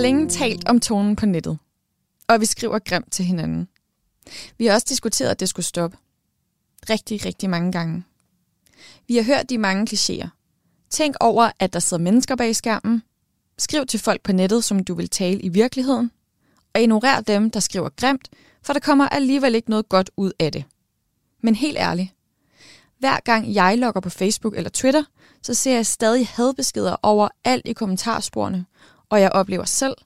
har 0.00 0.02
længe 0.02 0.28
talt 0.28 0.68
om 0.68 0.80
tonen 0.80 1.16
på 1.16 1.26
nettet, 1.26 1.58
og 2.28 2.40
vi 2.40 2.46
skriver 2.46 2.78
grimt 2.78 3.12
til 3.12 3.24
hinanden. 3.24 3.68
Vi 4.58 4.66
har 4.66 4.74
også 4.74 4.86
diskuteret, 4.88 5.30
at 5.30 5.40
det 5.40 5.48
skulle 5.48 5.66
stoppe. 5.66 5.96
Rigtig, 6.90 7.24
rigtig 7.24 7.50
mange 7.50 7.72
gange. 7.72 8.04
Vi 9.08 9.16
har 9.16 9.22
hørt 9.22 9.50
de 9.50 9.58
mange 9.58 9.86
klichéer. 9.90 10.28
Tænk 10.90 11.16
over, 11.20 11.50
at 11.58 11.72
der 11.72 11.78
sidder 11.78 12.02
mennesker 12.02 12.36
bag 12.36 12.56
skærmen. 12.56 13.02
Skriv 13.58 13.86
til 13.86 14.00
folk 14.00 14.22
på 14.22 14.32
nettet, 14.32 14.64
som 14.64 14.84
du 14.84 14.94
vil 14.94 15.08
tale 15.08 15.40
i 15.40 15.48
virkeligheden. 15.48 16.10
Og 16.74 16.80
ignorer 16.80 17.20
dem, 17.20 17.50
der 17.50 17.60
skriver 17.60 17.88
grimt, 17.88 18.28
for 18.62 18.72
der 18.72 18.80
kommer 18.80 19.08
alligevel 19.08 19.54
ikke 19.54 19.70
noget 19.70 19.88
godt 19.88 20.10
ud 20.16 20.32
af 20.38 20.52
det. 20.52 20.64
Men 21.42 21.54
helt 21.54 21.78
ærligt. 21.78 22.08
Hver 22.98 23.20
gang 23.20 23.54
jeg 23.54 23.78
logger 23.78 24.00
på 24.00 24.10
Facebook 24.10 24.56
eller 24.56 24.70
Twitter, 24.70 25.04
så 25.42 25.54
ser 25.54 25.74
jeg 25.74 25.86
stadig 25.86 26.26
hadbeskeder 26.26 26.96
over 27.02 27.28
alt 27.44 27.68
i 27.68 27.72
kommentarsporene, 27.72 28.66
og 29.10 29.20
jeg 29.20 29.32
oplever 29.32 29.64
selv 29.64 29.96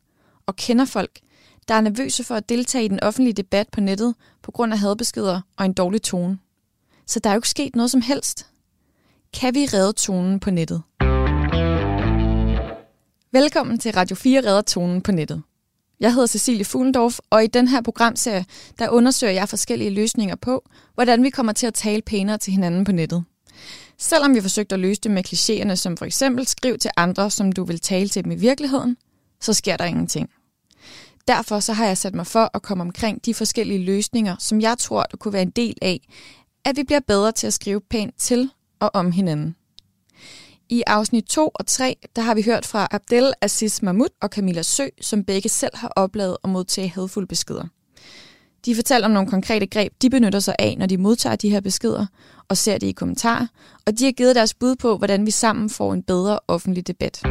og 0.47 0.57
kender 0.57 0.85
folk, 0.85 1.21
der 1.69 1.75
er 1.75 1.81
nervøse 1.81 2.25
for 2.25 2.35
at 2.35 2.49
deltage 2.49 2.85
i 2.85 2.89
den 2.89 3.01
offentlige 3.03 3.35
debat 3.35 3.69
på 3.69 3.81
nettet 3.81 4.15
på 4.43 4.51
grund 4.51 4.73
af 4.73 4.79
hadbeskeder 4.79 5.41
og 5.57 5.65
en 5.65 5.73
dårlig 5.73 6.03
tone. 6.03 6.39
Så 7.07 7.21
der 7.21 7.31
er 7.31 7.35
jo 7.35 7.39
ikke 7.39 7.49
sket 7.49 7.77
noget 7.77 7.91
som 7.91 8.01
helst. 8.01 8.47
Kan 9.35 9.55
vi 9.55 9.61
redde 9.65 9.93
tonen 9.93 10.41
på 10.41 10.51
nettet? 10.51 10.83
Velkommen 13.33 13.79
til 13.79 13.93
Radio 13.93 14.17
4 14.17 14.41
redder 14.41 14.63
tonen 14.63 15.01
på 15.03 15.13
nettet. 15.13 15.43
Jeg 16.01 16.13
hedder 16.13 16.27
Cecilie 16.27 16.65
Fuglendorf, 16.65 17.19
og 17.31 17.45
i 17.45 17.47
den 17.47 17.69
her 17.69 17.83
programserie, 17.83 18.45
der 18.79 18.89
undersøger 18.89 19.33
jeg 19.33 19.49
forskellige 19.49 19.91
løsninger 19.91 20.37
på, 20.37 20.65
hvordan 20.95 21.23
vi 21.23 21.31
kommer 21.31 21.53
til 21.53 21.67
at 21.67 21.75
tale 21.75 22.03
pænere 22.03 22.39
til 22.39 22.53
hinanden 22.53 22.85
på 22.85 22.93
nettet. 22.93 23.25
Selvom 23.99 24.35
vi 24.35 24.41
forsøgte 24.41 24.75
at 24.75 24.81
løse 24.81 25.01
det 25.01 25.11
med 25.11 25.25
klichéerne 25.27 25.75
som 25.75 25.97
for 25.97 26.05
eksempel 26.05 26.47
skriv 26.47 26.79
til 26.79 26.91
andre, 26.97 27.31
som 27.31 27.53
du 27.53 27.65
vil 27.65 27.81
tale 27.81 28.09
til 28.09 28.25
dem 28.25 28.33
i 28.33 28.35
virkeligheden, 28.37 28.97
så 29.41 29.53
sker 29.53 29.77
der 29.77 29.85
ingenting. 29.85 30.31
Derfor 31.29 31.61
så 31.61 31.73
har 31.73 31.87
jeg 31.87 31.99
sat 31.99 32.15
mig 32.15 32.27
for 32.27 32.51
at 32.55 32.63
komme 32.63 32.83
omkring 32.83 33.25
de 33.25 33.35
forskellige 33.35 33.85
løsninger, 33.85 34.37
som 34.39 34.61
jeg 34.61 34.79
tror, 34.79 35.03
der 35.03 35.17
kunne 35.17 35.33
være 35.33 35.43
en 35.43 35.51
del 35.51 35.75
af, 35.83 36.01
at 36.65 36.77
vi 36.77 36.83
bliver 36.83 37.01
bedre 37.07 37.33
til 37.33 37.47
at 37.47 37.53
skrive 37.53 37.81
pænt 37.81 38.15
til 38.19 38.51
og 38.81 38.91
om 38.95 39.13
hinanden. 39.13 39.57
I 40.69 40.83
afsnit 40.87 41.25
2 41.25 41.51
og 41.55 41.67
3, 41.67 41.97
der 42.17 42.23
har 42.23 42.35
vi 42.35 42.43
hørt 42.43 42.67
fra 42.67 42.89
Abdel 42.91 43.33
Aziz 43.41 43.83
Mahmoud 43.83 44.09
og 44.23 44.29
Camilla 44.29 44.63
Sø, 44.63 44.89
som 45.01 45.25
begge 45.25 45.49
selv 45.49 45.77
har 45.77 45.93
oplevet 45.97 46.37
at 46.45 46.51
modtage 46.51 46.89
hadfulde 46.89 47.27
beskeder. 47.27 47.65
De 48.67 48.75
fortæller 48.75 49.07
om 49.07 49.11
nogle 49.11 49.31
konkrete 49.31 49.67
greb, 49.67 49.93
de 50.03 50.11
benytter 50.11 50.41
sig 50.41 50.55
af, 50.59 50.77
når 50.79 50.87
de 50.87 50.97
modtager 50.97 51.37
de 51.37 51.51
her 51.51 51.61
beskeder, 51.61 52.07
og 52.49 52.57
ser 52.57 52.79
det 52.79 52.87
i 52.87 52.93
kommentarer, 52.93 53.47
og 53.87 53.99
de 53.99 54.05
har 54.05 54.13
givet 54.13 54.37
deres 54.37 54.55
bud 54.55 54.77
på, 54.77 54.99
hvordan 54.99 55.27
vi 55.27 55.31
sammen 55.31 55.71
får 55.71 55.95
en 55.95 56.03
bedre 56.03 56.39
offentlig 56.49 56.87
debat. 56.87 57.23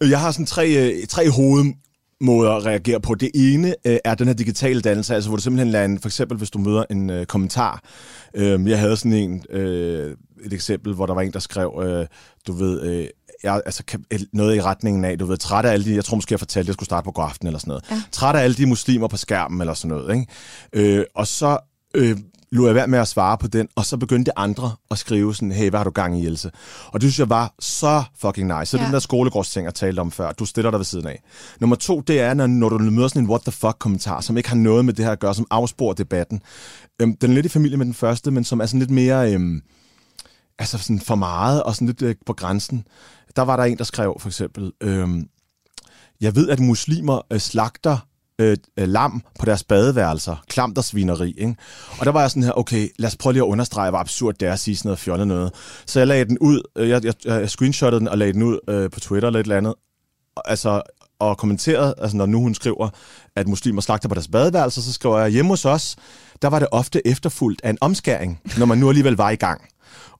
Jeg 0.00 0.20
har 0.20 0.30
sådan 0.30 0.46
tre, 0.46 0.66
tre 0.66 1.06
tre 1.08 1.30
hovedmåder 1.30 2.50
at 2.50 2.66
reagere 2.66 3.00
på. 3.00 3.14
Det 3.14 3.30
ene 3.34 3.74
øh, 3.84 3.98
er 4.04 4.14
den 4.14 4.26
her 4.26 4.34
digitale 4.34 4.80
dannelse, 4.80 5.14
altså 5.14 5.30
hvor 5.30 5.36
du 5.36 5.42
simpelthen 5.42 5.68
lader 5.68 5.84
en, 5.84 5.98
for 5.98 6.08
eksempel 6.08 6.38
hvis 6.38 6.50
du 6.50 6.58
møder 6.58 6.84
en 6.90 7.10
øh, 7.10 7.26
kommentar. 7.26 7.82
Øh, 8.34 8.68
jeg 8.68 8.78
havde 8.80 8.96
sådan 8.96 9.12
en, 9.12 9.44
øh, 9.50 10.16
et 10.44 10.52
eksempel, 10.52 10.94
hvor 10.94 11.06
der 11.06 11.14
var 11.14 11.22
en, 11.22 11.32
der 11.32 11.38
skrev, 11.38 11.82
øh, 11.84 12.06
du 12.46 12.52
ved, 12.52 12.82
øh, 12.82 13.06
jeg, 13.42 13.62
altså, 13.66 13.82
noget 14.32 14.56
i 14.56 14.62
retningen 14.62 15.04
af, 15.04 15.18
du 15.18 15.26
ved, 15.26 15.36
træt 15.36 15.64
af 15.64 15.72
alle 15.72 15.84
de, 15.84 15.94
jeg 15.94 16.04
tror 16.04 16.16
måske, 16.16 16.32
jeg 16.32 16.38
fortalte, 16.38 16.64
at 16.64 16.68
jeg 16.68 16.74
skulle 16.74 16.86
starte 16.86 17.04
på 17.04 17.10
god 17.10 17.24
aften 17.24 17.46
eller 17.46 17.58
sådan 17.58 17.68
noget. 17.70 17.84
Ja. 17.90 18.02
Træt 18.12 18.36
af 18.36 18.40
alle 18.40 18.56
de 18.56 18.66
muslimer 18.66 19.08
på 19.08 19.16
skærmen 19.16 19.60
eller 19.60 19.74
sådan 19.74 19.96
noget, 19.96 20.14
ikke? 20.14 20.98
Øh, 20.98 21.04
og 21.14 21.26
så 21.26 21.58
øh, 21.94 22.16
lå 22.52 22.66
jeg 22.66 22.74
være 22.74 22.86
med 22.86 22.98
at 22.98 23.08
svare 23.08 23.38
på 23.38 23.46
den, 23.46 23.68
og 23.76 23.84
så 23.84 23.96
begyndte 23.96 24.38
andre 24.38 24.72
at 24.90 24.98
skrive 24.98 25.34
sådan, 25.34 25.52
hey, 25.52 25.70
hvad 25.70 25.80
har 25.80 25.84
du 25.84 25.90
gang 25.90 26.20
i, 26.20 26.26
Else? 26.26 26.50
Og 26.86 27.00
det 27.00 27.02
synes 27.02 27.18
jeg 27.18 27.30
var 27.30 27.54
så 27.60 28.02
fucking 28.20 28.58
nice. 28.58 28.70
Så 28.70 28.78
ja. 28.78 28.84
den 28.84 28.92
der 28.92 28.98
skolegårdsting, 28.98 29.64
jeg 29.64 29.74
talte 29.74 30.00
om 30.00 30.10
før, 30.10 30.32
du 30.32 30.44
stiller 30.44 30.70
dig 30.70 30.80
ved 30.80 30.84
siden 30.84 31.06
af. 31.06 31.22
Nummer 31.60 31.76
to, 31.76 32.00
det 32.00 32.20
er, 32.20 32.34
når, 32.34 32.46
når 32.46 32.68
du 32.68 32.78
møder 32.78 33.08
sådan 33.08 33.22
en 33.22 33.28
what 33.28 33.42
the 33.42 33.52
fuck 33.52 33.76
kommentar, 33.78 34.20
som 34.20 34.36
ikke 34.36 34.48
har 34.48 34.56
noget 34.56 34.84
med 34.84 34.94
det 34.94 35.04
her 35.04 35.12
at 35.12 35.20
gøre, 35.20 35.34
som 35.34 35.46
afsporer 35.50 35.94
debatten. 35.94 36.42
Øhm, 37.02 37.16
den 37.16 37.30
er 37.30 37.34
lidt 37.34 37.46
i 37.46 37.48
familie 37.48 37.76
med 37.76 37.86
den 37.86 37.94
første, 37.94 38.30
men 38.30 38.44
som 38.44 38.60
er 38.60 38.66
sådan 38.66 38.80
lidt 38.80 38.90
mere... 38.90 39.32
Øhm, 39.32 39.62
altså 40.58 40.78
sådan 40.78 41.00
for 41.00 41.14
meget 41.14 41.62
og 41.62 41.74
sådan 41.74 41.86
lidt 41.86 42.02
øh, 42.02 42.14
på 42.26 42.32
grænsen. 42.32 42.86
Der 43.36 43.42
var 43.42 43.56
der 43.56 43.64
en, 43.64 43.78
der 43.78 43.84
skrev 43.84 44.16
for 44.20 44.28
eksempel, 44.28 44.72
øh, 44.80 45.08
jeg 46.20 46.34
ved, 46.34 46.48
at 46.48 46.60
muslimer 46.60 47.20
øh, 47.32 47.40
slagter 47.40 47.98
øh, 48.38 48.56
øh, 48.76 48.88
lam 48.88 49.22
på 49.38 49.46
deres 49.46 49.64
badeværelser. 49.64 50.44
Klamt 50.48 50.78
og 50.78 50.84
svineri, 50.84 51.34
ikke? 51.38 51.56
Og 51.98 52.06
der 52.06 52.12
var 52.12 52.20
jeg 52.20 52.30
sådan 52.30 52.42
her, 52.42 52.58
okay, 52.58 52.88
lad 52.98 53.08
os 53.08 53.16
prøve 53.16 53.32
lige 53.32 53.42
at 53.42 53.48
understrege, 53.48 53.90
hvor 53.90 53.98
absurd 53.98 54.34
det 54.34 54.48
er 54.48 54.52
at 54.52 54.58
sige 54.58 54.76
sådan 54.76 54.88
noget 54.88 54.98
fjollet 54.98 55.28
noget. 55.28 55.52
Så 55.86 56.00
jeg 56.00 56.06
lagde 56.06 56.24
den 56.24 56.38
ud, 56.38 56.62
øh, 56.76 56.88
jeg, 56.88 57.04
jeg, 57.04 57.14
jeg 57.24 57.50
screenshottede 57.50 58.00
den 58.00 58.08
og 58.08 58.18
lagde 58.18 58.32
den 58.32 58.42
ud 58.42 58.58
øh, 58.68 58.90
på 58.90 59.00
Twitter 59.00 59.28
eller 59.28 59.40
et 59.40 59.44
eller 59.44 59.56
andet. 59.56 59.74
Altså, 60.44 60.82
og 61.18 61.38
kommenterede, 61.38 61.94
altså 61.98 62.16
når 62.16 62.26
nu 62.26 62.40
hun 62.40 62.54
skriver, 62.54 62.88
at 63.36 63.48
muslimer 63.48 63.80
slagter 63.80 64.08
på 64.08 64.14
deres 64.14 64.28
badeværelser, 64.28 64.82
så 64.82 64.92
skriver 64.92 65.18
jeg, 65.18 65.30
hjemme 65.30 65.48
hos 65.48 65.64
os, 65.64 65.96
der 66.42 66.48
var 66.48 66.58
det 66.58 66.68
ofte 66.72 67.06
efterfulgt 67.06 67.60
af 67.64 67.70
en 67.70 67.78
omskæring, 67.80 68.40
når 68.58 68.66
man 68.66 68.78
nu 68.78 68.88
alligevel 68.88 69.16
var 69.16 69.30
i 69.30 69.36
gang. 69.36 69.68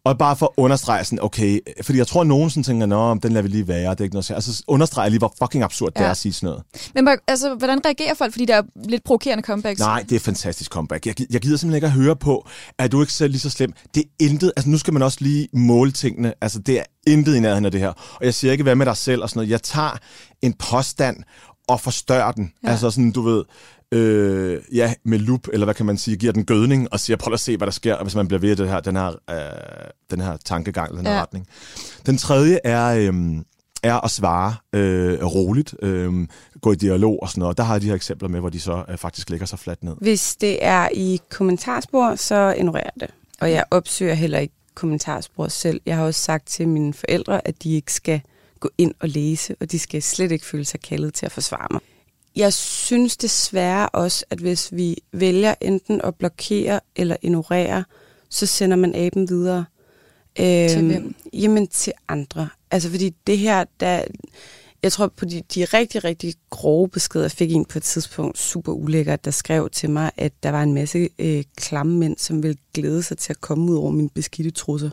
Og 0.06 0.18
bare 0.18 0.36
for 0.36 0.46
at 0.46 0.52
understrege 0.56 1.04
sådan, 1.04 1.18
okay, 1.22 1.58
fordi 1.82 1.98
jeg 1.98 2.06
tror, 2.06 2.20
at 2.20 2.26
nogen 2.26 2.50
sådan 2.50 2.62
tænker, 2.62 2.86
nå, 2.86 3.14
den 3.14 3.32
lader 3.32 3.42
vi 3.42 3.48
lige 3.48 3.68
være, 3.68 3.90
det 3.90 4.00
er 4.00 4.04
ikke 4.04 4.14
noget 4.14 4.30
Altså 4.30 4.64
understrege 4.66 5.10
lige, 5.10 5.18
hvor 5.18 5.34
fucking 5.42 5.64
absurd 5.64 5.92
ja. 5.96 6.00
det 6.00 6.06
er 6.06 6.10
at 6.10 6.16
sige 6.16 6.32
sådan 6.32 6.46
noget. 6.46 6.62
Men 6.94 7.08
altså, 7.28 7.54
hvordan 7.54 7.80
reagerer 7.84 8.14
folk, 8.14 8.32
fordi 8.32 8.44
der 8.44 8.56
er 8.56 8.62
lidt 8.84 9.04
provokerende 9.04 9.44
comebacks? 9.44 9.80
Nej, 9.80 10.04
det 10.08 10.16
er 10.16 10.20
fantastisk 10.20 10.70
comeback. 10.70 11.06
Jeg, 11.06 11.14
jeg 11.30 11.40
gider 11.40 11.56
simpelthen 11.56 11.76
ikke 11.76 11.86
at 11.86 11.92
høre 11.92 12.16
på, 12.16 12.48
at 12.78 12.92
du 12.92 13.00
ikke 13.00 13.12
selv 13.12 13.30
lige 13.30 13.40
så 13.40 13.50
slem. 13.50 13.72
Det 13.94 14.00
er 14.00 14.24
intet, 14.24 14.52
altså 14.56 14.70
nu 14.70 14.78
skal 14.78 14.92
man 14.92 15.02
også 15.02 15.18
lige 15.20 15.48
måle 15.52 15.92
tingene. 15.92 16.34
Altså 16.40 16.58
det 16.58 16.78
er 16.78 16.84
intet 17.06 17.36
i 17.36 17.40
nærheden 17.40 17.64
af 17.64 17.70
det 17.70 17.80
her. 17.80 17.92
Og 18.14 18.24
jeg 18.24 18.34
siger 18.34 18.52
ikke, 18.52 18.62
hvad 18.62 18.74
med 18.74 18.86
dig 18.86 18.96
selv 18.96 19.22
og 19.22 19.30
sådan 19.30 19.38
noget. 19.38 19.50
Jeg 19.50 19.62
tager 19.62 19.98
en 20.42 20.52
påstand 20.52 21.16
og 21.68 21.80
forstørrer 21.80 22.32
den. 22.32 22.52
Ja. 22.64 22.70
Altså 22.70 22.90
sådan, 22.90 23.10
du 23.10 23.22
ved, 23.22 23.44
øh, 23.92 24.62
ja, 24.72 24.94
med 25.04 25.18
loop, 25.18 25.48
eller 25.52 25.66
hvad 25.66 25.74
kan 25.74 25.86
man 25.86 25.98
sige, 25.98 26.16
giver 26.16 26.32
den 26.32 26.44
gødning 26.44 26.92
og 26.92 27.00
siger, 27.00 27.16
prøv 27.16 27.32
at 27.32 27.40
se, 27.40 27.56
hvad 27.56 27.66
der 27.66 27.72
sker, 27.72 28.02
hvis 28.02 28.14
man 28.14 28.28
bliver 28.28 28.40
ved 28.40 28.56
det 28.56 28.68
her, 28.68 28.80
den 28.80 28.96
her, 28.96 29.08
øh, 29.30 29.90
den 30.10 30.20
her 30.20 30.36
tankegang, 30.44 30.88
eller 30.88 30.98
den 30.98 31.06
her 31.06 31.14
ja. 31.14 31.22
retning. 31.22 31.46
Den 32.06 32.18
tredje 32.18 32.60
er... 32.64 33.12
Øh, 33.12 33.14
er 33.82 34.04
at 34.04 34.10
svare 34.10 34.54
øh, 34.72 35.24
roligt, 35.24 35.74
øh, 35.82 36.28
gå 36.60 36.72
i 36.72 36.74
dialog 36.74 37.22
og 37.22 37.28
sådan 37.28 37.40
noget. 37.40 37.58
Der 37.58 37.64
har 37.64 37.74
jeg 37.74 37.82
de 37.82 37.86
her 37.86 37.94
eksempler 37.94 38.28
med, 38.28 38.40
hvor 38.40 38.48
de 38.48 38.60
så 38.60 38.84
øh, 38.88 38.96
faktisk 38.96 39.30
lægger 39.30 39.46
sig 39.46 39.58
fladt 39.58 39.84
ned. 39.84 39.94
Hvis 40.00 40.36
det 40.36 40.64
er 40.64 40.88
i 40.94 41.20
kommentarspor, 41.30 42.14
så 42.14 42.54
ignorerer 42.58 42.90
jeg 42.96 43.08
det. 43.08 43.14
Og 43.40 43.50
jeg 43.50 43.64
opsøger 43.70 44.14
heller 44.14 44.38
ikke 44.38 44.54
kommentarspor 44.74 45.48
selv. 45.48 45.80
Jeg 45.86 45.96
har 45.96 46.04
også 46.04 46.20
sagt 46.20 46.46
til 46.46 46.68
mine 46.68 46.94
forældre, 46.94 47.48
at 47.48 47.62
de 47.62 47.74
ikke 47.74 47.92
skal 47.92 48.20
gå 48.60 48.70
ind 48.78 48.94
og 49.00 49.08
læse, 49.08 49.56
og 49.60 49.72
de 49.72 49.78
skal 49.78 50.02
slet 50.02 50.32
ikke 50.32 50.46
føle 50.46 50.64
sig 50.64 50.80
kaldet 50.80 51.14
til 51.14 51.26
at 51.26 51.32
forsvare 51.32 51.66
mig. 51.70 51.80
Jeg 52.36 52.52
synes 52.52 53.16
desværre 53.16 53.88
også, 53.88 54.24
at 54.30 54.38
hvis 54.38 54.68
vi 54.72 54.96
vælger 55.12 55.54
enten 55.60 56.00
at 56.04 56.14
blokere 56.14 56.80
eller 56.96 57.16
ignorere, 57.22 57.84
så 58.28 58.46
sender 58.46 58.76
man 58.76 58.94
aben 58.94 59.28
videre. 59.28 59.64
Øhm, 60.40 60.68
til 60.68 60.86
hvem? 60.86 61.14
Jamen 61.32 61.68
til 61.68 61.92
andre. 62.08 62.48
Altså 62.70 62.90
fordi 62.90 63.14
det 63.26 63.38
her, 63.38 63.64
der, 63.80 64.02
jeg 64.82 64.92
tror 64.92 65.06
på 65.06 65.24
de, 65.24 65.42
de 65.54 65.64
rigtig, 65.64 66.04
rigtig 66.04 66.34
grove 66.50 66.88
beskeder, 66.88 67.28
fik 67.28 67.52
en 67.52 67.64
på 67.64 67.78
et 67.78 67.82
tidspunkt, 67.82 68.38
super 68.38 68.72
ulækkert, 68.72 69.24
der 69.24 69.30
skrev 69.30 69.70
til 69.70 69.90
mig, 69.90 70.10
at 70.16 70.32
der 70.42 70.50
var 70.50 70.62
en 70.62 70.74
masse 70.74 71.08
øh, 71.18 71.44
klamme 71.56 71.98
mænd, 71.98 72.16
som 72.18 72.42
ville 72.42 72.56
glæde 72.74 73.02
sig 73.02 73.18
til 73.18 73.32
at 73.32 73.40
komme 73.40 73.72
ud 73.72 73.76
over 73.76 73.90
min 73.90 74.08
beskidte 74.08 74.50
trusse. 74.50 74.92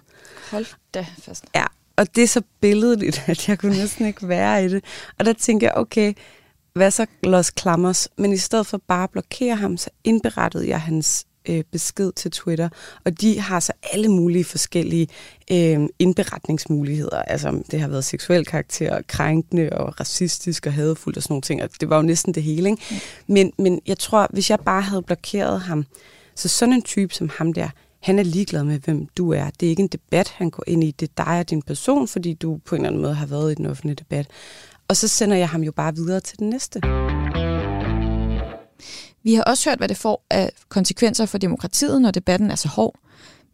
Hold 0.52 0.66
da 0.94 1.06
fast. 1.20 1.46
Ja, 1.56 1.66
og 1.96 2.16
det 2.16 2.24
er 2.24 2.28
så 2.28 2.42
billedligt, 2.62 3.24
at 3.28 3.50
jeg 3.50 3.60
kunne 3.60 3.78
næsten 3.78 4.06
ikke 4.06 4.28
være 4.28 4.66
i 4.66 4.70
det. 4.70 4.84
Og 5.20 5.26
der 5.26 5.34
tænker 5.34 5.68
jeg, 5.68 5.74
okay, 5.76 6.14
hvad 6.76 6.92
så 6.92 7.06
Los 7.24 7.52
Klammers? 7.52 8.10
Men 8.18 8.34
i 8.34 8.38
stedet 8.38 8.68
for 8.68 8.82
bare 8.88 9.04
at 9.04 9.10
blokere 9.10 9.56
ham, 9.56 9.78
så 9.78 9.90
indberettede 10.04 10.70
jeg 10.70 10.82
hans 10.82 11.26
øh, 11.50 11.64
besked 11.72 12.12
til 12.12 12.32
Twitter, 12.32 12.70
og 13.06 13.22
de 13.22 13.40
har 13.40 13.60
så 13.60 13.74
alle 13.94 14.08
mulige 14.08 14.44
forskellige 14.44 15.08
øh, 15.52 15.80
indberetningsmuligheder. 16.00 17.22
Altså, 17.22 17.64
det 17.72 17.80
har 17.80 17.88
været 17.88 18.06
seksuel 18.06 18.46
karakter, 18.46 19.02
krænkende 19.08 19.70
og 19.70 20.00
racistisk 20.00 20.66
og 20.66 20.74
hadefuldt 20.74 21.18
og 21.18 21.24
sådan 21.24 21.34
nogle 21.34 21.42
ting, 21.42 21.64
og 21.64 21.70
det 21.82 21.90
var 21.90 21.96
jo 21.96 22.02
næsten 22.02 22.34
det 22.34 22.44
hele. 22.44 22.70
Ikke? 22.70 23.02
Men, 23.28 23.52
men 23.58 23.82
jeg 23.88 23.98
tror, 23.98 24.28
hvis 24.30 24.50
jeg 24.50 24.60
bare 24.60 24.82
havde 24.82 25.02
blokeret 25.02 25.62
ham, 25.62 25.86
så 26.36 26.50
sådan 26.50 26.74
en 26.74 26.82
type 26.82 27.14
som 27.14 27.30
ham 27.38 27.54
der, 27.54 27.70
han 28.04 28.20
er 28.20 28.24
ligeglad 28.24 28.64
med, 28.64 28.80
hvem 28.80 29.08
du 29.18 29.34
er. 29.34 29.50
Det 29.60 29.66
er 29.66 29.70
ikke 29.70 29.82
en 29.82 29.88
debat, 29.88 30.30
han 30.30 30.50
går 30.50 30.64
ind 30.68 30.84
i. 30.84 30.92
Det 30.92 31.10
er 31.10 31.24
dig 31.24 31.40
og 31.40 31.50
din 31.50 31.62
person, 31.62 32.08
fordi 32.08 32.34
du 32.34 32.60
på 32.66 32.76
en 32.76 32.82
eller 32.82 32.90
anden 32.90 33.02
måde 33.02 33.14
har 33.14 33.26
været 33.26 33.52
i 33.52 33.56
den 33.56 33.66
offentlige 33.66 33.96
debat. 33.96 34.28
Og 34.94 34.98
så 34.98 35.08
sender 35.08 35.38
jeg 35.38 35.50
ham 35.50 35.62
jo 35.62 35.72
bare 35.72 35.96
videre 35.96 36.20
til 36.20 36.40
den 36.40 36.50
næste. 36.50 36.82
Vi 39.24 39.34
har 39.34 39.44
også 39.44 39.70
hørt, 39.70 39.78
hvad 39.78 39.88
det 39.88 39.98
får 39.98 40.26
af 40.30 40.52
konsekvenser 40.70 41.26
for 41.26 41.38
demokratiet, 41.38 42.02
når 42.02 42.12
debatten 42.12 42.52
er 42.52 42.56
så 42.56 42.68
hård. 42.68 43.00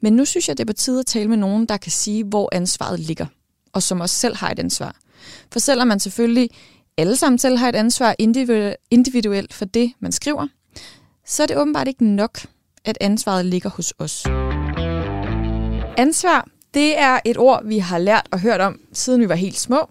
Men 0.02 0.14
nu 0.14 0.26
synes 0.26 0.48
jeg, 0.48 0.58
det 0.58 0.64
er 0.64 0.74
på 0.74 0.74
tide 0.74 1.00
at 1.00 1.06
tale 1.06 1.30
med 1.30 1.38
nogen, 1.38 1.66
der 1.66 1.78
kan 1.78 1.92
sige, 1.92 2.24
hvor 2.24 2.50
ansvaret 2.52 3.00
ligger, 3.00 3.26
og 3.74 3.84
som 3.84 4.02
også 4.02 4.16
selv 4.16 4.36
har 4.36 4.52
et 4.52 4.60
ansvar. 4.60 4.96
For 5.52 5.60
selvom 5.60 5.88
man 5.88 6.00
selvfølgelig 6.00 6.50
alle 6.98 7.16
sammen 7.16 7.40
selv 7.40 7.58
har 7.58 7.70
et 7.70 7.76
ansvar 7.76 8.16
individuelt 8.90 9.54
for 9.54 9.66
det, 9.66 9.94
man 10.00 10.12
skriver, 10.12 10.48
så 11.26 11.44
er 11.44 11.48
det 11.48 11.58
åbenbart 11.58 11.88
ikke 11.88 12.06
nok, 12.06 12.40
at 12.86 12.98
ansvaret 13.02 13.46
ligger 13.46 13.70
hos 13.70 13.94
os. 14.00 14.26
Ansvar, 15.98 16.48
det 16.74 17.00
er 17.00 17.20
et 17.26 17.38
ord, 17.38 17.66
vi 17.66 17.78
har 17.78 17.98
lært 17.98 18.28
og 18.32 18.40
hørt 18.40 18.62
om, 18.62 18.80
siden 18.94 19.22
vi 19.22 19.30
var 19.30 19.36
helt 19.36 19.60
små. 19.60 19.90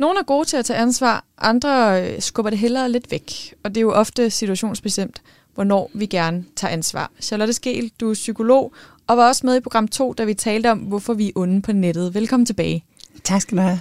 Nogle 0.00 0.18
er 0.18 0.22
gode 0.22 0.44
til 0.44 0.56
at 0.56 0.64
tage 0.64 0.78
ansvar, 0.78 1.24
andre 1.38 2.02
øh, 2.02 2.20
skubber 2.20 2.50
det 2.50 2.58
hellere 2.58 2.90
lidt 2.90 3.10
væk. 3.10 3.54
Og 3.64 3.70
det 3.70 3.76
er 3.76 3.80
jo 3.80 3.92
ofte 3.92 4.30
situationsbestemt, 4.30 5.22
hvornår 5.54 5.90
vi 5.94 6.06
gerne 6.06 6.44
tager 6.56 6.72
ansvar. 6.72 7.10
Charlotte 7.20 7.52
Skel, 7.52 7.92
du 8.00 8.10
er 8.10 8.14
psykolog, 8.14 8.72
og 9.06 9.16
var 9.16 9.28
også 9.28 9.46
med 9.46 9.56
i 9.56 9.60
program 9.60 9.88
2, 9.88 10.12
da 10.12 10.24
vi 10.24 10.34
talte 10.34 10.70
om, 10.70 10.78
hvorfor 10.78 11.14
vi 11.14 11.28
er 11.28 11.32
onde 11.34 11.62
på 11.62 11.72
nettet. 11.72 12.14
Velkommen 12.14 12.46
tilbage. 12.46 12.84
Tak 13.24 13.40
skal 13.40 13.56
du 13.58 13.62
have. 13.62 13.80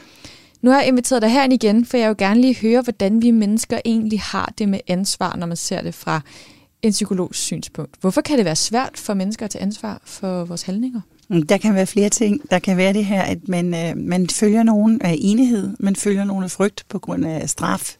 Nu 0.61 0.71
har 0.71 0.79
jeg 0.79 0.87
inviteret 0.87 1.21
dig 1.21 1.31
herind 1.31 1.53
igen, 1.53 1.85
for 1.85 1.97
jeg 1.97 2.09
vil 2.09 2.17
gerne 2.17 2.41
lige 2.41 2.55
høre, 2.55 2.81
hvordan 2.81 3.21
vi 3.21 3.31
mennesker 3.31 3.79
egentlig 3.85 4.21
har 4.21 4.53
det 4.57 4.69
med 4.69 4.79
ansvar, 4.87 5.35
når 5.35 5.47
man 5.47 5.57
ser 5.57 5.81
det 5.81 5.95
fra 5.95 6.21
en 6.81 6.91
psykologs 6.91 7.39
synspunkt. 7.39 7.95
Hvorfor 8.01 8.21
kan 8.21 8.37
det 8.37 8.45
være 8.45 8.55
svært 8.55 8.97
for 8.97 9.13
mennesker 9.13 9.45
at 9.45 9.51
tage 9.51 9.61
ansvar 9.61 10.01
for 10.03 10.45
vores 10.45 10.61
handlinger? 10.61 11.01
Mm, 11.29 11.43
der 11.43 11.57
kan 11.57 11.75
være 11.75 11.85
flere 11.85 12.09
ting. 12.09 12.51
Der 12.51 12.59
kan 12.59 12.77
være 12.77 12.93
det 12.93 13.05
her, 13.05 13.21
at 13.21 13.47
man, 13.47 13.73
øh, 13.73 13.97
man 13.97 14.29
følger 14.29 14.63
nogen 14.63 15.01
af 15.01 15.15
enighed, 15.19 15.69
man 15.79 15.95
følger 15.95 16.23
nogen 16.23 16.43
af 16.43 16.51
frygt 16.51 16.85
på 16.89 16.99
grund 16.99 17.25
af 17.25 17.49
straf. 17.49 17.95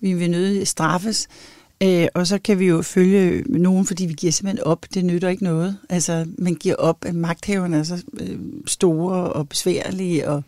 Vi 0.00 0.12
vil 0.12 0.30
nødig 0.30 0.68
straffes. 0.68 1.28
Øh, 1.82 2.08
og 2.14 2.26
så 2.26 2.38
kan 2.38 2.58
vi 2.58 2.66
jo 2.66 2.82
følge 2.82 3.44
nogen, 3.46 3.86
fordi 3.86 4.06
vi 4.06 4.12
giver 4.12 4.32
simpelthen 4.32 4.66
op. 4.66 4.86
Det 4.94 5.04
nytter 5.04 5.28
ikke 5.28 5.44
noget. 5.44 5.76
Altså, 5.88 6.26
man 6.38 6.54
giver 6.54 6.74
op, 6.74 7.04
at 7.06 7.14
magthaverne 7.14 7.76
er 7.76 7.82
så 7.82 8.02
øh, 8.20 8.38
store 8.66 9.32
og 9.32 9.48
besværlige, 9.48 10.28
og 10.28 10.42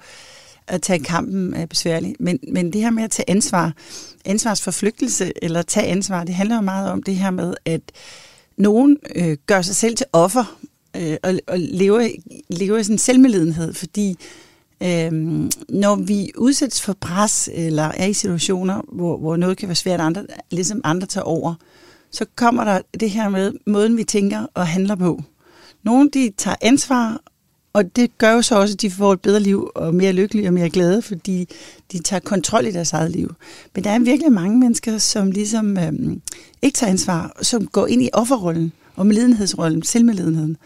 at 0.66 0.82
tage 0.82 1.04
kampen 1.04 1.54
er 1.54 1.66
besværlig. 1.66 2.14
Men, 2.20 2.38
men 2.52 2.72
det 2.72 2.80
her 2.80 2.90
med 2.90 3.04
at 3.04 3.10
tage 3.10 3.30
ansvar, 3.30 3.72
ansvarsforflygtelse 4.24 5.32
eller 5.42 5.62
tage 5.62 5.86
ansvar, 5.86 6.24
det 6.24 6.34
handler 6.34 6.56
jo 6.56 6.62
meget 6.62 6.90
om 6.90 7.02
det 7.02 7.16
her 7.16 7.30
med, 7.30 7.54
at 7.64 7.80
nogen 8.56 8.96
øh, 9.14 9.36
gør 9.46 9.62
sig 9.62 9.76
selv 9.76 9.96
til 9.96 10.06
offer 10.12 10.58
øh, 10.96 11.16
og, 11.22 11.34
og 11.46 11.58
lever, 11.58 12.08
lever 12.48 12.78
i 12.78 12.82
sådan 12.82 12.94
en 12.94 12.98
selvmedlidenhed, 12.98 13.74
fordi 13.74 14.16
øh, 14.82 15.12
når 15.68 15.96
vi 15.96 16.30
udsættes 16.38 16.82
for 16.82 16.92
pres 17.00 17.48
eller 17.52 17.82
er 17.82 18.06
i 18.06 18.12
situationer, 18.12 18.82
hvor, 18.92 19.16
hvor 19.18 19.36
noget 19.36 19.56
kan 19.56 19.68
være 19.68 19.76
svært, 19.76 20.00
andre, 20.00 20.26
ligesom 20.50 20.80
andre 20.84 21.06
tager 21.06 21.24
over, 21.24 21.54
så 22.10 22.24
kommer 22.36 22.64
der 22.64 22.80
det 23.00 23.10
her 23.10 23.28
med 23.28 23.52
måden, 23.66 23.96
vi 23.96 24.04
tænker 24.04 24.46
og 24.54 24.66
handler 24.66 24.94
på. 24.94 25.22
Nogle 25.82 26.10
de 26.10 26.32
tager 26.36 26.56
ansvar 26.60 27.20
og 27.72 27.96
det 27.96 28.18
gør 28.18 28.32
jo 28.32 28.42
så 28.42 28.60
også, 28.60 28.74
at 28.74 28.80
de 28.80 28.90
får 28.90 29.12
et 29.12 29.20
bedre 29.20 29.40
liv 29.40 29.70
og 29.74 29.94
mere 29.94 30.12
lykkelige 30.12 30.48
og 30.48 30.54
mere 30.54 30.70
glade, 30.70 31.02
fordi 31.02 31.48
de 31.92 32.02
tager 32.02 32.20
kontrol 32.20 32.66
i 32.66 32.70
deres 32.70 32.92
eget 32.92 33.10
liv. 33.10 33.34
Men 33.74 33.84
der 33.84 33.90
er 33.90 33.98
virkelig 33.98 34.32
mange 34.32 34.58
mennesker, 34.58 34.98
som 34.98 35.30
ligesom 35.30 35.78
øh, 35.78 35.92
ikke 36.62 36.76
tager 36.76 36.90
ansvar, 36.90 37.38
som 37.42 37.66
går 37.66 37.86
ind 37.86 38.02
i 38.02 38.08
offerrollen 38.12 38.72
og 38.96 39.06
medlidenhedsrollen, 39.06 39.82
selvmedlidenheden. 39.82 40.56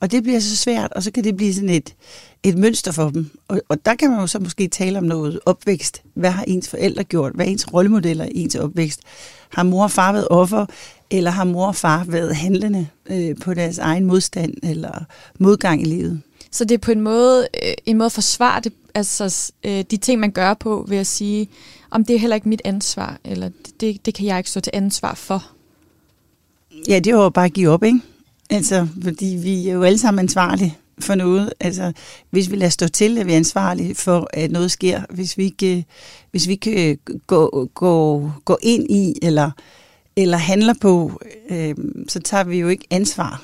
Og 0.00 0.10
det 0.10 0.22
bliver 0.22 0.40
så 0.40 0.56
svært, 0.56 0.92
og 0.92 1.02
så 1.02 1.10
kan 1.10 1.24
det 1.24 1.36
blive 1.36 1.54
sådan 1.54 1.68
et, 1.68 1.94
et 2.42 2.58
mønster 2.58 2.92
for 2.92 3.10
dem. 3.10 3.30
Og, 3.48 3.60
og 3.68 3.84
der 3.84 3.94
kan 3.94 4.10
man 4.10 4.20
jo 4.20 4.26
så 4.26 4.38
måske 4.38 4.68
tale 4.68 4.98
om 4.98 5.04
noget 5.04 5.40
opvækst. 5.46 6.02
Hvad 6.14 6.30
har 6.30 6.44
ens 6.44 6.68
forældre 6.68 7.04
gjort? 7.04 7.32
Hvad 7.34 7.46
er 7.46 7.50
ens 7.50 7.72
rollemodeller 7.72 8.24
i 8.24 8.30
ens 8.34 8.54
opvækst? 8.54 9.00
Har 9.48 9.62
mor 9.62 9.82
og 9.82 9.90
far 9.90 10.12
været 10.12 10.28
offer, 10.30 10.66
eller 11.10 11.30
har 11.30 11.44
mor 11.44 11.66
og 11.66 11.76
far 11.76 12.04
været 12.04 12.36
handlende 12.36 12.86
øh, 13.10 13.36
på 13.40 13.54
deres 13.54 13.78
egen 13.78 14.04
modstand 14.04 14.54
eller 14.62 15.04
modgang 15.38 15.82
i 15.82 15.84
livet? 15.84 16.20
Så 16.50 16.64
det 16.64 16.74
er 16.74 16.78
på 16.78 16.90
en 16.90 17.00
måde 17.00 17.48
øh, 17.64 17.74
en 17.86 17.98
måde 17.98 18.06
at 18.06 18.12
forsvare 18.12 18.60
det, 18.60 18.72
altså, 18.94 19.52
øh, 19.64 19.84
de 19.90 19.96
ting, 19.96 20.20
man 20.20 20.30
gør 20.30 20.54
på, 20.54 20.84
ved 20.88 20.96
at 20.96 21.06
sige, 21.06 21.48
om 21.90 22.04
det 22.04 22.16
er 22.16 22.20
heller 22.20 22.36
ikke 22.36 22.48
mit 22.48 22.62
ansvar, 22.64 23.18
eller 23.24 23.50
det, 23.80 24.06
det 24.06 24.14
kan 24.14 24.26
jeg 24.26 24.38
ikke 24.38 24.50
stå 24.50 24.60
til 24.60 24.70
ansvar 24.74 25.14
for. 25.14 25.46
Ja, 26.88 26.98
det 26.98 27.10
jo 27.10 27.28
bare 27.28 27.44
at 27.44 27.52
give 27.52 27.70
op, 27.70 27.82
ikke? 27.82 28.00
Altså, 28.50 28.88
fordi 29.02 29.38
vi 29.42 29.68
er 29.68 29.72
jo 29.72 29.82
alle 29.82 29.98
sammen 29.98 30.18
ansvarlige 30.18 30.76
for 30.98 31.14
noget. 31.14 31.52
Altså, 31.60 31.92
hvis 32.30 32.50
vi 32.50 32.56
lader 32.56 32.70
stå 32.70 32.88
til, 32.88 33.18
er 33.18 33.24
vi 33.24 33.32
ansvarlige 33.32 33.94
for, 33.94 34.28
at 34.32 34.50
noget 34.50 34.70
sker. 34.70 35.02
Hvis 35.10 35.38
vi 35.38 35.44
ikke, 35.44 35.86
hvis 36.30 36.48
vi 36.48 36.52
ikke 36.52 36.98
gå, 37.26 37.68
gå, 37.74 38.30
gå 38.44 38.58
ind 38.62 38.90
i, 38.90 39.14
eller, 39.22 39.50
eller 40.16 40.36
handler 40.36 40.74
på, 40.80 41.20
øh, 41.50 41.74
så 42.08 42.20
tager 42.20 42.44
vi 42.44 42.58
jo 42.58 42.68
ikke 42.68 42.86
ansvar. 42.90 43.42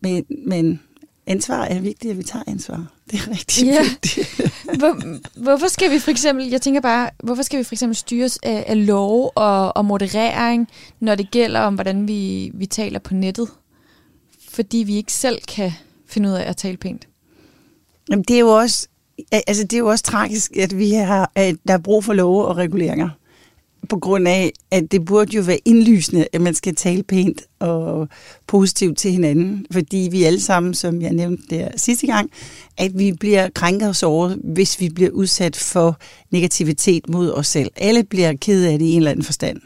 Men, 0.00 0.24
men 0.46 0.80
ansvar 1.26 1.64
er 1.64 1.80
vigtigt, 1.80 2.10
at 2.10 2.18
vi 2.18 2.22
tager 2.22 2.42
ansvar. 2.46 2.86
Det 3.10 3.20
er 3.20 3.30
rigtig 3.30 3.64
ja. 3.66 3.82
vigtigt. 3.82 4.52
Hvor, 4.78 5.18
hvorfor 5.42 5.68
skal 5.68 5.90
vi 5.90 5.98
for 5.98 6.10
eksempel, 6.10 6.48
jeg 6.48 6.62
tænker 6.62 6.80
bare, 6.80 7.10
hvorfor 7.22 7.42
skal 7.42 7.58
vi 7.58 7.64
for 7.64 7.74
eksempel 7.74 7.96
styres 7.96 8.38
af, 8.42 8.64
af 8.66 8.86
lov 8.86 9.32
og, 9.34 9.76
og 9.76 9.84
moderering, 9.84 10.68
når 11.00 11.14
det 11.14 11.30
gælder 11.30 11.60
om, 11.60 11.74
hvordan 11.74 12.08
vi, 12.08 12.50
vi 12.54 12.66
taler 12.66 12.98
på 12.98 13.14
nettet? 13.14 13.48
Fordi 14.56 14.78
vi 14.78 14.96
ikke 14.96 15.12
selv 15.12 15.38
kan 15.48 15.72
finde 16.06 16.28
ud 16.28 16.34
af 16.34 16.50
at 16.50 16.56
tale 16.56 16.76
pænt. 16.76 17.08
Jamen, 18.10 18.24
det 18.28 18.36
er 18.36 18.40
jo 18.40 18.48
også, 18.48 18.88
altså, 19.32 19.62
det 19.62 19.72
er 19.72 19.78
jo 19.78 19.86
også 19.86 20.04
tragisk, 20.04 20.56
at 20.56 20.78
vi 20.78 20.90
har, 20.90 21.32
at 21.34 21.56
der 21.68 21.74
er 21.74 21.78
brug 21.78 22.04
for 22.04 22.12
love 22.12 22.44
og 22.44 22.56
reguleringer 22.56 23.08
på 23.88 23.98
grund 23.98 24.28
af, 24.28 24.52
at 24.70 24.92
det 24.92 25.04
burde 25.04 25.36
jo 25.36 25.42
være 25.42 25.58
indlysende, 25.64 26.26
at 26.32 26.40
man 26.40 26.54
skal 26.54 26.74
tale 26.74 27.02
pænt 27.02 27.42
og 27.58 28.08
positivt 28.46 28.98
til 28.98 29.10
hinanden, 29.10 29.66
fordi 29.72 30.08
vi 30.10 30.24
alle 30.24 30.40
sammen, 30.40 30.74
som 30.74 31.02
jeg 31.02 31.12
nævnte 31.12 31.42
der 31.50 31.68
sidste 31.76 32.06
gang, 32.06 32.30
at 32.76 32.98
vi 32.98 33.12
bliver 33.12 33.48
krænket 33.54 33.88
og 33.88 33.96
såret, 33.96 34.40
hvis 34.44 34.80
vi 34.80 34.88
bliver 34.88 35.10
udsat 35.10 35.56
for 35.56 35.98
negativitet 36.30 37.08
mod 37.08 37.32
os 37.32 37.46
selv. 37.46 37.70
Alle 37.76 38.04
bliver 38.04 38.32
ked 38.40 38.64
af 38.64 38.78
det 38.78 38.86
i 38.86 38.90
en 38.90 38.98
eller 38.98 39.10
anden 39.10 39.24
forstand. 39.24 39.60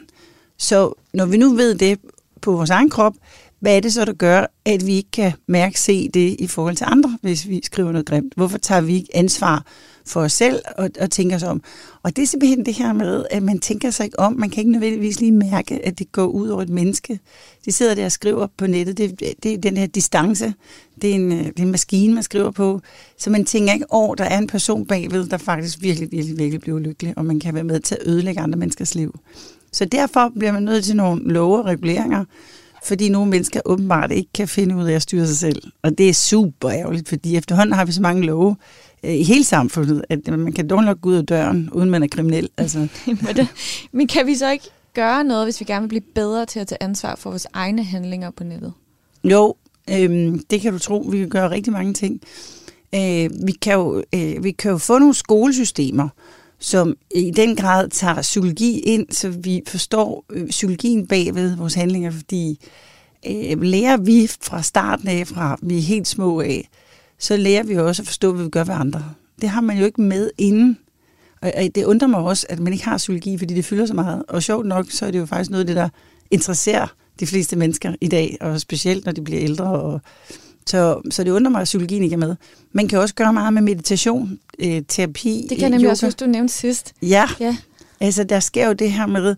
Så 0.57 0.93
når 1.13 1.25
vi 1.25 1.37
nu 1.37 1.53
ved 1.53 1.75
det 1.75 1.99
på 2.41 2.51
vores 2.51 2.69
egen 2.69 2.89
krop, 2.89 3.13
hvad 3.61 3.75
er 3.75 3.79
det 3.79 3.93
så, 3.93 4.05
der 4.05 4.13
gør, 4.13 4.45
at 4.65 4.87
vi 4.87 4.93
ikke 4.93 5.11
kan 5.11 5.31
mærke 5.47 5.79
se 5.79 6.09
det 6.09 6.35
i 6.39 6.47
forhold 6.47 6.75
til 6.75 6.85
andre, 6.89 7.17
hvis 7.21 7.47
vi 7.47 7.61
skriver 7.63 7.91
noget 7.91 8.05
grimt? 8.05 8.33
Hvorfor 8.35 8.57
tager 8.57 8.81
vi 8.81 8.93
ikke 8.93 9.15
ansvar 9.15 9.65
for 10.05 10.21
os 10.21 10.33
selv 10.33 10.59
og, 10.77 10.89
og 10.99 11.11
tænker 11.11 11.35
os 11.35 11.43
om? 11.43 11.61
Og 12.03 12.15
det 12.15 12.21
er 12.21 12.27
simpelthen 12.27 12.65
det 12.65 12.73
her 12.73 12.93
med, 12.93 13.25
at 13.31 13.43
man 13.43 13.59
tænker 13.59 13.89
sig 13.89 14.03
ikke 14.03 14.19
om. 14.19 14.33
Man 14.33 14.49
kan 14.49 14.61
ikke 14.61 14.71
nødvendigvis 14.71 15.19
lige 15.19 15.31
mærke, 15.31 15.85
at 15.85 15.99
det 15.99 16.11
går 16.11 16.25
ud 16.25 16.49
over 16.49 16.61
et 16.61 16.69
menneske. 16.69 17.19
De 17.65 17.71
sidder 17.71 17.95
der 17.95 18.05
og 18.05 18.11
skriver 18.11 18.47
på 18.57 18.67
nettet. 18.67 18.97
Det, 18.97 19.19
det 19.43 19.53
er 19.53 19.57
den 19.57 19.77
her 19.77 19.87
distance. 19.87 20.53
Det 21.01 21.09
er, 21.09 21.15
en, 21.15 21.31
øh, 21.31 21.45
det 21.45 21.59
er 21.59 21.63
en 21.63 21.71
maskine, 21.71 22.13
man 22.13 22.23
skriver 22.23 22.51
på. 22.51 22.81
Så 23.17 23.29
man 23.29 23.45
tænker 23.45 23.73
ikke 23.73 23.91
over, 23.91 24.15
der 24.15 24.23
er 24.23 24.37
en 24.37 24.47
person 24.47 24.85
bagved, 24.85 25.27
der 25.27 25.37
faktisk 25.37 25.81
virkelig, 25.81 26.11
virkelig, 26.11 26.37
virkelig 26.37 26.61
bliver 26.61 26.79
lykkelig, 26.79 27.13
og 27.17 27.25
man 27.25 27.39
kan 27.39 27.53
være 27.53 27.63
med 27.63 27.79
til 27.79 27.95
at 27.95 28.07
ødelægge 28.07 28.41
andre 28.41 28.59
menneskers 28.59 28.95
liv. 28.95 29.19
Så 29.71 29.85
derfor 29.85 30.31
bliver 30.39 30.51
man 30.51 30.63
nødt 30.63 30.83
til 30.83 30.95
nogle 30.95 31.33
love 31.33 31.59
og 31.59 31.65
reguleringer, 31.65 32.25
fordi 32.83 33.09
nogle 33.09 33.29
mennesker 33.29 33.61
åbenbart 33.65 34.11
ikke 34.11 34.29
kan 34.33 34.47
finde 34.47 34.75
ud 34.75 34.85
af 34.85 34.93
at 34.93 35.01
styre 35.01 35.27
sig 35.27 35.37
selv. 35.37 35.63
Og 35.81 35.97
det 35.97 36.09
er 36.09 36.13
super 36.13 36.69
ærgerligt, 36.69 37.09
fordi 37.09 37.35
efterhånden 37.35 37.75
har 37.75 37.85
vi 37.85 37.91
så 37.91 38.01
mange 38.01 38.25
love 38.25 38.55
øh, 39.03 39.13
i 39.13 39.23
hele 39.23 39.43
samfundet, 39.43 40.03
at 40.09 40.27
man 40.27 40.53
kan 40.53 40.67
dårligt 40.67 40.85
nok 40.85 41.01
gå 41.01 41.09
ud 41.09 41.15
af 41.15 41.25
døren, 41.25 41.69
uden 41.73 41.89
man 41.89 42.03
er 42.03 42.07
kriminel. 42.07 42.49
Altså. 42.57 42.87
Men 43.91 44.07
kan 44.07 44.27
vi 44.27 44.35
så 44.35 44.51
ikke 44.51 44.69
gøre 44.93 45.23
noget, 45.23 45.45
hvis 45.45 45.59
vi 45.59 45.65
gerne 45.65 45.81
vil 45.81 45.87
blive 45.89 46.13
bedre 46.15 46.45
til 46.45 46.59
at 46.59 46.67
tage 46.67 46.83
ansvar 46.83 47.15
for 47.15 47.29
vores 47.29 47.47
egne 47.53 47.83
handlinger 47.83 48.31
på 48.31 48.43
nettet? 48.43 48.73
Jo, 49.23 49.55
øh, 49.89 50.39
det 50.49 50.61
kan 50.61 50.73
du 50.73 50.79
tro. 50.79 51.07
Vi 51.11 51.17
kan 51.17 51.29
gøre 51.29 51.49
rigtig 51.49 51.73
mange 51.73 51.93
ting. 51.93 52.21
Øh, 52.95 53.29
vi, 53.45 53.51
kan 53.51 53.73
jo, 53.73 54.03
øh, 54.15 54.43
vi 54.43 54.51
kan 54.51 54.71
jo 54.71 54.77
få 54.77 54.99
nogle 54.99 55.13
skolesystemer, 55.13 56.09
som 56.61 56.95
i 57.15 57.31
den 57.31 57.55
grad 57.55 57.89
tager 57.89 58.21
psykologi 58.21 58.79
ind, 58.79 59.05
så 59.11 59.29
vi 59.29 59.61
forstår 59.67 60.25
øh, 60.29 60.47
psykologien 60.47 61.07
bagved 61.07 61.55
vores 61.55 61.73
handlinger, 61.73 62.11
fordi 62.11 62.59
øh, 63.27 63.61
lærer 63.61 63.97
vi 63.97 64.29
fra 64.41 64.61
starten 64.61 65.07
af, 65.07 65.27
fra 65.27 65.57
vi 65.61 65.77
er 65.77 65.81
helt 65.81 66.07
små 66.07 66.41
af, 66.41 66.69
så 67.19 67.37
lærer 67.37 67.63
vi 67.63 67.75
også 67.75 68.01
at 68.01 68.07
forstå, 68.07 68.33
hvad 68.33 68.43
vi 68.43 68.49
gør 68.49 68.63
ved 68.63 68.73
andre. 68.73 69.03
Det 69.41 69.49
har 69.49 69.61
man 69.61 69.77
jo 69.77 69.85
ikke 69.85 70.01
med 70.01 70.29
inden. 70.37 70.77
Og 71.41 71.51
det 71.75 71.85
undrer 71.85 72.07
mig 72.07 72.19
også, 72.19 72.45
at 72.49 72.59
man 72.59 72.73
ikke 72.73 72.85
har 72.85 72.97
psykologi, 72.97 73.37
fordi 73.37 73.53
det 73.53 73.65
fylder 73.65 73.85
så 73.85 73.93
meget. 73.93 74.23
Og 74.27 74.43
sjovt 74.43 74.65
nok, 74.65 74.85
så 74.89 75.05
er 75.05 75.11
det 75.11 75.19
jo 75.19 75.25
faktisk 75.25 75.49
noget 75.49 75.63
af 75.63 75.67
det, 75.67 75.75
der 75.75 75.89
interesserer 76.31 76.87
de 77.19 77.27
fleste 77.27 77.55
mennesker 77.55 77.95
i 78.01 78.07
dag, 78.07 78.37
og 78.41 78.61
specielt 78.61 79.05
når 79.05 79.11
de 79.11 79.21
bliver 79.21 79.41
ældre 79.41 79.65
og 79.65 80.01
så, 80.67 81.01
så 81.11 81.23
det 81.23 81.31
undrer 81.31 81.51
mig, 81.51 81.61
at 81.61 81.65
psykologien 81.65 82.03
ikke 82.03 82.13
er 82.13 82.17
med. 82.17 82.35
Man 82.71 82.87
kan 82.87 82.99
også 82.99 83.15
gøre 83.15 83.33
meget 83.33 83.53
med 83.53 83.61
meditation, 83.61 84.39
øh, 84.59 84.81
terapi, 84.87 85.45
Det 85.49 85.57
kan 85.57 85.61
jeg 85.61 85.69
nemlig 85.69 85.83
yoga. 85.85 85.91
også 85.91 86.05
huske, 86.05 86.19
du 86.19 86.25
nævnte 86.25 86.53
sidst. 86.53 86.93
Ja. 87.01 87.25
ja, 87.39 87.57
altså 87.99 88.23
der 88.23 88.39
sker 88.39 88.67
jo 88.67 88.73
det 88.73 88.91
her 88.91 89.05
med, 89.05 89.35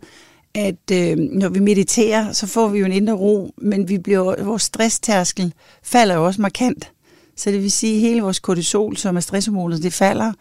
at 0.55 0.91
øh, 0.91 1.17
når 1.17 1.49
vi 1.49 1.59
mediterer, 1.59 2.31
så 2.31 2.47
får 2.47 2.67
vi 2.67 2.79
jo 2.79 2.85
en 2.85 2.91
indre 2.91 3.13
ro, 3.13 3.53
men 3.57 3.89
vi 3.89 3.97
bliver, 3.97 4.43
vores 4.43 4.61
stresstærskel 4.63 5.53
falder 5.83 6.15
jo 6.15 6.25
også 6.25 6.41
markant. 6.41 6.91
Så 7.37 7.51
det 7.51 7.61
vil 7.63 7.71
sige, 7.71 7.93
at 7.95 7.99
hele 8.01 8.21
vores 8.21 8.39
kortisol, 8.39 8.97
som 8.97 9.15
er 9.15 9.19
stresshormonet, 9.19 9.83
det 9.83 9.93
falder. 9.93 10.33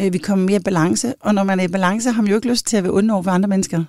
Øh, 0.00 0.12
vi 0.12 0.18
kommer 0.18 0.44
mere 0.46 0.56
i 0.60 0.62
balance, 0.62 1.14
og 1.20 1.34
når 1.34 1.44
man 1.44 1.60
er 1.60 1.64
i 1.64 1.68
balance, 1.68 2.10
har 2.10 2.22
man 2.22 2.30
jo 2.30 2.36
ikke 2.36 2.48
lyst 2.48 2.66
til 2.66 2.76
at 2.76 2.82
være 2.84 2.92
onde 2.92 3.14
over 3.14 3.22
for 3.22 3.30
andre 3.30 3.48
mennesker. 3.48 3.84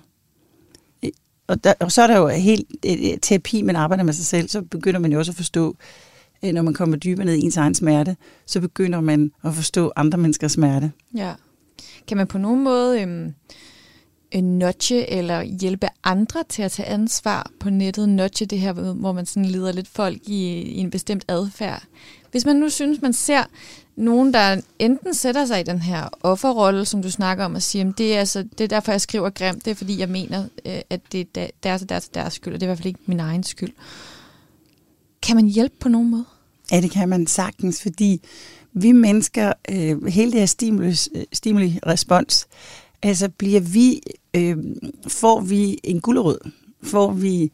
Og, 1.46 1.64
der, 1.64 1.74
og 1.80 1.92
så 1.92 2.02
er 2.02 2.06
der 2.06 2.18
jo 2.18 2.28
helt 2.28 2.66
øh, 2.86 3.18
terapi, 3.22 3.62
man 3.62 3.76
arbejder 3.76 4.04
med 4.04 4.12
sig 4.12 4.26
selv, 4.26 4.48
så 4.48 4.62
begynder 4.62 5.00
man 5.00 5.12
jo 5.12 5.18
også 5.18 5.32
at 5.32 5.36
forstå, 5.36 5.68
Øh, 5.68 5.76
Øh, 6.44 6.52
når 6.52 6.62
man 6.62 6.74
kommer 6.74 6.96
dybere 6.96 7.24
ned 7.24 7.34
i 7.34 7.40
ens 7.40 7.56
egen 7.56 7.74
smerte, 7.74 8.16
så 8.46 8.60
begynder 8.60 9.00
man 9.00 9.32
at 9.44 9.54
forstå 9.54 9.92
andre 9.96 10.18
menneskers 10.18 10.52
smerte. 10.52 10.92
Ja. 11.14 11.32
Kan 12.08 12.16
man 12.16 12.26
på 12.26 12.38
nogen 12.38 12.64
måde 12.64 13.02
øhm, 13.02 13.34
øh, 14.34 14.42
nudge 14.42 15.10
eller 15.10 15.42
hjælpe 15.42 15.88
andre 16.04 16.44
til 16.48 16.62
at 16.62 16.72
tage 16.72 16.88
ansvar 16.88 17.50
på 17.60 17.70
nettet. 17.70 18.08
Nudge 18.08 18.46
det 18.46 18.60
her, 18.60 18.72
hvor 18.72 19.12
man 19.12 19.26
sådan 19.26 19.44
leder 19.44 19.72
lidt 19.72 19.88
folk 19.88 20.18
i, 20.26 20.60
i 20.60 20.78
en 20.78 20.90
bestemt 20.90 21.24
adfærd. 21.28 21.82
Hvis 22.30 22.44
man 22.44 22.56
nu 22.56 22.68
synes, 22.68 23.02
man 23.02 23.12
ser 23.12 23.42
nogen, 23.96 24.34
der 24.34 24.60
enten 24.78 25.14
sætter 25.14 25.46
sig 25.46 25.60
i 25.60 25.62
den 25.62 25.78
her 25.78 26.08
offerrolle, 26.22 26.84
som 26.84 27.02
du 27.02 27.10
snakker 27.10 27.44
om, 27.44 27.54
og 27.54 27.62
siger, 27.62 27.88
at 27.88 27.98
det 27.98 28.14
er, 28.14 28.18
altså, 28.18 28.42
det 28.58 28.64
er 28.64 28.68
derfor, 28.68 28.92
jeg 28.92 29.00
skriver 29.00 29.30
grimt, 29.30 29.64
det 29.64 29.70
er 29.70 29.74
fordi, 29.74 29.98
jeg 29.98 30.08
mener, 30.08 30.44
øh, 30.66 30.80
at 30.90 31.00
det 31.12 31.36
er 31.36 31.46
deres 31.62 31.82
og 31.82 31.88
deres, 31.88 32.08
deres 32.08 32.32
skyld, 32.32 32.54
og 32.54 32.60
det 32.60 32.66
er 32.66 32.68
i 32.68 32.72
hvert 32.72 32.78
fald 32.78 32.86
ikke 32.86 33.00
min 33.06 33.20
egen 33.20 33.42
skyld. 33.42 33.72
Kan 35.22 35.36
man 35.36 35.46
hjælpe 35.46 35.74
på 35.80 35.88
nogen 35.88 36.10
måde? 36.10 36.24
Ja, 36.72 36.80
det 36.80 36.90
kan 36.90 37.08
man 37.08 37.26
sagtens, 37.26 37.82
fordi 37.82 38.20
vi 38.72 38.92
mennesker, 38.92 39.52
øh, 39.70 40.06
hele 40.06 40.32
det 40.32 40.40
her 40.40 40.46
stimulus, 40.46 41.08
øh, 41.14 41.22
stimuli-respons, 41.32 42.46
altså 43.02 43.28
bliver 43.28 43.60
vi, 43.60 44.00
øh, 44.34 44.56
får 45.08 45.40
vi 45.40 45.78
en 45.84 46.00
gulerod, 46.00 46.50
får 46.82 47.12
vi 47.12 47.52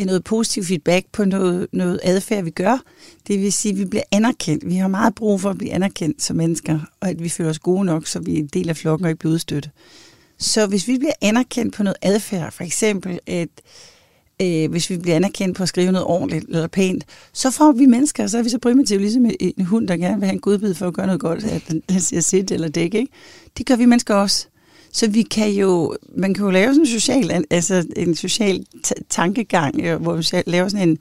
øh, 0.00 0.06
noget 0.06 0.24
positiv 0.24 0.64
feedback 0.64 1.06
på 1.12 1.24
noget, 1.24 1.66
noget 1.72 2.00
adfærd, 2.02 2.44
vi 2.44 2.50
gør. 2.50 2.82
Det 3.26 3.40
vil 3.40 3.52
sige, 3.52 3.72
at 3.72 3.78
vi 3.78 3.84
bliver 3.84 4.04
anerkendt. 4.12 4.66
Vi 4.66 4.76
har 4.76 4.88
meget 4.88 5.14
brug 5.14 5.40
for 5.40 5.50
at 5.50 5.58
blive 5.58 5.72
anerkendt 5.72 6.22
som 6.22 6.36
mennesker, 6.36 6.80
og 7.00 7.08
at 7.08 7.22
vi 7.22 7.28
føler 7.28 7.50
os 7.50 7.58
gode 7.58 7.84
nok, 7.84 8.06
så 8.06 8.20
vi 8.20 8.34
er 8.34 8.38
en 8.38 8.46
del 8.46 8.68
af 8.68 8.76
flokken 8.76 9.04
og 9.04 9.10
ikke 9.10 9.18
bliver 9.18 9.34
udstødt. 9.34 9.70
Så 10.38 10.66
hvis 10.66 10.88
vi 10.88 10.98
bliver 10.98 11.12
anerkendt 11.20 11.74
på 11.74 11.82
noget 11.82 11.96
adfærd, 12.02 12.52
for 12.52 12.64
eksempel 12.64 13.20
at 13.26 13.48
øh, 14.42 14.70
hvis 14.70 14.90
vi 14.90 14.96
bliver 14.96 15.16
anerkendt 15.16 15.56
på 15.56 15.62
at 15.62 15.68
skrive 15.68 15.92
noget 15.92 16.06
ordentligt 16.06 16.44
eller 16.48 16.66
pænt, 16.66 17.04
så 17.32 17.50
får 17.50 17.72
vi 17.72 17.86
mennesker, 17.86 18.26
så 18.26 18.38
er 18.38 18.42
vi 18.42 18.48
så 18.48 18.58
primitive, 18.58 19.00
ligesom 19.00 19.26
en 19.40 19.64
hund, 19.64 19.88
der 19.88 19.96
gerne 19.96 20.16
vil 20.16 20.26
have 20.26 20.34
en 20.34 20.40
godbid 20.40 20.74
for 20.74 20.86
at 20.86 20.94
gøre 20.94 21.06
noget 21.06 21.20
godt, 21.20 21.44
at 21.44 21.62
den 21.88 22.00
siger 22.00 22.20
sit 22.20 22.50
eller 22.50 22.68
dæk, 22.68 22.94
ikke? 22.94 23.12
Det 23.58 23.66
gør 23.66 23.76
vi 23.76 23.84
mennesker 23.84 24.14
også. 24.14 24.46
Så 24.92 25.10
vi 25.10 25.22
kan 25.22 25.50
jo, 25.50 25.96
man 26.16 26.34
kan 26.34 26.44
jo 26.44 26.50
lave 26.50 26.74
sådan 26.74 26.80
en 26.80 26.86
social, 26.86 27.44
altså 27.50 27.86
en 27.96 28.14
social 28.14 28.66
tankegang, 29.08 29.80
øh, 29.80 30.02
hvor 30.02 30.14
vi 30.16 30.42
laver 30.46 30.68
sådan 30.68 30.88
en, 30.88 30.98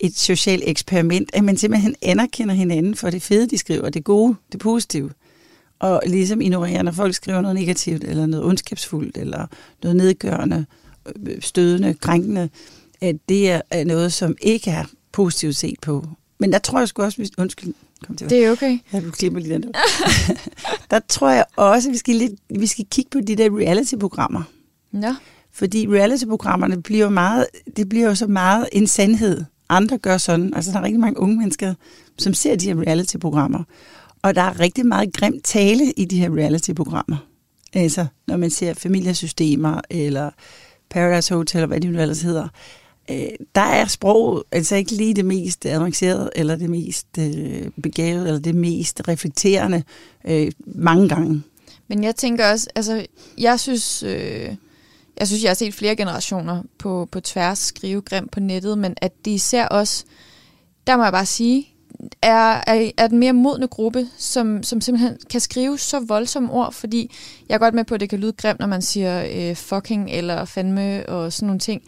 et 0.00 0.18
socialt 0.18 0.62
eksperiment, 0.66 1.30
at 1.32 1.44
man 1.44 1.56
simpelthen 1.56 1.94
anerkender 2.02 2.54
hinanden 2.54 2.94
for 2.94 3.10
det 3.10 3.22
fede, 3.22 3.46
de 3.46 3.58
skriver, 3.58 3.90
det 3.90 4.04
gode, 4.04 4.34
det 4.52 4.60
positive. 4.60 5.10
Og 5.78 6.02
ligesom 6.06 6.40
ignorerer, 6.40 6.82
når 6.82 6.92
folk 6.92 7.14
skriver 7.14 7.40
noget 7.40 7.54
negativt, 7.54 8.04
eller 8.04 8.26
noget 8.26 8.46
ondskabsfuldt, 8.46 9.16
eller 9.16 9.46
noget 9.82 9.96
nedgørende, 9.96 10.66
øh, 11.26 11.42
stødende, 11.42 11.94
krænkende, 11.94 12.48
at 13.00 13.16
det 13.28 13.50
er 13.50 13.84
noget, 13.84 14.12
som 14.12 14.36
ikke 14.42 14.70
er 14.70 14.84
positivt 15.12 15.56
set 15.56 15.80
på. 15.82 16.06
Men 16.38 16.52
der 16.52 16.58
tror 16.58 16.78
jeg 16.78 16.88
sgu 16.88 17.02
også, 17.02 17.18
hvis, 17.18 17.30
undskyld, 17.38 17.74
kom 18.06 18.16
til. 18.16 18.30
Det 18.30 18.44
er 18.44 18.50
okay. 18.50 18.78
Jeg 18.92 19.04
vil 19.04 19.12
klippe 19.12 19.40
lige 19.40 19.54
den. 19.54 19.64
der 20.90 21.00
tror 21.08 21.30
jeg 21.30 21.44
også, 21.56 21.88
at 21.88 21.92
vi 21.92 21.98
skal, 21.98 22.14
lidt, 22.14 22.32
vi 22.50 22.66
skal 22.66 22.86
kigge 22.90 23.10
på 23.10 23.20
de 23.20 23.36
der 23.36 23.58
reality-programmer. 23.58 24.42
Ja. 25.02 25.16
Fordi 25.52 25.88
reality-programmerne 25.88 26.82
bliver 26.82 27.08
meget, 27.08 27.46
det 27.76 27.88
bliver 27.88 28.08
jo 28.08 28.14
så 28.14 28.26
meget 28.26 28.68
en 28.72 28.86
sandhed. 28.86 29.44
Andre 29.68 29.98
gør 29.98 30.18
sådan. 30.18 30.54
Altså, 30.54 30.70
der 30.72 30.78
er 30.78 30.82
rigtig 30.82 31.00
mange 31.00 31.20
unge 31.20 31.36
mennesker, 31.36 31.74
som 32.18 32.34
ser 32.34 32.56
de 32.56 32.66
her 32.66 32.80
reality-programmer. 32.80 33.64
Og 34.22 34.34
der 34.34 34.42
er 34.42 34.60
rigtig 34.60 34.86
meget 34.86 35.12
grim 35.12 35.40
tale 35.44 35.92
i 35.92 36.04
de 36.04 36.18
her 36.18 36.36
reality-programmer. 36.36 37.16
Altså, 37.72 38.06
når 38.26 38.36
man 38.36 38.50
ser 38.50 38.74
familiesystemer, 38.74 39.80
eller 39.90 40.30
Paradise 40.90 41.34
Hotel, 41.34 41.58
eller 41.58 41.66
hvad 41.66 41.80
det 41.80 41.90
nu 41.90 42.00
ellers 42.00 42.22
hedder 42.22 42.48
øh, 43.10 43.28
der 43.54 43.60
er 43.60 43.86
sprog 43.86 44.44
altså 44.52 44.76
ikke 44.76 44.92
lige 44.92 45.14
det 45.14 45.24
mest 45.24 45.66
avancerede, 45.66 46.30
eller 46.34 46.56
det 46.56 46.70
mest 46.70 47.06
øh, 47.18 47.68
begavede, 47.82 48.26
eller 48.26 48.40
det 48.40 48.54
mest 48.54 49.08
reflekterende 49.08 49.82
øh, 50.24 50.52
mange 50.66 51.08
gange. 51.08 51.42
Men 51.88 52.04
jeg 52.04 52.16
tænker 52.16 52.50
også, 52.50 52.68
altså, 52.74 53.06
jeg 53.38 53.60
synes, 53.60 54.02
øh, 54.02 54.56
jeg 55.18 55.26
synes, 55.26 55.42
jeg 55.42 55.50
har 55.50 55.54
set 55.54 55.74
flere 55.74 55.96
generationer 55.96 56.62
på, 56.78 57.08
på 57.12 57.20
tværs 57.20 57.58
skrive 57.58 58.00
grimt 58.00 58.30
på 58.30 58.40
nettet, 58.40 58.78
men 58.78 58.94
at 58.96 59.12
de 59.24 59.34
især 59.34 59.66
også, 59.66 60.04
der 60.86 60.96
må 60.96 61.02
jeg 61.02 61.12
bare 61.12 61.26
sige, 61.26 61.68
er, 62.22 62.60
er, 62.66 62.90
er 62.96 63.06
den 63.06 63.18
mere 63.18 63.32
modne 63.32 63.68
gruppe, 63.68 64.08
som, 64.16 64.62
som 64.62 64.80
simpelthen 64.80 65.16
kan 65.30 65.40
skrive 65.40 65.78
så 65.78 66.00
voldsomme 66.00 66.52
ord, 66.52 66.72
fordi 66.72 67.10
jeg 67.48 67.54
er 67.54 67.58
godt 67.58 67.74
med 67.74 67.84
på, 67.84 67.94
at 67.94 68.00
det 68.00 68.10
kan 68.10 68.18
lyde 68.18 68.32
grimt, 68.32 68.60
når 68.60 68.66
man 68.66 68.82
siger 68.82 69.26
øh, 69.34 69.56
fucking 69.56 70.10
eller 70.10 70.44
fandme 70.44 71.08
og 71.08 71.32
sådan 71.32 71.46
nogle 71.46 71.60
ting. 71.60 71.82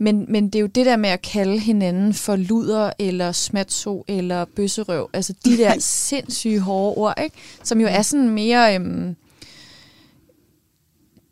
Men, 0.00 0.24
men 0.28 0.44
det 0.44 0.54
er 0.54 0.60
jo 0.60 0.66
det 0.66 0.86
der 0.86 0.96
med 0.96 1.10
at 1.10 1.22
kalde 1.22 1.58
hinanden 1.58 2.14
for 2.14 2.36
luder, 2.36 2.90
eller 2.98 3.32
smatso, 3.32 4.04
eller 4.08 4.44
bøsserøv. 4.44 5.10
Altså 5.12 5.34
de 5.44 5.56
der 5.56 5.78
sindssyge 6.08 6.60
hårde 6.60 6.96
ord, 6.96 7.14
ikke? 7.24 7.36
som 7.62 7.80
jo 7.80 7.86
er 7.86 8.02
sådan 8.02 8.28
mere... 8.28 8.74
Øhm, 8.74 9.16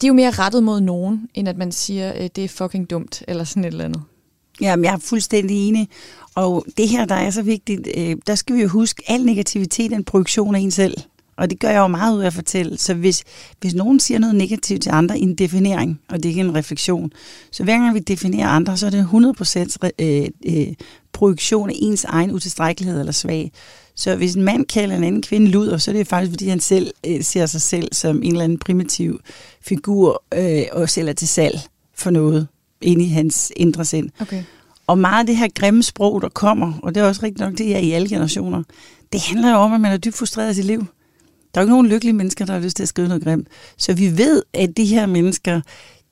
de 0.00 0.06
er 0.06 0.08
jo 0.08 0.14
mere 0.14 0.30
rettet 0.30 0.62
mod 0.62 0.80
nogen, 0.80 1.28
end 1.34 1.48
at 1.48 1.56
man 1.56 1.72
siger, 1.72 2.12
øh, 2.16 2.28
det 2.36 2.44
er 2.44 2.48
fucking 2.48 2.90
dumt, 2.90 3.22
eller 3.28 3.44
sådan 3.44 3.64
et 3.64 3.68
eller 3.68 3.84
andet. 3.84 4.02
Jamen, 4.60 4.84
jeg 4.84 4.94
er 4.94 4.98
fuldstændig 4.98 5.68
enig. 5.68 5.88
Og 6.34 6.66
det 6.76 6.88
her, 6.88 7.04
der 7.04 7.14
er 7.14 7.30
så 7.30 7.42
vigtigt, 7.42 7.88
øh, 7.96 8.16
der 8.26 8.34
skal 8.34 8.56
vi 8.56 8.62
jo 8.62 8.68
huske, 8.68 9.02
al 9.06 9.24
negativitet 9.24 9.92
er 9.92 9.96
en 9.96 10.04
projektion 10.04 10.54
af 10.54 10.60
en 10.60 10.70
selv. 10.70 10.94
Og 11.38 11.50
det 11.50 11.60
gør 11.60 11.68
jeg 11.68 11.78
jo 11.78 11.86
meget 11.86 12.16
ud 12.16 12.20
af 12.20 12.26
at 12.26 12.34
fortælle. 12.34 12.78
Så 12.78 12.94
hvis, 12.94 13.24
hvis 13.60 13.74
nogen 13.74 14.00
siger 14.00 14.18
noget 14.18 14.34
negativt 14.34 14.82
til 14.82 14.90
andre 14.90 15.18
i 15.18 15.22
en 15.22 15.34
definering, 15.34 16.00
og 16.08 16.16
det 16.16 16.24
er 16.24 16.28
ikke 16.28 16.40
en 16.40 16.54
refleksion, 16.54 17.12
så 17.50 17.64
hver 17.64 17.78
gang 17.78 17.94
vi 17.94 18.00
definerer 18.00 18.48
andre, 18.48 18.76
så 18.76 18.86
er 18.86 18.90
det 18.90 19.08
100% 19.82 19.88
øh, 19.98 20.28
øh, 20.46 20.66
projektion 21.12 21.70
af 21.70 21.74
ens 21.76 22.04
egen 22.04 22.30
utilstrækkelighed 22.30 23.00
eller 23.00 23.12
svag. 23.12 23.52
Så 23.94 24.16
hvis 24.16 24.34
en 24.34 24.42
mand 24.42 24.66
kalder 24.66 24.96
en 24.96 25.04
anden 25.04 25.22
kvinde 25.22 25.46
luder, 25.46 25.78
så 25.78 25.90
er 25.90 25.92
det 25.92 26.06
faktisk, 26.06 26.32
fordi 26.32 26.48
han 26.48 26.60
selv 26.60 26.90
øh, 27.06 27.22
ser 27.22 27.46
sig 27.46 27.60
selv 27.60 27.88
som 27.92 28.22
en 28.22 28.32
eller 28.32 28.44
anden 28.44 28.58
primitiv 28.58 29.20
figur, 29.60 30.22
øh, 30.34 30.62
og 30.72 30.90
sælger 30.90 31.12
til 31.12 31.28
salg 31.28 31.60
for 31.94 32.10
noget 32.10 32.48
inde 32.80 33.04
i 33.04 33.08
hans 33.08 33.52
indre 33.56 33.84
sind. 33.84 34.10
Okay. 34.20 34.42
Og 34.86 34.98
meget 34.98 35.20
af 35.20 35.26
det 35.26 35.36
her 35.36 35.48
grimme 35.54 35.82
sprog, 35.82 36.22
der 36.22 36.28
kommer, 36.28 36.72
og 36.82 36.94
det 36.94 37.00
er 37.00 37.06
også 37.06 37.22
rigtigt 37.22 37.40
nok, 37.40 37.58
det 37.58 37.74
er 37.74 37.78
i 37.78 37.90
alle 37.90 38.08
generationer, 38.08 38.62
det 39.12 39.20
handler 39.20 39.50
jo 39.50 39.56
om, 39.56 39.72
at 39.72 39.80
man 39.80 39.92
er 39.92 39.96
dybt 39.96 40.16
frustreret 40.16 40.50
i 40.50 40.54
sit 40.54 40.64
liv. 40.64 40.86
Der 41.54 41.60
er 41.60 41.62
jo 41.62 41.66
ikke 41.66 41.72
nogen 41.72 41.86
lykkelige 41.86 42.12
mennesker, 42.12 42.44
der 42.44 42.52
har 42.52 42.60
lyst 42.60 42.76
til 42.76 42.82
at 42.82 42.88
skrive 42.88 43.08
noget 43.08 43.24
grimt. 43.24 43.48
Så 43.76 43.92
vi 43.94 44.18
ved, 44.18 44.42
at 44.52 44.76
de 44.76 44.84
her 44.84 45.06
mennesker, 45.06 45.60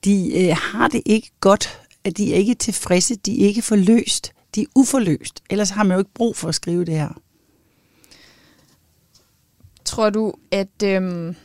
de 0.05 0.37
øh, 0.37 0.55
har 0.55 0.87
det 0.87 1.01
ikke 1.05 1.31
godt, 1.39 1.79
at 2.03 2.17
de 2.17 2.33
er 2.33 2.37
ikke 2.37 2.55
tilfredse, 2.55 3.15
de 3.15 3.43
er 3.43 3.47
ikke 3.47 3.61
forløst, 3.61 4.33
de 4.55 4.61
er 4.61 4.65
uforløst. 4.75 5.43
Ellers 5.49 5.69
har 5.69 5.83
man 5.83 5.95
jo 5.95 5.99
ikke 5.99 6.13
brug 6.13 6.35
for 6.35 6.47
at 6.47 6.55
skrive 6.55 6.85
det 6.85 6.93
her. 6.93 7.21
Tror 9.85 10.09
du, 10.09 10.33
at 10.51 10.83
øhm, 10.83 11.35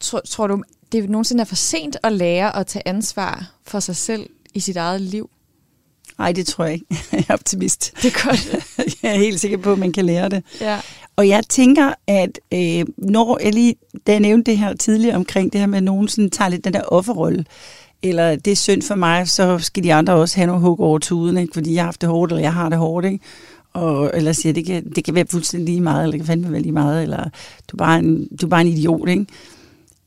tror, 0.00 0.20
tror 0.20 0.46
du, 0.46 0.62
det 0.92 1.10
nogensinde 1.10 1.40
er 1.40 1.44
for 1.44 1.54
sent 1.54 1.96
at 2.02 2.12
lære 2.12 2.56
at 2.56 2.66
tage 2.66 2.88
ansvar 2.88 3.52
for 3.64 3.80
sig 3.80 3.96
selv 3.96 4.30
i 4.54 4.60
sit 4.60 4.76
eget 4.76 5.00
liv? 5.00 5.30
Nej, 6.18 6.32
det 6.32 6.46
tror 6.46 6.64
jeg 6.64 6.74
ikke. 6.74 6.86
Jeg 7.12 7.24
er 7.28 7.34
optimist. 7.34 7.92
Det 8.02 8.14
er 8.14 8.24
godt. 8.24 8.54
jeg 9.02 9.14
er 9.14 9.18
helt 9.18 9.40
sikker 9.40 9.58
på, 9.58 9.72
at 9.72 9.78
man 9.78 9.92
kan 9.92 10.04
lære 10.04 10.28
det. 10.28 10.44
Ja. 10.60 10.80
Og 11.16 11.28
jeg 11.28 11.44
tænker, 11.48 11.92
at 12.06 12.40
øh, 12.54 12.86
når 12.98 13.38
jeg 13.42 13.54
lige, 13.54 13.74
da 14.06 14.12
jeg 14.12 14.20
nævnte 14.20 14.50
det 14.50 14.58
her 14.58 14.74
tidligere 14.74 15.16
omkring 15.16 15.52
det 15.52 15.60
her 15.60 15.66
med, 15.66 15.76
at 15.76 15.84
nogen 15.84 16.08
sådan 16.08 16.30
tager 16.30 16.48
lidt 16.48 16.64
den 16.64 16.72
der 16.72 16.82
offerrolle, 16.82 17.44
eller 18.02 18.36
det 18.36 18.50
er 18.50 18.56
synd 18.56 18.82
for 18.82 18.94
mig, 18.94 19.28
så 19.28 19.58
skal 19.58 19.84
de 19.84 19.94
andre 19.94 20.12
også 20.12 20.36
have 20.36 20.46
noget 20.46 20.62
hug 20.62 20.80
over 20.80 20.98
tuden, 20.98 21.36
ikke? 21.36 21.54
fordi 21.54 21.74
jeg 21.74 21.82
har 21.82 21.86
haft 21.86 22.00
det 22.00 22.08
hårdt, 22.08 22.32
eller 22.32 22.42
jeg 22.42 22.52
har 22.52 22.68
det 22.68 22.78
hårdt. 22.78 23.06
Ikke? 23.06 23.18
Og, 23.72 24.10
eller 24.14 24.32
siger, 24.32 24.52
det 24.52 24.66
kan, 24.66 24.90
det 24.90 25.04
kan 25.04 25.14
være 25.14 25.26
fuldstændig 25.30 25.68
lige 25.68 25.80
meget, 25.80 26.02
eller 26.02 26.12
det 26.12 26.20
kan 26.20 26.26
fandme 26.26 26.52
være 26.52 26.62
lige 26.62 26.72
meget, 26.72 27.02
eller 27.02 27.22
du 27.68 27.76
er 27.76 27.78
bare 27.78 27.98
en, 27.98 28.28
du 28.40 28.46
er 28.46 28.50
bare 28.50 28.60
en 28.60 28.66
idiot. 28.66 29.08
Ikke? 29.08 29.26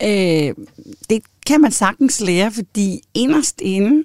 Øh, 0.04 0.56
det 1.10 1.22
kan 1.46 1.62
man 1.62 1.72
sagtens 1.72 2.22
lære, 2.22 2.52
fordi 2.52 3.02
inderst 3.14 3.62
inde, 3.62 4.04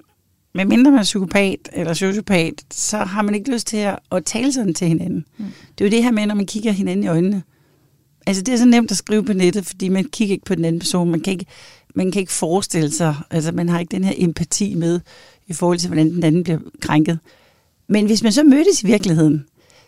med 0.55 0.65
mindre 0.65 0.91
man 0.91 0.99
er 0.99 1.03
psykopat 1.03 1.69
eller 1.73 1.93
sociopat, 1.93 2.65
så 2.71 2.97
har 2.97 3.21
man 3.21 3.35
ikke 3.35 3.51
lyst 3.51 3.67
til 3.67 3.77
at, 3.77 3.99
at 4.11 4.25
tale 4.25 4.53
sådan 4.53 4.73
til 4.73 4.87
hinanden. 4.87 5.25
Mm. 5.37 5.45
Det 5.77 5.83
er 5.83 5.89
jo 5.89 5.91
det 5.91 6.03
her 6.03 6.11
med, 6.11 6.25
når 6.25 6.35
man 6.35 6.45
kigger 6.45 6.71
hinanden 6.71 7.03
i 7.03 7.07
øjnene. 7.07 7.43
Altså 8.27 8.43
det 8.43 8.53
er 8.53 8.57
så 8.57 8.65
nemt 8.65 8.91
at 8.91 8.97
skrive 8.97 9.23
på 9.23 9.33
nettet, 9.33 9.65
fordi 9.65 9.89
man 9.89 10.03
kigger 10.03 10.33
ikke 10.33 10.45
på 10.45 10.55
den 10.55 10.65
anden 10.65 10.79
person. 10.79 11.11
Man 11.11 11.19
kan 11.19 11.33
ikke, 11.33 11.45
man 11.95 12.11
kan 12.11 12.19
ikke 12.19 12.31
forestille 12.31 12.91
sig, 12.91 13.15
altså 13.31 13.51
man 13.51 13.69
har 13.69 13.79
ikke 13.79 13.91
den 13.91 14.03
her 14.03 14.13
empati 14.17 14.75
med, 14.75 14.99
i 15.47 15.53
forhold 15.53 15.77
til, 15.77 15.89
hvordan 15.89 16.11
den 16.11 16.23
anden 16.23 16.43
bliver 16.43 16.59
krænket. 16.81 17.19
Men 17.87 18.05
hvis 18.05 18.23
man 18.23 18.31
så 18.31 18.43
mødtes 18.43 18.83
i 18.83 18.87
virkeligheden, 18.87 19.45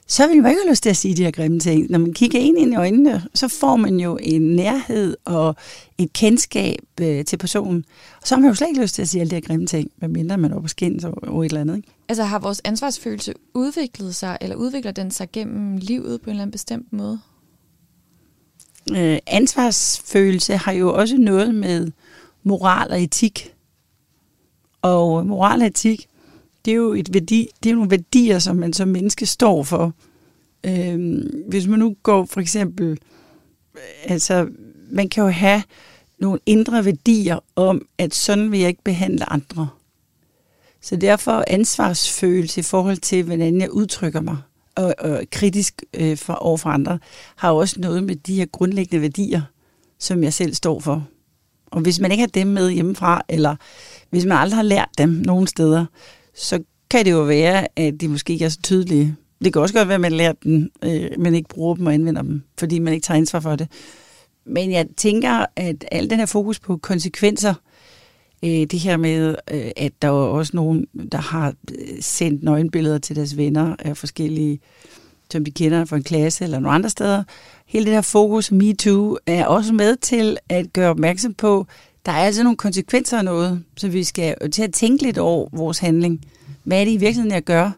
så 0.07 0.27
vil 0.27 0.41
man 0.41 0.51
ikke 0.51 0.61
have 0.63 0.71
lyst 0.71 0.83
til 0.83 0.89
at 0.89 0.97
sige 0.97 1.15
de 1.15 1.23
her 1.23 1.31
grimme 1.31 1.59
ting. 1.59 1.91
Når 1.91 1.99
man 1.99 2.13
kigger 2.13 2.39
ind 2.39 2.73
i 2.73 2.75
øjnene, 2.75 3.23
så 3.33 3.47
får 3.47 3.75
man 3.75 3.99
jo 3.99 4.17
en 4.21 4.41
nærhed 4.41 5.17
og 5.25 5.55
et 5.97 6.13
kendskab 6.13 6.79
øh, 7.01 7.25
til 7.25 7.37
personen. 7.37 7.85
Og 8.21 8.27
så 8.27 8.35
har 8.35 8.41
man 8.41 8.49
jo 8.49 8.55
slet 8.55 8.67
ikke 8.67 8.81
lyst 8.81 8.95
til 8.95 9.01
at 9.01 9.09
sige 9.09 9.21
alle 9.21 9.31
de 9.31 9.35
her 9.35 9.41
grimme 9.41 9.67
ting, 9.67 9.91
medmindre 9.97 10.37
man 10.37 10.51
er 10.51 10.61
på 10.61 10.67
skin 10.67 11.01
over 11.05 11.43
et 11.43 11.45
eller 11.45 11.61
andet. 11.61 11.75
Ikke? 11.75 11.89
Altså 12.09 12.23
har 12.23 12.39
vores 12.39 12.61
ansvarsfølelse 12.63 13.33
udviklet 13.53 14.15
sig, 14.15 14.37
eller 14.41 14.55
udvikler 14.55 14.91
den 14.91 15.11
sig 15.11 15.31
gennem 15.31 15.77
livet 15.77 16.21
på 16.21 16.29
en 16.29 16.31
eller 16.31 16.41
anden 16.41 16.51
bestemt 16.51 16.93
måde? 16.93 17.19
Øh, 18.95 19.17
ansvarsfølelse 19.27 20.57
har 20.57 20.71
jo 20.71 20.93
også 20.93 21.17
noget 21.17 21.55
med 21.55 21.91
moral 22.43 22.91
og 22.91 23.03
etik. 23.03 23.53
Og 24.81 25.25
moral 25.25 25.61
og 25.61 25.67
etik, 25.67 26.07
det 26.67 26.74
er 26.74 26.75
jo 26.75 26.93
et 26.93 27.13
værdi, 27.13 27.47
det 27.63 27.69
er 27.69 27.75
nogle 27.75 27.91
værdier, 27.91 28.39
som 28.39 28.55
man 28.55 28.74
som 28.74 28.88
menneske 28.88 29.25
står 29.25 29.63
for. 29.63 29.93
Øh, 30.63 31.24
hvis 31.50 31.67
man 31.67 31.79
nu 31.79 31.95
går 32.03 32.25
for 32.25 32.41
eksempel, 32.41 33.00
altså 34.03 34.47
man 34.91 35.09
kan 35.09 35.24
jo 35.24 35.29
have 35.29 35.63
nogle 36.19 36.39
indre 36.45 36.86
værdier 36.86 37.39
om, 37.55 37.88
at 37.97 38.15
sådan 38.15 38.51
vil 38.51 38.59
jeg 38.59 38.69
ikke 38.69 38.83
behandle 38.83 39.31
andre. 39.31 39.67
Så 40.81 40.95
derfor 40.95 41.43
ansvarsfølelse 41.47 42.59
i 42.59 42.63
forhold 42.63 42.97
til, 42.97 43.24
hvordan 43.24 43.62
jeg 43.62 43.71
udtrykker 43.71 44.21
mig, 44.21 44.38
og, 44.75 44.95
og 45.00 45.24
kritisk 45.31 45.83
øh, 45.93 46.17
for, 46.17 46.33
over 46.33 46.57
for 46.57 46.69
andre, 46.69 47.00
har 47.36 47.51
også 47.51 47.79
noget 47.79 48.03
med 48.03 48.15
de 48.15 48.36
her 48.36 48.45
grundlæggende 48.45 49.01
værdier, 49.01 49.41
som 50.00 50.24
jeg 50.24 50.33
selv 50.33 50.53
står 50.53 50.79
for. 50.79 51.07
Og 51.71 51.81
hvis 51.81 52.00
man 52.00 52.12
ikke 52.12 52.21
har 52.21 52.27
dem 52.27 52.47
med 52.47 52.71
hjemmefra, 52.71 53.21
eller 53.29 53.55
hvis 54.09 54.25
man 54.25 54.38
aldrig 54.38 54.57
har 54.57 54.63
lært 54.63 54.89
dem 54.97 55.09
nogen 55.09 55.47
steder, 55.47 55.86
så 56.38 56.63
kan 56.89 57.06
det 57.06 57.12
jo 57.12 57.22
være, 57.22 57.67
at 57.75 58.01
de 58.01 58.08
måske 58.08 58.34
ikke 58.34 58.46
er 58.46 58.50
så 58.50 58.62
tydelige. 58.62 59.15
Det 59.44 59.53
kan 59.53 59.62
også 59.62 59.74
godt 59.74 59.88
være, 59.88 59.96
at 59.96 60.01
man 60.01 60.12
lærer 60.12 60.34
dem, 60.44 60.72
øh, 60.84 61.10
men 61.17 61.36
ikke 61.36 61.50
bruger 61.50 61.75
dem 61.75 61.86
og 61.86 61.94
anvender 61.94 62.22
dem, 62.22 62.41
fordi 62.60 62.79
man 62.79 62.94
ikke 62.94 63.03
tager 63.03 63.17
ansvar 63.17 63.39
for 63.39 63.56
det. 63.56 63.67
Men 64.46 64.72
jeg 64.72 64.88
tænker, 64.98 65.46
at 65.56 65.86
al 65.91 66.10
den 66.10 66.20
her 66.20 66.25
fokus 66.25 66.60
på 66.60 66.77
konsekvenser, 66.77 67.53
øh, 68.44 68.50
det 68.50 68.79
her 68.79 68.98
med, 68.98 69.36
øh, 69.51 69.72
at 69.77 69.91
der 70.01 70.08
er 70.08 70.12
også 70.12 70.51
nogen, 70.56 70.86
der 71.12 71.17
har 71.17 71.53
øh, 71.72 71.88
sendt 72.01 72.44
nøgenbilleder 72.44 72.98
til 72.98 73.15
deres 73.15 73.38
venner 73.38 73.75
af 73.79 73.98
forskellige, 73.98 74.60
som 75.32 75.46
de 75.46 75.51
kender 75.51 75.86
fra 75.86 75.96
en 75.98 76.03
klasse 76.03 76.44
eller 76.44 76.60
nogle 76.60 76.75
andre 76.75 76.89
steder. 76.89 77.24
Hele 77.65 77.86
det 77.86 77.94
her 77.94 78.01
fokus, 78.01 78.51
MeToo, 78.51 79.17
er 79.25 79.46
også 79.46 79.74
med 79.74 79.96
til 79.96 80.38
at 80.50 80.74
gøre 80.74 80.89
opmærksom 80.89 81.34
på, 81.34 81.67
der 82.07 82.13
er 82.13 82.25
altså 82.25 82.43
nogle 82.43 82.57
konsekvenser 82.57 83.17
af 83.17 83.25
noget, 83.25 83.63
så 83.77 83.89
vi 83.89 84.03
skal 84.03 84.49
til 84.51 84.63
at 84.63 84.73
tænke 84.73 85.03
lidt 85.03 85.17
over 85.17 85.49
vores 85.51 85.79
handling. 85.79 86.21
Hvad 86.63 86.81
er 86.81 86.85
det 86.85 86.91
i 86.91 86.97
virkeligheden, 86.97 87.31
jeg 87.31 87.43
gør? 87.43 87.71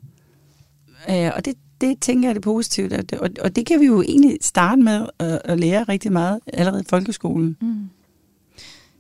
Øh, 1.10 1.32
og 1.36 1.46
det, 1.46 1.54
det 1.82 2.00
tænker 2.02 2.28
jeg 2.28 2.30
er 2.30 2.34
det 2.34 2.42
positivt, 2.42 2.94
og 2.94 3.10
det, 3.10 3.40
og 3.40 3.56
det 3.56 3.66
kan 3.66 3.80
vi 3.80 3.86
jo 3.86 4.02
egentlig 4.02 4.38
starte 4.42 4.82
med 4.82 5.06
at, 5.20 5.42
at 5.46 5.60
lære 5.60 5.84
rigtig 5.84 6.12
meget 6.12 6.40
allerede 6.54 6.82
i 6.82 6.90
folkeskolen. 6.90 7.58
Mm. 7.62 7.90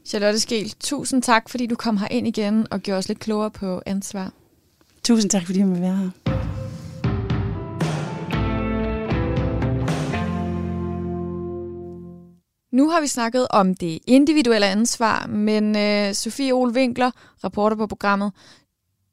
Charlotte 0.06 0.40
Skel, 0.40 0.74
tusind 0.80 1.22
tak, 1.22 1.50
fordi 1.50 1.66
du 1.66 1.76
kom 1.76 1.98
her 1.98 2.08
ind 2.12 2.28
igen 2.28 2.68
og 2.72 2.80
gjorde 2.80 2.98
os 2.98 3.08
lidt 3.08 3.20
klogere 3.20 3.52
på 3.52 3.82
ansvar. 3.86 4.34
Tusind 5.04 5.30
tak, 5.30 5.46
fordi 5.46 5.62
du 5.62 5.66
måtte 5.66 5.82
være 5.82 5.96
her. 5.96 6.59
Nu 12.72 12.90
har 12.90 13.02
vi 13.02 13.08
snakket 13.08 13.48
om 13.50 13.76
det 13.76 14.00
individuelle 14.08 14.68
ansvar, 14.68 15.28
men 15.28 15.78
øh, 15.78 16.14
Sofie 16.14 16.54
Ole 16.54 16.74
Winkler, 16.74 17.12
reporter 17.44 17.78
på 17.78 17.88
programmet, 17.88 18.32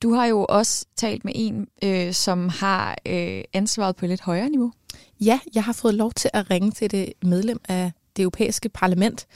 du 0.02 0.12
har 0.12 0.26
jo 0.26 0.46
også 0.48 0.86
talt 0.96 1.24
med 1.24 1.32
en, 1.36 1.68
øh, 1.84 2.12
som 2.12 2.48
har 2.48 2.98
øh, 3.06 3.44
ansvaret 3.52 3.96
på 3.96 4.04
et 4.04 4.08
lidt 4.08 4.20
højere 4.20 4.50
niveau. 4.50 4.72
Ja, 5.20 5.40
jeg 5.54 5.64
har 5.64 5.72
fået 5.72 5.94
lov 5.94 6.12
til 6.12 6.30
at 6.32 6.50
ringe 6.50 6.70
til 6.70 6.90
det 6.90 7.12
medlem 7.22 7.60
af 7.68 7.92
det 8.16 8.22
europæiske 8.22 8.68
parlament, 8.68 9.26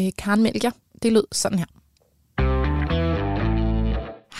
øh, 0.00 0.10
Karen 0.18 0.42
Melger. 0.42 0.70
Det 1.02 1.12
lød 1.12 1.24
sådan 1.32 1.58
her. 1.58 1.66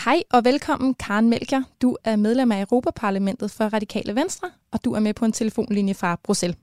Hej 0.04 0.23
og 0.31 0.45
velkommen, 0.45 0.95
Karen 0.95 1.31
Melger. 1.31 1.62
Du 1.83 1.97
er 2.04 2.16
medlem 2.16 2.52
af 2.52 2.61
Europaparlamentet 2.61 3.50
for 3.50 3.64
Radikale 3.64 4.14
Venstre, 4.14 4.50
og 4.73 4.85
du 4.85 4.92
er 4.92 5.00
med 5.00 5.14
på 5.14 5.25
en 5.25 5.33
telefonlinje 5.33 5.95
fra 5.95 6.19
Bruxelles. 6.23 6.59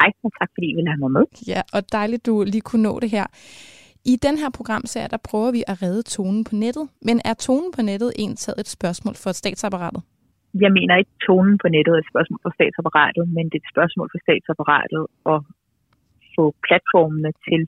Hej, 0.00 0.10
og 0.24 0.30
tak 0.38 0.50
fordi 0.54 0.66
I 0.72 0.74
vil 0.74 0.88
have 0.92 1.02
mig 1.04 1.12
med. 1.18 1.24
Ja, 1.52 1.60
og 1.76 1.80
dejligt, 1.98 2.26
du 2.26 2.32
lige 2.52 2.66
kunne 2.68 2.82
nå 2.88 2.94
det 3.04 3.10
her. 3.16 3.26
I 4.12 4.14
den 4.26 4.36
her 4.42 4.50
programserie, 4.58 5.12
der 5.14 5.20
prøver 5.30 5.50
vi 5.56 5.62
at 5.70 5.76
redde 5.84 6.02
tonen 6.16 6.42
på 6.48 6.54
nettet. 6.64 6.84
Men 7.08 7.16
er 7.30 7.34
tonen 7.46 7.70
på 7.76 7.82
nettet 7.90 8.10
ensat 8.24 8.58
et 8.62 8.70
spørgsmål 8.76 9.14
for 9.22 9.30
statsapparatet? 9.40 10.02
Jeg 10.64 10.72
mener 10.78 10.94
ikke, 11.00 11.14
tonen 11.26 11.56
på 11.62 11.68
nettet 11.74 11.92
er 11.94 12.00
et 12.04 12.10
spørgsmål 12.12 12.40
for 12.44 12.52
statsapparatet, 12.58 13.24
men 13.36 13.44
det 13.50 13.56
er 13.58 13.64
et 13.64 13.72
spørgsmål 13.74 14.08
for 14.12 14.20
statsapparatet 14.26 15.02
at 15.32 15.40
få 16.36 16.44
platformene 16.66 17.32
til 17.46 17.60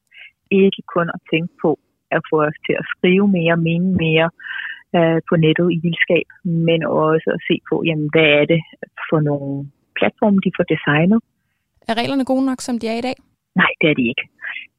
ikke 0.62 0.82
kun 0.94 1.08
at 1.16 1.20
tænke 1.32 1.52
på 1.64 1.70
at 2.16 2.22
få 2.30 2.36
os 2.48 2.58
til 2.66 2.74
at 2.80 2.88
skrive 2.94 3.26
mere, 3.38 3.56
mene 3.68 3.90
mere 4.04 4.28
øh, 4.96 5.20
på 5.28 5.34
nettet 5.44 5.68
i 5.76 5.78
vildskab, 5.84 6.26
men 6.68 6.80
også 7.10 7.28
at 7.36 7.40
se 7.48 7.56
på, 7.68 7.74
jamen, 7.88 8.08
hvad 8.12 8.30
er 8.40 8.44
det 8.52 8.62
for 9.08 9.20
nogle 9.28 9.70
platforme, 9.98 10.38
de 10.44 10.56
får 10.56 10.66
designet. 10.74 11.20
Er 11.88 11.94
reglerne 12.00 12.24
gode 12.24 12.44
nok, 12.50 12.60
som 12.60 12.78
de 12.78 12.86
er 12.92 12.96
i 12.98 13.06
dag? 13.08 13.16
Nej, 13.60 13.72
det 13.80 13.90
er 13.90 13.96
de 14.00 14.06
ikke. 14.12 14.24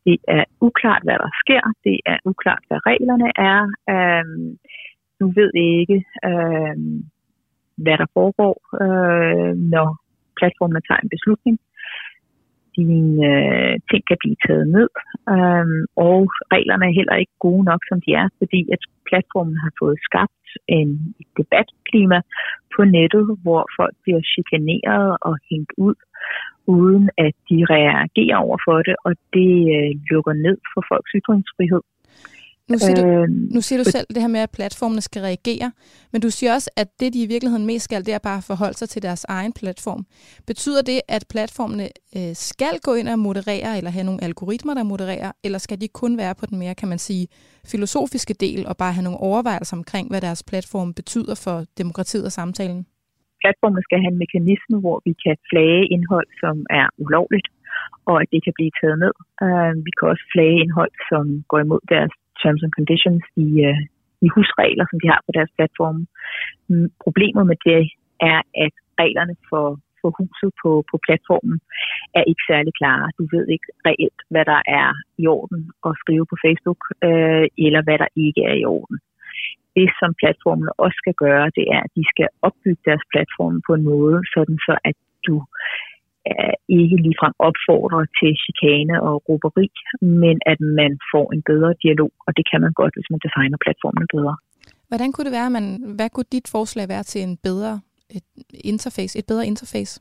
Det 0.05 0.17
er 0.27 0.43
uklart, 0.67 1.03
hvad 1.03 1.17
der 1.23 1.31
sker. 1.43 1.63
Det 1.87 1.97
er 2.05 2.17
uklart, 2.31 2.63
hvad 2.67 2.79
reglerne 2.91 3.29
er. 3.51 3.59
Øhm, 3.93 4.57
du 5.19 5.25
ved 5.37 5.51
ikke, 5.55 5.97
øhm, 6.29 6.95
hvad 7.83 7.97
der 8.01 8.07
foregår, 8.17 8.55
øh, 8.83 9.51
når 9.73 9.87
platformen 10.39 10.81
tager 10.87 11.01
en 11.03 11.13
beslutning. 11.15 11.57
Dine 12.75 13.11
øh, 13.31 13.73
ting 13.89 14.03
kan 14.09 14.17
blive 14.23 14.37
taget 14.47 14.67
ned, 14.77 14.89
øhm, 15.33 15.81
og 16.09 16.19
reglerne 16.55 16.85
er 16.89 16.97
heller 16.99 17.15
ikke 17.21 17.35
gode 17.47 17.63
nok, 17.71 17.81
som 17.89 17.97
de 18.05 18.11
er, 18.21 18.27
fordi 18.39 18.61
at 18.75 18.83
platformen 19.09 19.57
har 19.63 19.71
fået 19.81 19.97
skabt 20.07 20.47
en 20.67 20.89
debatklima 21.37 22.19
på 22.75 22.81
nettet, 22.95 23.25
hvor 23.43 23.63
folk 23.77 23.95
bliver 24.03 24.21
chikaneret 24.33 25.11
og 25.27 25.35
hængt 25.49 25.73
ud 25.77 25.95
uden 26.67 27.09
at 27.17 27.33
de 27.49 27.57
reagerer 27.75 28.37
over 28.45 28.57
for 28.67 28.77
det, 28.87 28.95
og 29.05 29.13
det 29.33 29.53
øh, 29.75 29.91
lukker 30.09 30.33
ned 30.45 30.57
for 30.73 30.81
folks 30.89 31.11
ytringsfrihed. 31.19 31.83
Nu 32.69 32.77
siger, 32.77 32.95
du, 32.95 33.07
øh, 33.07 33.27
nu 33.55 33.61
siger 33.61 33.83
du 33.83 33.89
selv 33.89 34.07
det 34.09 34.21
her 34.21 34.27
med, 34.27 34.39
at 34.39 34.51
platformene 34.51 35.01
skal 35.01 35.21
reagere, 35.21 35.71
men 36.11 36.21
du 36.21 36.29
siger 36.29 36.53
også, 36.53 36.69
at 36.77 36.87
det, 36.99 37.13
de 37.13 37.23
i 37.23 37.27
virkeligheden 37.27 37.65
mest 37.65 37.83
skal, 37.85 38.05
det 38.05 38.13
er 38.13 38.19
bare 38.19 38.37
at 38.37 38.43
forholde 38.43 38.77
sig 38.77 38.89
til 38.89 39.01
deres 39.01 39.25
egen 39.29 39.53
platform. 39.53 40.05
Betyder 40.47 40.81
det, 40.81 41.01
at 41.07 41.25
platformene 41.29 41.87
øh, 42.17 42.33
skal 42.33 42.75
gå 42.83 42.93
ind 42.93 43.07
og 43.07 43.19
moderere, 43.19 43.77
eller 43.77 43.91
have 43.91 44.05
nogle 44.05 44.23
algoritmer, 44.23 44.73
der 44.73 44.83
modererer, 44.83 45.31
eller 45.43 45.57
skal 45.57 45.81
de 45.81 45.87
kun 45.87 46.17
være 46.17 46.35
på 46.39 46.45
den 46.45 46.57
mere, 46.59 46.75
kan 46.75 46.89
man 46.89 46.97
sige, 46.97 47.27
filosofiske 47.71 48.33
del, 48.33 48.67
og 48.67 48.77
bare 48.77 48.93
have 48.93 49.03
nogle 49.03 49.19
overvejelser 49.19 49.77
omkring, 49.77 50.09
hvad 50.09 50.21
deres 50.21 50.43
platform 50.43 50.93
betyder 50.93 51.35
for 51.45 51.65
demokratiet 51.77 52.25
og 52.25 52.31
samtalen? 52.31 52.85
platformen 53.43 53.83
skal 53.87 53.99
have 54.03 54.13
en 54.15 54.23
mekanisme, 54.25 54.77
hvor 54.83 54.97
vi 55.07 55.13
kan 55.23 55.35
flage 55.49 55.83
indhold, 55.95 56.29
som 56.41 56.55
er 56.81 56.87
ulovligt, 57.03 57.47
og 58.09 58.15
at 58.21 58.27
det 58.33 58.41
kan 58.45 58.53
blive 58.57 58.73
taget 58.79 58.97
ned. 59.03 59.15
Uh, 59.45 59.73
vi 59.85 59.91
kan 59.97 60.05
også 60.11 60.25
flage 60.33 60.57
indhold, 60.63 60.93
som 61.09 61.23
går 61.49 61.59
imod 61.65 61.81
deres 61.93 62.13
terms 62.43 62.61
and 62.65 62.73
conditions 62.79 63.23
i, 63.45 63.47
uh, 63.69 63.79
i 64.25 64.27
husregler, 64.35 64.85
som 64.87 64.99
de 65.01 65.07
har 65.13 65.21
på 65.25 65.31
deres 65.37 65.51
platform. 65.57 65.99
Mm, 66.69 66.89
problemet 67.05 67.43
med 67.51 67.57
det 67.67 67.81
er, 68.33 68.39
at 68.65 68.75
reglerne 69.03 69.35
for, 69.49 69.67
for 70.01 70.09
huset 70.19 70.51
på, 70.61 70.71
på 70.91 70.95
platformen 71.07 71.57
er 72.19 72.23
ikke 72.31 72.43
særlig 72.51 72.73
klare. 72.81 73.07
Du 73.17 73.23
ved 73.33 73.45
ikke 73.55 73.69
reelt, 73.89 74.19
hvad 74.33 74.45
der 74.53 74.61
er 74.81 74.89
i 75.23 75.25
orden 75.37 75.61
at 75.87 75.93
skrive 76.01 76.25
på 76.31 76.35
Facebook, 76.45 76.81
øh, 77.07 77.45
eller 77.65 77.81
hvad 77.85 77.97
der 78.03 78.09
ikke 78.25 78.41
er 78.51 78.55
i 78.61 78.65
orden 78.77 78.97
det, 79.77 79.89
som 79.99 80.11
platformene 80.21 80.71
også 80.83 80.97
skal 81.03 81.15
gøre, 81.25 81.47
det 81.57 81.65
er, 81.75 81.81
at 81.87 81.91
de 81.97 82.03
skal 82.13 82.27
opbygge 82.47 82.83
deres 82.89 83.05
platform 83.13 83.55
på 83.67 83.71
en 83.77 83.83
måde, 83.91 84.17
sådan 84.33 84.57
så 84.67 84.73
at 84.89 84.97
du 85.27 85.35
uh, 86.31 86.55
ikke 86.81 86.97
ligefrem 87.05 87.33
opfordrer 87.47 88.03
til 88.19 88.31
chikane 88.43 88.95
og 89.07 89.15
råberi, 89.29 89.67
men 90.01 90.35
at 90.51 90.59
man 90.79 90.91
får 91.11 91.25
en 91.35 91.43
bedre 91.51 91.71
dialog, 91.83 92.11
og 92.25 92.31
det 92.37 92.45
kan 92.51 92.59
man 92.65 92.73
godt, 92.81 92.93
hvis 92.95 93.09
man 93.11 93.19
designer 93.25 93.57
platformene 93.65 94.07
bedre. 94.15 94.35
Hvordan 94.89 95.11
kunne 95.11 95.27
det 95.29 95.37
være, 95.39 95.49
man, 95.57 95.65
hvad 95.97 96.09
kunne 96.09 96.31
dit 96.37 96.47
forslag 96.55 96.85
være 96.93 97.03
til 97.11 97.21
en 97.27 97.37
bedre 97.47 97.73
et 98.17 98.27
interface, 98.71 99.13
et 99.19 99.27
bedre 99.31 99.45
interface? 99.51 99.93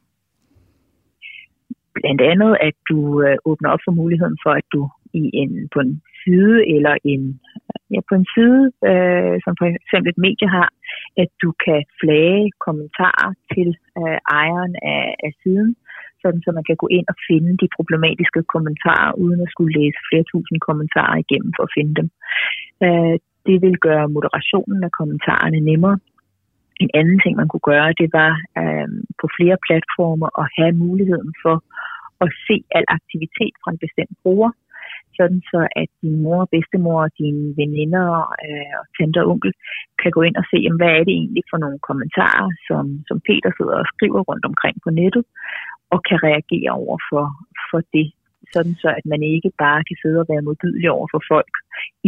Blandt 1.98 2.20
andet, 2.32 2.52
at 2.68 2.76
du 2.90 2.98
uh, 3.26 3.50
åbner 3.50 3.68
op 3.74 3.82
for 3.86 3.94
muligheden 4.00 4.38
for, 4.44 4.52
at 4.60 4.66
du 4.74 4.82
i 5.22 5.24
en, 5.42 5.52
på 5.74 5.78
en 5.84 5.92
side 6.22 6.56
eller 6.74 6.94
en, 7.12 7.22
ja, 7.92 8.00
på 8.08 8.14
en 8.20 8.26
side, 8.34 8.62
øh, 8.90 9.34
som 9.44 9.52
for 9.58 9.66
eksempel 9.84 10.08
et 10.10 10.22
medie 10.26 10.48
har, 10.56 10.68
at 11.22 11.30
du 11.42 11.50
kan 11.64 11.80
flage 12.00 12.44
kommentarer 12.66 13.30
til 13.54 13.68
øh, 14.00 14.18
ejeren 14.40 14.74
af, 14.94 15.04
af 15.26 15.32
siden, 15.42 15.70
sådan 16.22 16.42
så 16.44 16.50
man 16.58 16.66
kan 16.68 16.78
gå 16.82 16.88
ind 16.98 17.06
og 17.12 17.16
finde 17.28 17.52
de 17.62 17.68
problematiske 17.76 18.40
kommentarer, 18.54 19.12
uden 19.24 19.40
at 19.44 19.52
skulle 19.52 19.72
læse 19.80 19.98
flere 20.08 20.24
tusind 20.32 20.58
kommentarer 20.68 21.16
igennem 21.24 21.52
for 21.56 21.64
at 21.66 21.74
finde 21.76 21.94
dem. 22.00 22.08
Øh, 22.84 23.16
det 23.48 23.56
vil 23.64 23.76
gøre 23.88 24.06
moderationen 24.16 24.80
af 24.88 24.92
kommentarerne 24.98 25.60
nemmere. 25.70 25.96
En 26.84 26.90
anden 27.00 27.18
ting, 27.24 27.34
man 27.36 27.48
kunne 27.48 27.68
gøre, 27.72 27.98
det 28.02 28.10
var 28.20 28.32
øh, 28.60 28.88
på 29.20 29.26
flere 29.36 29.58
platformer 29.66 30.28
at 30.42 30.46
have 30.58 30.72
muligheden 30.84 31.32
for 31.42 31.56
at 32.24 32.30
se 32.46 32.56
al 32.78 32.84
aktivitet 32.98 33.54
fra 33.62 33.70
en 33.72 33.82
bestemt 33.84 34.16
bruger, 34.22 34.50
sådan 35.18 35.40
så 35.52 35.60
at 35.82 35.88
din 36.02 36.16
mor, 36.24 36.40
bedstemor, 36.52 37.02
dine 37.20 37.44
veninder 37.60 38.06
øh, 38.46 38.72
og 38.80 38.84
tante 38.96 39.18
og 39.22 39.28
onkel 39.32 39.52
kan 40.02 40.10
gå 40.16 40.20
ind 40.28 40.36
og 40.40 40.44
se, 40.50 40.56
jamen, 40.64 40.80
hvad 40.80 40.92
er 40.98 41.04
det 41.06 41.14
egentlig 41.20 41.44
for 41.50 41.58
nogle 41.64 41.78
kommentarer, 41.88 42.48
som, 42.68 42.84
som 43.08 43.16
Peter 43.28 43.50
sidder 43.58 43.76
og 43.82 43.90
skriver 43.92 44.20
rundt 44.30 44.44
omkring 44.50 44.76
på 44.84 44.90
nettet, 45.00 45.24
og 45.92 45.98
kan 46.08 46.18
reagere 46.28 46.72
over 46.82 46.98
for, 47.10 47.24
for 47.70 47.80
det, 47.94 48.06
sådan 48.54 48.74
så 48.82 48.88
at 48.98 49.04
man 49.12 49.20
ikke 49.34 49.50
bare 49.64 49.80
kan 49.88 49.96
sidde 50.02 50.18
og 50.22 50.26
være 50.32 50.46
modbydelig 50.46 50.90
over 50.96 51.06
for 51.12 51.20
folk 51.32 51.54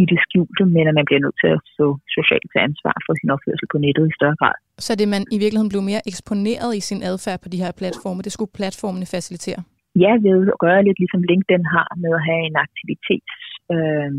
i 0.01 0.03
det 0.11 0.19
skjulte, 0.25 0.63
men 0.75 0.83
at 0.89 0.95
man 0.99 1.07
bliver 1.07 1.21
nødt 1.25 1.37
til 1.43 1.51
at 1.57 1.61
stå 1.73 1.87
socialt 2.17 2.47
til 2.53 2.61
ansvar 2.67 2.95
for 3.05 3.13
sin 3.19 3.29
opførsel 3.35 3.67
på 3.73 3.77
nettet 3.85 4.05
i 4.11 4.17
større 4.19 4.37
grad. 4.41 4.57
Så 4.85 4.91
det 4.99 5.07
man 5.15 5.23
i 5.35 5.37
virkeligheden 5.43 5.73
blev 5.73 5.83
mere 5.91 6.03
eksponeret 6.11 6.71
i 6.79 6.81
sin 6.89 7.01
adfærd 7.11 7.39
på 7.43 7.49
de 7.53 7.61
her 7.63 7.71
platforme, 7.81 8.21
det 8.25 8.31
skulle 8.35 8.55
platformene 8.59 9.07
facilitere? 9.15 9.61
ja, 10.03 10.11
ved 10.27 10.41
at 10.53 10.61
gøre 10.65 10.85
lidt 10.87 10.99
ligesom 11.03 11.21
LinkedIn 11.31 11.65
har 11.75 11.89
med 12.03 12.11
at 12.19 12.25
have 12.29 12.43
en 12.49 12.57
aktivitets 12.65 13.35
øh, 13.75 14.11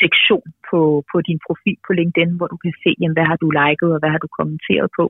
sektion 0.00 0.46
på, 0.68 0.80
på 1.10 1.16
din 1.28 1.40
profil 1.46 1.78
på 1.86 1.92
LinkedIn, 1.98 2.36
hvor 2.38 2.48
du 2.52 2.58
kan 2.64 2.74
se, 2.82 2.90
jamen, 3.00 3.16
hvad 3.16 3.26
har 3.30 3.38
du 3.42 3.48
liket 3.60 3.90
og 3.94 3.98
hvad 4.00 4.10
har 4.14 4.20
du 4.24 4.28
kommenteret 4.38 4.88
på. 4.98 5.04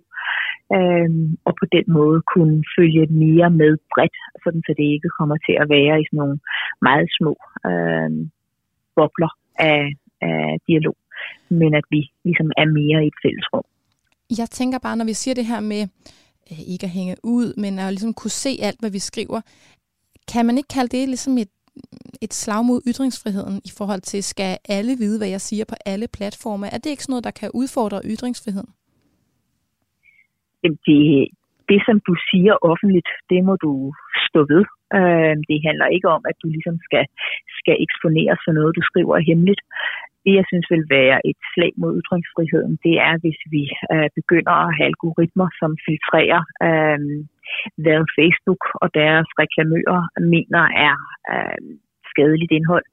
Øhm, 0.76 1.28
og 1.46 1.52
på 1.60 1.66
den 1.76 1.86
måde 1.98 2.18
kunne 2.32 2.58
følge 2.76 3.04
mere 3.24 3.50
med 3.62 3.72
bredt, 3.92 4.16
sådan 4.42 4.62
så 4.66 4.72
det 4.78 4.86
ikke 4.96 5.10
kommer 5.18 5.36
til 5.46 5.54
at 5.62 5.66
være 5.76 5.94
i 6.00 6.06
sådan 6.06 6.20
nogle 6.22 6.38
meget 6.88 7.08
små 7.18 7.32
øhm, 7.68 8.20
bobler 8.96 9.32
af, 9.72 9.82
af 10.30 10.42
dialog, 10.68 10.96
men 11.60 11.70
at 11.80 11.86
vi 11.94 12.00
ligesom 12.28 12.48
er 12.62 12.66
mere 12.78 12.98
i 13.04 13.10
et 13.12 13.18
fælles 13.24 13.46
rum. 13.52 13.66
Jeg 14.40 14.48
tænker 14.58 14.78
bare, 14.86 14.96
når 14.96 15.04
vi 15.10 15.16
siger 15.20 15.34
det 15.34 15.46
her 15.52 15.60
med 15.72 15.82
øh, 16.50 16.60
ikke 16.72 16.86
at 16.88 16.96
hænge 16.98 17.16
ud, 17.36 17.48
men 17.62 17.72
at 17.78 17.92
ligesom 17.92 18.14
kunne 18.14 18.36
se 18.44 18.52
alt, 18.68 18.80
hvad 18.80 18.92
vi 18.96 18.98
skriver, 19.10 19.40
kan 20.32 20.46
man 20.46 20.56
ikke 20.58 20.74
kalde 20.76 20.96
det 20.96 21.08
ligesom 21.08 21.38
et 21.38 21.52
et 22.22 22.32
slag 22.42 22.64
mod 22.70 22.80
ytringsfriheden 22.90 23.56
i 23.68 23.70
forhold 23.78 24.00
til, 24.00 24.20
skal 24.22 24.52
alle 24.76 24.92
vide, 25.02 25.18
hvad 25.20 25.30
jeg 25.36 25.40
siger 25.40 25.64
på 25.68 25.76
alle 25.92 26.06
platforme? 26.16 26.66
Er 26.74 26.78
det 26.78 26.90
ikke 26.90 27.04
sådan 27.04 27.12
noget, 27.12 27.28
der 27.28 27.38
kan 27.40 27.50
udfordre 27.60 28.00
ytringsfriheden? 28.12 28.70
Det, 30.62 30.72
det, 31.70 31.80
som 31.88 31.96
du 32.08 32.14
siger 32.30 32.54
offentligt, 32.70 33.10
det 33.30 33.40
må 33.48 33.54
du 33.66 33.72
stå 34.28 34.40
ved. 34.52 34.64
Øh, 34.98 35.34
det 35.48 35.58
handler 35.68 35.86
ikke 35.96 36.08
om, 36.16 36.22
at 36.30 36.36
du 36.42 36.46
ligesom 36.56 36.76
skal, 36.86 37.04
skal 37.60 37.76
eksponeres 37.84 38.40
for 38.44 38.52
noget, 38.58 38.76
du 38.78 38.82
skriver 38.90 39.16
hemmeligt. 39.28 39.62
Det, 40.24 40.32
jeg 40.38 40.46
synes 40.50 40.66
vil 40.74 40.86
være 41.00 41.18
et 41.30 41.40
slag 41.52 41.72
mod 41.82 41.92
ytringsfriheden, 42.00 42.74
det 42.86 42.94
er, 43.08 43.14
hvis 43.22 43.40
vi 43.54 43.62
øh, 43.92 44.08
begynder 44.18 44.54
at 44.64 44.70
have 44.76 44.90
algoritmer, 44.92 45.48
som 45.60 45.70
filtrerer 45.86 46.40
øh, 46.66 47.00
hvad 47.82 48.00
Facebook 48.18 48.62
og 48.82 48.88
deres 49.00 49.28
reklamører 49.42 50.02
mener 50.34 50.64
er 50.88 50.96
øh, 51.32 51.60
skadeligt 52.10 52.52
indhold. 52.58 52.86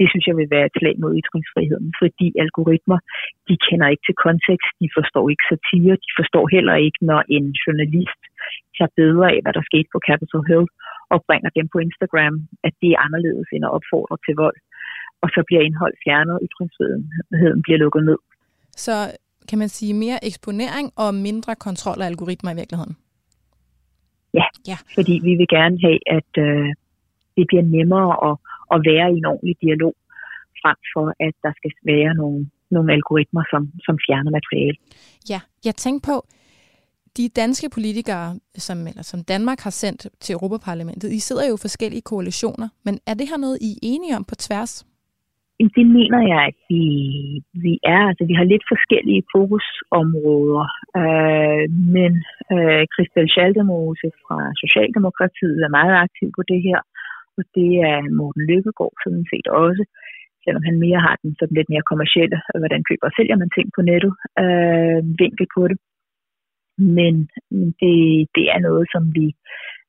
Det 0.00 0.06
synes 0.10 0.26
jeg 0.28 0.36
vil 0.40 0.52
være 0.54 0.66
et 0.68 0.76
slag 0.78 0.96
mod 1.02 1.12
ytringsfriheden, 1.20 1.88
fordi 2.00 2.26
algoritmer, 2.44 2.98
de 3.48 3.54
kender 3.66 3.86
ikke 3.92 4.06
til 4.06 4.16
kontekst, 4.26 4.72
de 4.82 4.88
forstår 4.96 5.24
ikke 5.32 5.48
satire, 5.52 5.94
de 6.06 6.10
forstår 6.18 6.44
heller 6.56 6.76
ikke, 6.86 7.00
når 7.10 7.20
en 7.36 7.46
journalist 7.62 8.22
tager 8.76 8.92
bedre 9.00 9.26
af, 9.34 9.38
hvad 9.42 9.54
der 9.56 9.68
skete 9.70 9.88
på 9.92 9.98
Capitol 10.08 10.44
Hill, 10.50 10.66
og 11.12 11.18
bringer 11.28 11.50
dem 11.58 11.66
på 11.72 11.78
Instagram, 11.86 12.34
at 12.66 12.74
det 12.82 12.90
er 12.92 13.02
anderledes 13.06 13.48
end 13.54 13.64
at 13.68 13.74
opfordre 13.76 14.16
til 14.24 14.34
vold. 14.42 14.58
Og 15.22 15.28
så 15.34 15.40
bliver 15.48 15.62
indhold 15.68 15.94
fjernet, 16.04 16.34
og 16.36 16.42
ytringsfriheden 16.46 17.60
bliver 17.64 17.78
lukket 17.84 18.02
ned. 18.10 18.20
Så 18.86 18.94
kan 19.48 19.58
man 19.62 19.70
sige 19.78 19.94
mere 20.04 20.18
eksponering 20.28 20.86
og 21.04 21.10
mindre 21.28 21.52
kontrol 21.66 21.98
af 22.02 22.06
algoritmer 22.12 22.50
i 22.52 22.58
virkeligheden? 22.60 22.94
Ja, 24.38 24.46
ja. 24.70 24.76
fordi 24.96 25.14
vi 25.28 25.32
vil 25.40 25.48
gerne 25.58 25.76
have, 25.86 26.00
at 26.18 26.30
øh, 26.46 26.68
det 27.36 27.44
bliver 27.50 27.64
nemmere 27.76 28.10
at, 28.28 28.34
at 28.74 28.78
være 28.90 29.06
i 29.14 29.16
en 29.22 29.30
ordentlig 29.32 29.56
dialog, 29.66 29.94
frem 30.62 30.78
for 30.94 31.06
at 31.26 31.34
der 31.44 31.52
skal 31.58 31.72
være 31.92 32.12
nogle, 32.14 32.40
nogle 32.70 32.92
algoritmer, 32.92 33.44
som, 33.52 33.62
som 33.86 33.94
fjerner 34.06 34.30
materiale. 34.38 34.76
Ja, 35.32 35.40
jeg 35.64 35.74
tænker 35.74 36.02
på, 36.12 36.16
de 37.16 37.28
danske 37.28 37.70
politikere, 37.70 38.38
som, 38.56 38.86
eller 38.86 39.02
som 39.02 39.24
Danmark 39.24 39.60
har 39.60 39.70
sendt 39.70 40.06
til 40.20 40.32
Europaparlamentet, 40.32 41.12
I 41.12 41.18
sidder 41.18 41.48
jo 41.48 41.54
i 41.54 41.58
forskellige 41.60 42.02
koalitioner, 42.02 42.68
men 42.84 42.98
er 43.06 43.14
det 43.14 43.28
her 43.28 43.36
noget, 43.36 43.58
I 43.60 43.72
er 43.72 43.78
enige 43.82 44.16
om 44.16 44.24
på 44.24 44.34
tværs? 44.34 44.86
Det 45.70 45.86
mener 45.98 46.20
jeg, 46.32 46.42
at 46.50 46.58
vi, 46.70 46.84
vi 47.64 47.72
er. 47.94 48.02
Altså, 48.10 48.24
vi 48.30 48.34
har 48.38 48.46
lidt 48.52 48.64
forskellige 48.72 49.22
fokusområder, 49.34 50.66
øh, 51.00 51.64
men 51.96 52.12
øh, 52.54 52.82
Christel 52.94 53.26
Schaldemose 53.32 54.08
fra 54.22 54.38
Socialdemokratiet 54.62 55.58
er 55.62 55.76
meget 55.78 55.94
aktiv 56.04 56.28
på 56.36 56.42
det 56.50 56.60
her, 56.66 56.80
og 57.36 57.42
det 57.56 57.70
er 57.90 57.98
Morten 58.18 58.44
Lykkegaard 58.50 58.96
sådan 59.04 59.26
set 59.32 59.46
også, 59.64 59.82
selvom 60.44 60.62
han 60.68 60.76
mere 60.84 61.00
har 61.06 61.16
den 61.22 61.30
sådan 61.38 61.56
lidt 61.58 61.70
mere 61.72 61.88
kommercielle, 61.90 62.38
øh, 62.50 62.58
hvordan 62.60 62.82
køber 62.88 63.06
og 63.08 63.14
sælger 63.16 63.36
man 63.42 63.50
ting 63.56 63.68
på 63.76 63.80
nettet, 63.90 64.12
øh, 64.42 65.00
vinkel 65.22 65.46
på 65.56 65.62
det. 65.70 65.78
Men 66.98 67.14
det, 67.80 67.96
det 68.36 68.44
er 68.54 68.60
noget, 68.68 68.86
som 68.94 69.02
vi, 69.18 69.26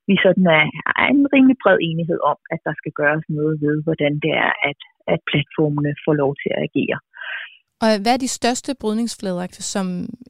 vi 0.08 0.14
sådan 0.24 0.46
er, 0.58 0.66
er 1.02 1.08
en 1.14 1.26
rimelig 1.34 1.56
bred 1.62 1.78
enighed 1.88 2.20
om, 2.30 2.38
at 2.54 2.60
der 2.66 2.74
skal 2.80 2.92
gøres 3.00 3.24
noget 3.38 3.54
ved, 3.64 3.76
hvordan 3.86 4.12
det 4.24 4.32
er, 4.46 4.52
at, 4.70 4.80
at 5.12 5.18
platformene 5.30 5.92
får 6.04 6.14
lov 6.22 6.32
til 6.42 6.50
at 6.56 6.62
agere. 6.68 6.98
Og 7.82 7.88
hvad 8.02 8.12
er 8.14 8.24
de 8.24 8.36
største 8.38 8.72
brydningsflader 8.80 9.46
som 9.74 9.86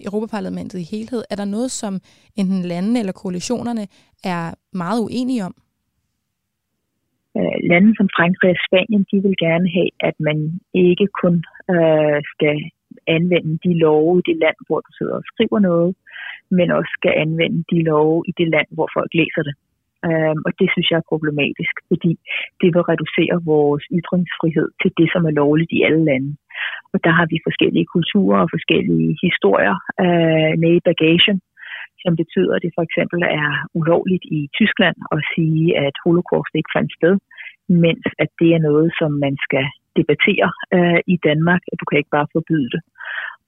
Europaparlamentet 0.07 0.79
i 0.81 0.91
helhed? 0.93 1.23
Er 1.31 1.37
der 1.37 1.49
noget, 1.57 1.71
som 1.71 1.95
enten 2.41 2.63
landene 2.73 2.99
eller 2.99 3.21
koalitionerne 3.23 3.85
er 4.35 4.45
meget 4.83 5.01
uenige 5.07 5.45
om? 5.49 5.55
Øh, 7.39 7.57
lande 7.71 7.91
som 7.99 8.09
Frankrig 8.17 8.51
og 8.57 8.63
Spanien, 8.67 9.05
de 9.11 9.17
vil 9.25 9.37
gerne 9.47 9.69
have, 9.77 9.91
at 10.09 10.17
man 10.29 10.39
ikke 10.87 11.07
kun 11.23 11.35
øh, 11.75 12.19
skal 12.33 12.57
anvende 13.17 13.55
de 13.65 13.73
love 13.85 14.13
i 14.21 14.27
det 14.29 14.37
land, 14.45 14.59
hvor 14.67 14.81
du 14.87 14.91
sidder 14.99 15.17
og 15.21 15.27
skriver 15.33 15.59
noget, 15.71 15.91
men 16.59 16.69
også 16.79 16.93
skal 16.99 17.13
anvende 17.25 17.61
de 17.73 17.79
love 17.91 18.19
i 18.31 18.33
det 18.39 18.49
land, 18.55 18.69
hvor 18.77 18.89
folk 18.97 19.11
læser 19.21 19.43
det. 19.49 19.55
Um, 20.09 20.39
og 20.47 20.53
det 20.61 20.69
synes 20.73 20.89
jeg 20.91 20.99
er 21.01 21.11
problematisk, 21.13 21.75
fordi 21.91 22.13
det 22.61 22.69
vil 22.75 22.89
reducere 22.91 23.37
vores 23.53 23.85
ytringsfrihed 23.99 24.69
til 24.83 24.91
det, 24.99 25.09
som 25.13 25.23
er 25.29 25.39
lovligt 25.43 25.73
i 25.79 25.85
alle 25.87 26.05
lande. 26.11 26.31
Og 26.93 26.99
der 27.05 27.13
har 27.19 27.27
vi 27.33 27.47
forskellige 27.49 27.93
kulturer 27.95 28.41
og 28.45 28.53
forskellige 28.57 29.11
historier 29.27 29.77
øh, 30.05 30.51
uh, 30.51 30.53
med 30.63 30.73
i 30.79 30.87
bagagen, 30.91 31.39
som 32.03 32.13
betyder, 32.23 32.53
at 32.55 32.63
det 32.65 32.77
for 32.77 32.85
eksempel 32.89 33.21
er 33.41 33.51
ulovligt 33.81 34.25
i 34.39 34.41
Tyskland 34.59 34.97
at 35.15 35.21
sige, 35.35 35.65
at 35.87 35.95
holocaust 36.05 36.53
ikke 36.55 36.75
fandt 36.77 36.91
sted, 36.99 37.15
mens 37.85 38.07
at 38.23 38.31
det 38.41 38.51
er 38.57 38.67
noget, 38.69 38.89
som 39.01 39.11
man 39.25 39.35
skal 39.47 39.67
debattere 39.99 40.51
uh, 40.77 41.01
i 41.15 41.17
Danmark. 41.29 41.63
at 41.71 41.77
Du 41.81 41.85
kan 41.87 41.99
ikke 42.01 42.17
bare 42.19 42.33
forbyde 42.37 42.71
det. 42.75 42.83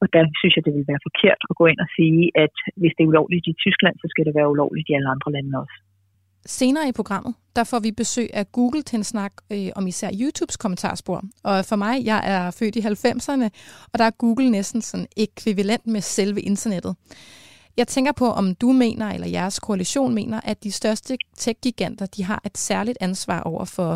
Og 0.03 0.07
der 0.15 0.23
synes 0.39 0.55
jeg, 0.57 0.65
det 0.67 0.75
vil 0.77 0.91
være 0.93 1.07
forkert 1.09 1.41
at 1.51 1.59
gå 1.61 1.65
ind 1.73 1.81
og 1.85 1.91
sige, 1.97 2.23
at 2.45 2.55
hvis 2.81 2.95
det 2.95 3.03
er 3.03 3.11
ulovligt 3.13 3.47
i 3.53 3.61
Tyskland, 3.65 3.95
så 3.99 4.07
skal 4.13 4.25
det 4.27 4.35
være 4.39 4.53
ulovligt 4.55 4.89
i 4.89 4.97
alle 4.97 5.13
andre 5.15 5.33
lande 5.37 5.55
også. 5.65 5.77
Senere 6.47 6.89
i 6.89 6.93
programmet, 6.93 7.35
der 7.57 7.65
får 7.65 7.81
vi 7.81 7.91
besøg 7.93 8.29
af 8.35 8.53
Google 8.53 8.83
til 8.83 8.97
en 8.97 9.05
snak 9.05 9.33
øh, 9.53 9.69
om 9.77 9.87
især 9.87 10.11
YouTubes 10.21 10.57
kommentarspor. 10.57 11.23
Og 11.45 11.65
for 11.65 11.77
mig, 11.77 12.05
jeg 12.05 12.21
er 12.35 12.51
født 12.59 12.77
i 12.77 12.81
90'erne, 12.81 13.49
og 13.93 13.99
der 13.99 14.05
er 14.05 14.11
Google 14.11 14.51
næsten 14.51 14.83
sådan 14.83 15.07
ekvivalent 15.17 15.87
med 15.87 16.01
selve 16.01 16.41
internettet. 16.41 16.97
Jeg 17.77 17.87
tænker 17.87 18.13
på, 18.13 18.25
om 18.25 18.55
du 18.55 18.73
mener, 18.73 19.07
eller 19.15 19.29
jeres 19.29 19.61
koalition 19.61 20.15
mener, 20.15 20.41
at 20.51 20.65
de 20.65 20.73
største 20.73 21.17
tech-giganter, 21.37 22.07
de 22.17 22.25
har 22.25 22.41
et 22.47 22.59
særligt 22.59 22.99
ansvar 23.01 23.41
over 23.43 23.65
for 23.77 23.93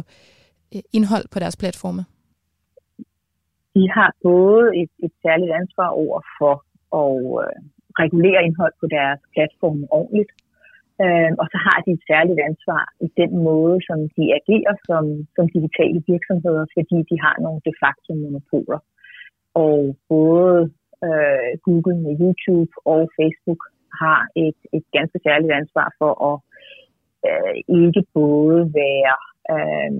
øh, 0.74 0.82
indhold 0.92 1.26
på 1.32 1.38
deres 1.38 1.56
platforme. 1.56 2.02
De 3.76 3.84
har 3.96 4.10
både 4.22 4.64
et, 4.82 4.92
et 5.06 5.12
særligt 5.22 5.52
ansvar 5.60 5.88
over 5.88 6.20
for 6.38 6.54
at 7.02 7.14
øh, 7.44 7.56
regulere 8.02 8.44
indhold 8.48 8.74
på 8.80 8.86
deres 8.96 9.20
platforme 9.34 9.86
ordentligt, 9.90 10.30
Øh, 11.04 11.32
og 11.40 11.46
så 11.52 11.58
har 11.66 11.78
de 11.84 11.90
et 11.94 12.04
særligt 12.10 12.40
ansvar 12.48 12.82
i 13.06 13.08
den 13.20 13.32
måde, 13.48 13.76
som 13.88 13.98
de 14.16 14.24
agerer 14.38 14.74
som, 14.88 15.04
som 15.36 15.44
digitale 15.56 16.00
virksomheder, 16.12 16.64
fordi 16.76 16.98
de 17.10 17.16
har 17.24 17.36
nogle 17.44 17.60
de 17.68 17.74
facto 17.82 18.10
monopoler. 18.22 18.80
Og 19.66 19.78
både 20.14 20.58
øh, 21.06 21.50
Google 21.66 21.96
med 22.04 22.14
YouTube 22.22 22.72
og 22.92 23.00
Facebook 23.18 23.62
har 24.02 24.20
et, 24.46 24.58
et 24.76 24.84
ganske 24.96 25.18
særligt 25.26 25.52
ansvar 25.60 25.88
for 26.00 26.12
at 26.30 26.36
øh, 27.28 27.56
ikke 27.82 28.02
både 28.20 28.58
være 28.82 29.16
øh, 29.54 29.92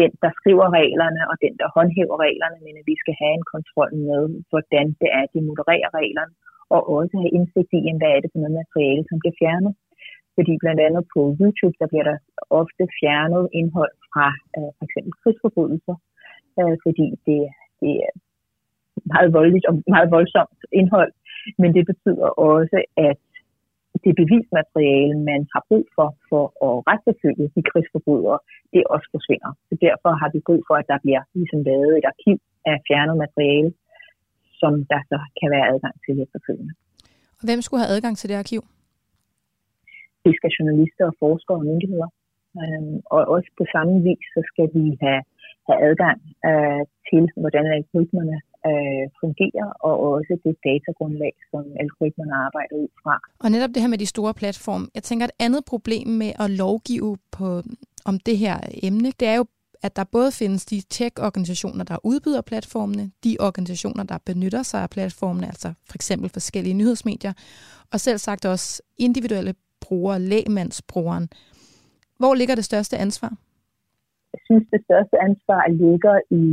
den, 0.00 0.10
der 0.22 0.30
skriver 0.38 0.66
reglerne 0.80 1.22
og 1.30 1.36
den, 1.44 1.54
der 1.60 1.68
håndhæver 1.76 2.16
reglerne, 2.26 2.58
men 2.64 2.74
at 2.80 2.88
vi 2.90 2.96
skal 3.02 3.14
have 3.22 3.34
en 3.40 3.46
kontrol 3.54 3.92
med, 4.08 4.22
hvordan 4.50 4.86
det 5.00 5.08
er, 5.18 5.24
de 5.34 5.40
modererer 5.48 5.90
reglerne, 6.00 6.34
og 6.74 6.80
også 6.96 7.14
have 7.22 7.34
indsigt 7.38 7.72
i, 7.78 7.80
hvad 8.00 8.10
er 8.12 8.20
det 8.20 8.30
for 8.32 8.40
noget 8.42 8.58
materiale, 8.60 9.04
som 9.08 9.16
bliver 9.22 9.38
fjernet. 9.40 9.72
Fordi 10.36 10.52
blandt 10.62 10.80
andet 10.86 11.04
på 11.14 11.20
YouTube, 11.40 11.76
der 11.80 11.86
bliver 11.90 12.06
der 12.10 12.16
ofte 12.60 12.84
fjernet 13.00 13.44
indhold 13.60 13.94
fra 14.12 14.26
øh, 14.56 14.70
for 14.76 14.84
eksempel 14.88 15.12
krigsforbrydelser, 15.22 15.96
øh, 16.60 16.74
fordi 16.84 17.06
det, 17.26 17.40
det 17.82 17.92
er 18.06 18.12
meget 19.14 19.30
voldeligt 19.38 19.66
og 19.70 19.74
meget 19.94 20.08
voldsomt 20.16 20.60
indhold. 20.80 21.12
Men 21.60 21.70
det 21.76 21.84
betyder 21.90 22.28
også, 22.52 22.78
at 23.08 23.20
det 24.04 24.12
bevismateriale, 24.22 25.16
man 25.30 25.40
har 25.52 25.62
brug 25.68 25.86
for 25.96 26.08
for 26.30 26.44
at 26.66 26.74
retsforfølge 26.88 27.46
de 27.54 27.62
krigsforbrydere, 27.70 28.38
det 28.72 28.82
også 28.94 29.08
forsvinder. 29.14 29.50
Så 29.68 29.74
derfor 29.86 30.10
har 30.20 30.28
vi 30.34 30.40
brug 30.48 30.62
for, 30.68 30.76
at 30.82 30.86
der 30.92 30.98
bliver 31.04 31.22
ligesom 31.38 31.60
lavet 31.70 31.92
et 32.00 32.06
arkiv 32.12 32.38
af 32.70 32.76
fjernet 32.88 33.16
materiale, 33.24 33.70
som 34.60 34.72
der 34.92 35.00
så 35.10 35.18
kan 35.38 35.48
være 35.54 35.66
adgang 35.72 35.94
til 36.04 36.12
efterfølgende. 36.24 36.74
Hvem 37.48 37.60
skulle 37.64 37.80
have 37.82 37.94
adgang 37.96 38.14
til 38.18 38.28
det 38.30 38.36
arkiv? 38.44 38.62
Det 40.24 40.32
skal 40.38 40.50
journalister 40.56 41.04
og 41.10 41.14
forskere 41.24 41.58
og 41.60 41.64
myndigheder. 41.70 42.10
Øhm, 42.60 42.96
og 43.14 43.20
også 43.34 43.50
på 43.58 43.64
samme 43.74 43.94
vis, 44.08 44.24
så 44.34 44.40
skal 44.50 44.66
vi 44.76 44.84
have, 45.04 45.22
have 45.68 45.78
adgang 45.88 46.18
øh, 46.48 46.82
til, 47.08 47.22
hvordan 47.42 47.64
algoritmerne 47.78 48.36
øh, 48.70 49.04
fungerer, 49.22 49.68
og 49.88 49.94
også 50.14 50.32
det 50.44 50.54
datagrundlag, 50.68 51.34
som 51.50 51.62
algoritmerne 51.84 52.34
arbejder 52.46 52.74
ud 52.82 52.90
fra. 53.02 53.14
Og 53.44 53.48
netop 53.54 53.70
det 53.74 53.82
her 53.82 53.92
med 53.94 54.02
de 54.04 54.12
store 54.14 54.34
platforme. 54.40 54.86
Jeg 54.98 55.02
tænker, 55.08 55.24
et 55.26 55.38
andet 55.46 55.62
problem 55.72 56.08
med 56.22 56.30
at 56.44 56.48
lovgive 56.62 57.10
på, 57.38 57.48
om 58.10 58.14
det 58.28 58.36
her 58.44 58.56
emne, 58.88 59.10
det 59.20 59.28
er 59.32 59.36
jo 59.42 59.46
at 59.86 59.96
der 59.96 60.04
både 60.04 60.32
findes 60.32 60.64
de 60.66 60.82
tech-organisationer, 60.90 61.84
der 61.84 61.96
udbyder 62.04 62.40
platformene, 62.40 63.10
de 63.24 63.36
organisationer, 63.40 64.04
der 64.04 64.18
benytter 64.26 64.62
sig 64.62 64.82
af 64.82 64.90
platformene, 64.90 65.46
altså 65.46 65.72
for 65.88 65.94
eksempel 65.94 66.30
forskellige 66.30 66.74
nyhedsmedier, 66.74 67.32
og 67.92 68.00
selv 68.00 68.18
sagt 68.18 68.44
også 68.44 68.82
individuelle 68.98 69.54
bruger, 69.86 70.18
lægmandsbrugeren. 70.18 71.26
Hvor 72.20 72.34
ligger 72.34 72.54
det 72.54 72.64
største 72.70 72.96
ansvar? 73.06 73.32
Jeg 74.34 74.40
synes, 74.48 74.64
det 74.74 74.80
største 74.88 75.16
ansvar 75.28 75.62
ligger 75.84 76.16
i, 76.42 76.44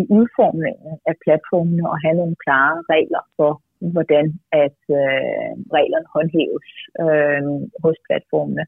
i 0.00 0.02
udformningen 0.18 0.92
af 1.10 1.14
platformene 1.24 1.84
og 1.92 1.96
have 2.04 2.16
nogle 2.20 2.36
klare 2.44 2.76
regler 2.94 3.22
for, 3.36 3.52
hvordan 3.94 4.26
at 4.64 4.80
øh, 5.00 5.50
reglerne 5.76 6.08
håndhæves 6.14 6.68
øh, 7.04 7.42
hos 7.84 7.96
platformene. 8.06 8.64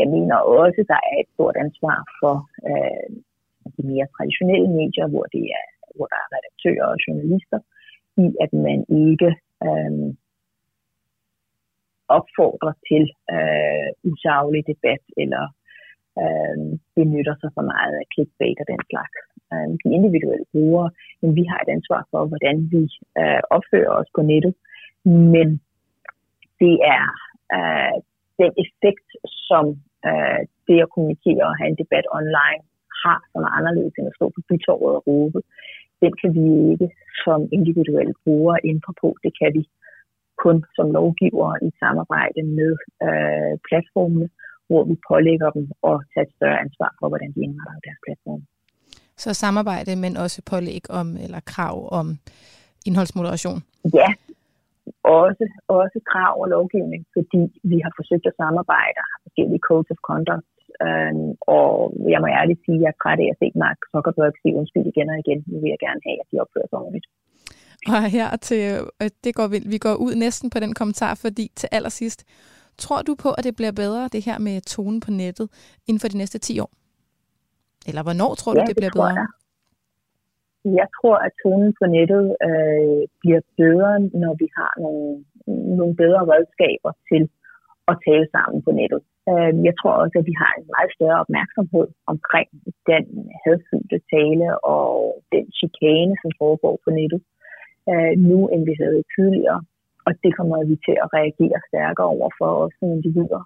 Jeg 0.00 0.08
mener 0.16 0.36
også, 0.60 0.78
at 0.84 0.90
der 0.94 1.00
er 1.10 1.16
et 1.20 1.30
stort 1.34 1.56
ansvar 1.64 1.98
for 2.20 2.34
øh, 2.70 3.08
de 3.76 3.82
mere 3.90 4.06
traditionelle 4.16 4.70
medier, 4.80 5.06
hvor, 5.12 5.26
det 5.34 5.44
er, 5.58 5.66
hvor 5.96 6.06
der 6.12 6.18
er 6.24 6.28
redaktører 6.36 6.86
og 6.92 6.98
journalister, 7.04 7.58
i 8.24 8.26
at 8.44 8.52
man 8.66 8.78
ikke 9.04 9.30
øh, 9.66 10.02
opfordrer 12.18 12.72
til 12.88 13.04
øh, 13.34 13.88
usaglig 14.10 14.62
debat 14.72 15.02
eller 15.22 15.44
øh, 16.22 16.56
benytter 16.96 17.34
sig 17.40 17.50
for 17.56 17.64
meget 17.72 17.94
af 18.00 18.06
clickbait 18.12 18.58
og 18.62 18.66
den 18.72 18.82
slags. 18.90 19.16
Øh, 19.52 19.68
de 19.82 19.88
individuelle 19.98 20.46
brugere, 20.52 20.90
men 21.20 21.30
vi 21.38 21.44
har 21.50 21.60
et 21.60 21.74
ansvar 21.76 22.02
for, 22.10 22.22
hvordan 22.30 22.56
vi 22.72 22.82
øh, 23.20 23.42
opfører 23.56 23.92
os 24.00 24.10
på 24.16 24.22
nettet, 24.30 24.54
men 25.34 25.48
det 26.62 26.76
er 26.98 27.06
øh, 27.56 27.96
den 28.42 28.52
effekt, 28.64 29.08
som 29.48 29.64
øh, 30.08 30.40
det 30.66 30.78
at 30.84 30.92
kommunikere 30.94 31.44
og 31.50 31.56
have 31.58 31.70
en 31.70 31.82
debat 31.82 32.06
online 32.20 32.62
har, 33.04 33.20
som 33.32 33.40
er 33.46 33.52
anderledes 33.58 33.94
end 33.98 34.10
at 34.10 34.16
stå 34.18 34.26
på 34.34 34.40
bytorvet 34.48 34.94
og 34.98 35.02
råbe, 35.06 35.40
den 36.02 36.12
kan 36.20 36.30
vi 36.36 36.44
ikke 36.72 36.88
som 37.24 37.40
individuelle 37.58 38.14
brugere 38.24 38.58
ændre 38.72 38.92
på. 39.02 39.08
Det 39.24 39.32
kan 39.40 39.50
vi 39.56 39.62
kun 40.46 40.58
som 40.76 40.86
lovgiver 40.98 41.48
i 41.66 41.70
samarbejde 41.82 42.40
med 42.58 42.72
øh, 43.06 43.52
platformene, 43.68 44.28
hvor 44.68 44.82
vi 44.90 44.94
pålægger 45.10 45.48
dem 45.56 45.64
at 45.90 45.96
tage 46.12 46.26
et 46.26 46.32
større 46.36 46.58
ansvar 46.64 46.90
for, 46.98 47.06
hvordan 47.10 47.30
de 47.34 47.40
indretter 47.46 47.82
deres 47.86 48.00
platform. 48.06 48.42
Så 49.22 49.30
samarbejde, 49.44 49.92
men 50.04 50.12
også 50.24 50.38
pålæg 50.52 50.82
om, 51.00 51.08
eller 51.24 51.40
krav 51.54 51.76
om 52.00 52.06
indholdsmoderation? 52.88 53.58
Ja, 54.00 54.10
også, 55.24 55.44
også 55.80 55.98
krav 56.12 56.34
og 56.42 56.48
lovgivning, 56.56 57.02
fordi 57.16 57.42
vi 57.70 57.78
har 57.84 57.92
forsøgt 57.98 58.26
at 58.30 58.38
samarbejde 58.42 58.98
og 59.02 59.06
har 59.12 59.18
forskellige 59.26 59.62
codes 59.68 59.88
of 59.94 60.00
conduct 60.10 60.50
Øhm, 60.86 61.30
og 61.56 61.68
jeg 62.12 62.20
må 62.22 62.28
ærligt 62.40 62.60
sige, 62.64 62.78
at 62.78 62.82
jeg 62.84 62.92
er 62.92 63.00
træt 63.02 63.20
af 63.24 63.28
at 63.32 63.40
se 63.40 63.46
Mark 63.64 63.78
Zuckerberg 63.90 64.32
sige 64.42 64.58
undskyld 64.60 64.86
igen 64.92 65.08
og 65.12 65.18
igen. 65.22 65.40
Nu 65.50 65.56
vil 65.60 65.72
jeg 65.74 65.82
gerne 65.86 66.02
have, 66.06 66.18
at 66.22 66.28
de 66.30 66.40
opfører 66.42 66.68
sig 66.68 66.78
ordentligt. 66.82 67.06
Og 67.94 68.10
her 68.16 68.36
til, 68.48 68.62
øh, 69.02 69.08
det 69.24 69.34
går 69.34 69.46
vi, 69.52 69.58
vi 69.74 69.78
går 69.78 69.94
ud 69.94 70.14
næsten 70.14 70.50
på 70.50 70.58
den 70.64 70.74
kommentar, 70.74 71.14
fordi 71.24 71.50
til 71.56 71.68
allersidst, 71.72 72.20
tror 72.78 73.00
du 73.02 73.14
på, 73.24 73.28
at 73.38 73.44
det 73.44 73.56
bliver 73.56 73.72
bedre, 73.72 74.08
det 74.14 74.22
her 74.28 74.38
med 74.38 74.56
tonen 74.74 75.00
på 75.06 75.10
nettet, 75.10 75.46
inden 75.86 76.00
for 76.00 76.08
de 76.08 76.18
næste 76.22 76.38
10 76.38 76.60
år? 76.60 76.70
Eller 77.88 78.02
hvornår 78.06 78.32
tror 78.40 78.52
ja, 78.52 78.56
du, 78.56 78.60
det, 78.60 78.68
det 78.68 78.76
bliver 78.80 78.94
bedre? 78.98 79.16
Jeg. 79.20 79.28
jeg 80.80 80.88
tror, 80.96 81.16
at 81.26 81.32
tonen 81.42 81.72
på 81.80 81.84
nettet 81.96 82.24
øh, 82.48 83.00
bliver 83.22 83.42
bedre, 83.62 83.92
når 84.22 84.32
vi 84.42 84.48
har 84.58 84.72
nogle, 84.84 85.10
nogle 85.78 85.94
bedre 86.02 86.22
redskaber 86.32 86.92
til 87.10 87.22
at 87.90 87.96
tale 88.06 88.26
sammen 88.34 88.58
på 88.66 88.70
nettet. 88.80 89.00
Øh, 89.30 89.52
jeg 89.68 89.74
tror 89.80 89.94
også, 90.02 90.16
at 90.20 90.26
vi 90.30 90.34
har 90.42 90.52
en 90.58 90.66
meget 90.74 90.90
større 90.96 91.22
opmærksomhed 91.24 91.86
omkring 92.12 92.48
den 92.90 93.04
hadfyldte 93.44 93.98
tale 94.14 94.48
og 94.76 94.90
den 95.34 95.44
chikane, 95.58 96.14
som 96.22 96.30
foregår 96.42 96.74
på 96.84 96.90
nettet, 96.98 97.20
øh, 97.92 98.12
nu 98.28 98.38
end 98.52 98.62
vi 98.70 98.74
havde 98.82 99.00
tidligere. 99.16 99.60
Og 100.06 100.12
det 100.22 100.30
kommer 100.36 100.56
vi 100.70 100.76
til 100.86 100.96
at 101.04 101.08
reagere 101.18 101.58
stærkere 101.70 102.08
over 102.16 102.28
for 102.38 102.50
os 102.62 102.72
som 102.78 102.88
individer. 102.96 103.42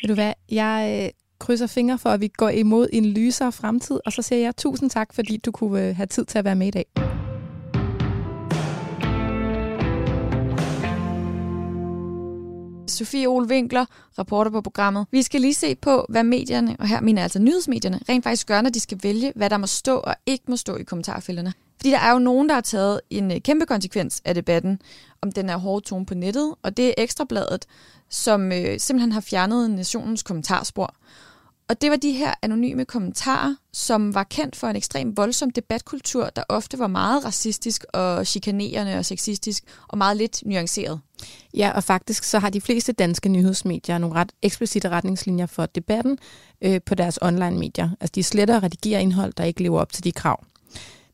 Ved 0.00 0.08
du 0.12 0.16
hvad, 0.20 0.34
jeg 0.62 0.76
øh, 0.92 1.08
krydser 1.42 1.70
fingre 1.76 1.98
for, 2.02 2.10
at 2.16 2.20
vi 2.20 2.28
går 2.28 2.48
imod 2.48 2.86
en 2.92 3.06
lysere 3.18 3.52
fremtid, 3.52 3.98
og 4.06 4.12
så 4.12 4.22
siger 4.22 4.40
jeg 4.46 4.56
tusind 4.56 4.90
tak, 4.90 5.08
fordi 5.14 5.36
du 5.36 5.50
kunne 5.52 5.92
have 5.92 6.06
tid 6.06 6.24
til 6.24 6.38
at 6.38 6.44
være 6.44 6.56
med 6.56 6.66
i 6.66 6.70
dag. 6.70 6.86
Sofie 12.88 13.26
Ole 13.28 13.48
Winkler, 13.48 13.84
reporter 14.18 14.50
på 14.50 14.60
programmet. 14.60 15.06
Vi 15.10 15.22
skal 15.22 15.40
lige 15.40 15.54
se 15.54 15.76
på, 15.76 16.06
hvad 16.08 16.24
medierne, 16.24 16.76
og 16.78 16.88
her 16.88 17.00
mener 17.00 17.20
jeg 17.20 17.24
altså 17.24 17.42
nyhedsmedierne, 17.42 17.98
rent 18.08 18.24
faktisk 18.24 18.48
gør, 18.48 18.60
når 18.60 18.70
de 18.70 18.80
skal 18.80 18.98
vælge, 19.02 19.32
hvad 19.36 19.50
der 19.50 19.58
må 19.58 19.66
stå 19.66 19.96
og 19.96 20.14
ikke 20.26 20.44
må 20.48 20.56
stå 20.56 20.76
i 20.76 20.82
kommentarfelterne. 20.82 21.52
Fordi 21.82 21.90
der 21.90 21.98
er 21.98 22.12
jo 22.12 22.18
nogen, 22.18 22.48
der 22.48 22.54
har 22.54 22.60
taget 22.60 23.00
en 23.10 23.30
øh, 23.30 23.40
kæmpe 23.40 23.66
konsekvens 23.66 24.22
af 24.24 24.34
debatten 24.34 24.80
om 25.22 25.32
den 25.32 25.48
er 25.48 25.56
hårde 25.56 25.84
tone 25.84 26.06
på 26.06 26.14
nettet, 26.14 26.54
og 26.62 26.76
det 26.76 26.88
er 26.88 26.94
Ekstrabladet, 26.98 27.66
som 28.08 28.52
øh, 28.52 28.80
simpelthen 28.80 29.12
har 29.12 29.20
fjernet 29.20 29.70
nationens 29.70 30.22
kommentarspor. 30.22 30.94
Og 31.68 31.82
det 31.82 31.90
var 31.90 31.96
de 31.96 32.12
her 32.12 32.34
anonyme 32.42 32.84
kommentarer, 32.84 33.54
som 33.72 34.14
var 34.14 34.24
kendt 34.24 34.56
for 34.56 34.66
en 34.66 34.76
ekstrem 34.76 35.16
voldsom 35.16 35.50
debatkultur, 35.50 36.24
der 36.36 36.42
ofte 36.48 36.78
var 36.78 36.86
meget 36.86 37.24
racistisk 37.24 37.84
og 37.92 38.26
chikanerende 38.26 38.98
og 38.98 39.04
sexistisk 39.04 39.64
og 39.88 39.98
meget 39.98 40.16
lidt 40.16 40.42
nuanceret. 40.46 41.00
Ja, 41.56 41.72
og 41.74 41.84
faktisk 41.84 42.24
så 42.24 42.38
har 42.38 42.50
de 42.50 42.60
fleste 42.60 42.92
danske 42.92 43.28
nyhedsmedier 43.28 43.98
nogle 43.98 44.16
ret 44.16 44.32
eksplicite 44.42 44.88
retningslinjer 44.88 45.46
for 45.46 45.66
debatten 45.66 46.18
øh, 46.62 46.80
på 46.86 46.94
deres 46.94 47.18
online-medier. 47.22 47.90
Altså 48.00 48.12
de 48.14 48.22
sletter 48.22 48.56
og 48.56 48.62
redigerer 48.62 49.00
indhold, 49.00 49.32
der 49.32 49.44
ikke 49.44 49.62
lever 49.62 49.80
op 49.80 49.92
til 49.92 50.04
de 50.04 50.12
krav. 50.12 50.44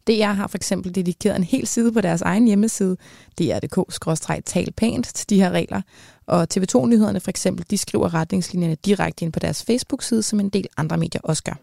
DR 0.08 0.32
har 0.32 0.46
for 0.46 0.58
eksempel 0.58 0.94
dedikeret 0.94 1.36
en 1.36 1.44
hel 1.44 1.66
side 1.66 1.92
på 1.92 2.00
deres 2.00 2.22
egen 2.22 2.46
hjemmeside, 2.46 2.96
dr.dk-tal 3.38 4.72
pænt 4.72 5.06
til 5.14 5.30
de 5.30 5.40
her 5.40 5.50
regler. 5.50 5.82
Og 6.26 6.46
TV2-nyhederne 6.54 7.20
for 7.20 7.30
eksempel, 7.30 7.66
de 7.70 7.78
skriver 7.78 8.14
retningslinjerne 8.14 8.74
direkte 8.74 9.24
ind 9.24 9.32
på 9.32 9.40
deres 9.40 9.64
Facebook-side, 9.64 10.22
som 10.22 10.40
en 10.40 10.48
del 10.48 10.66
andre 10.76 10.96
medier 10.96 11.20
også 11.24 11.42
gør. 11.42 11.58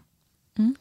Mm. 0.58 0.76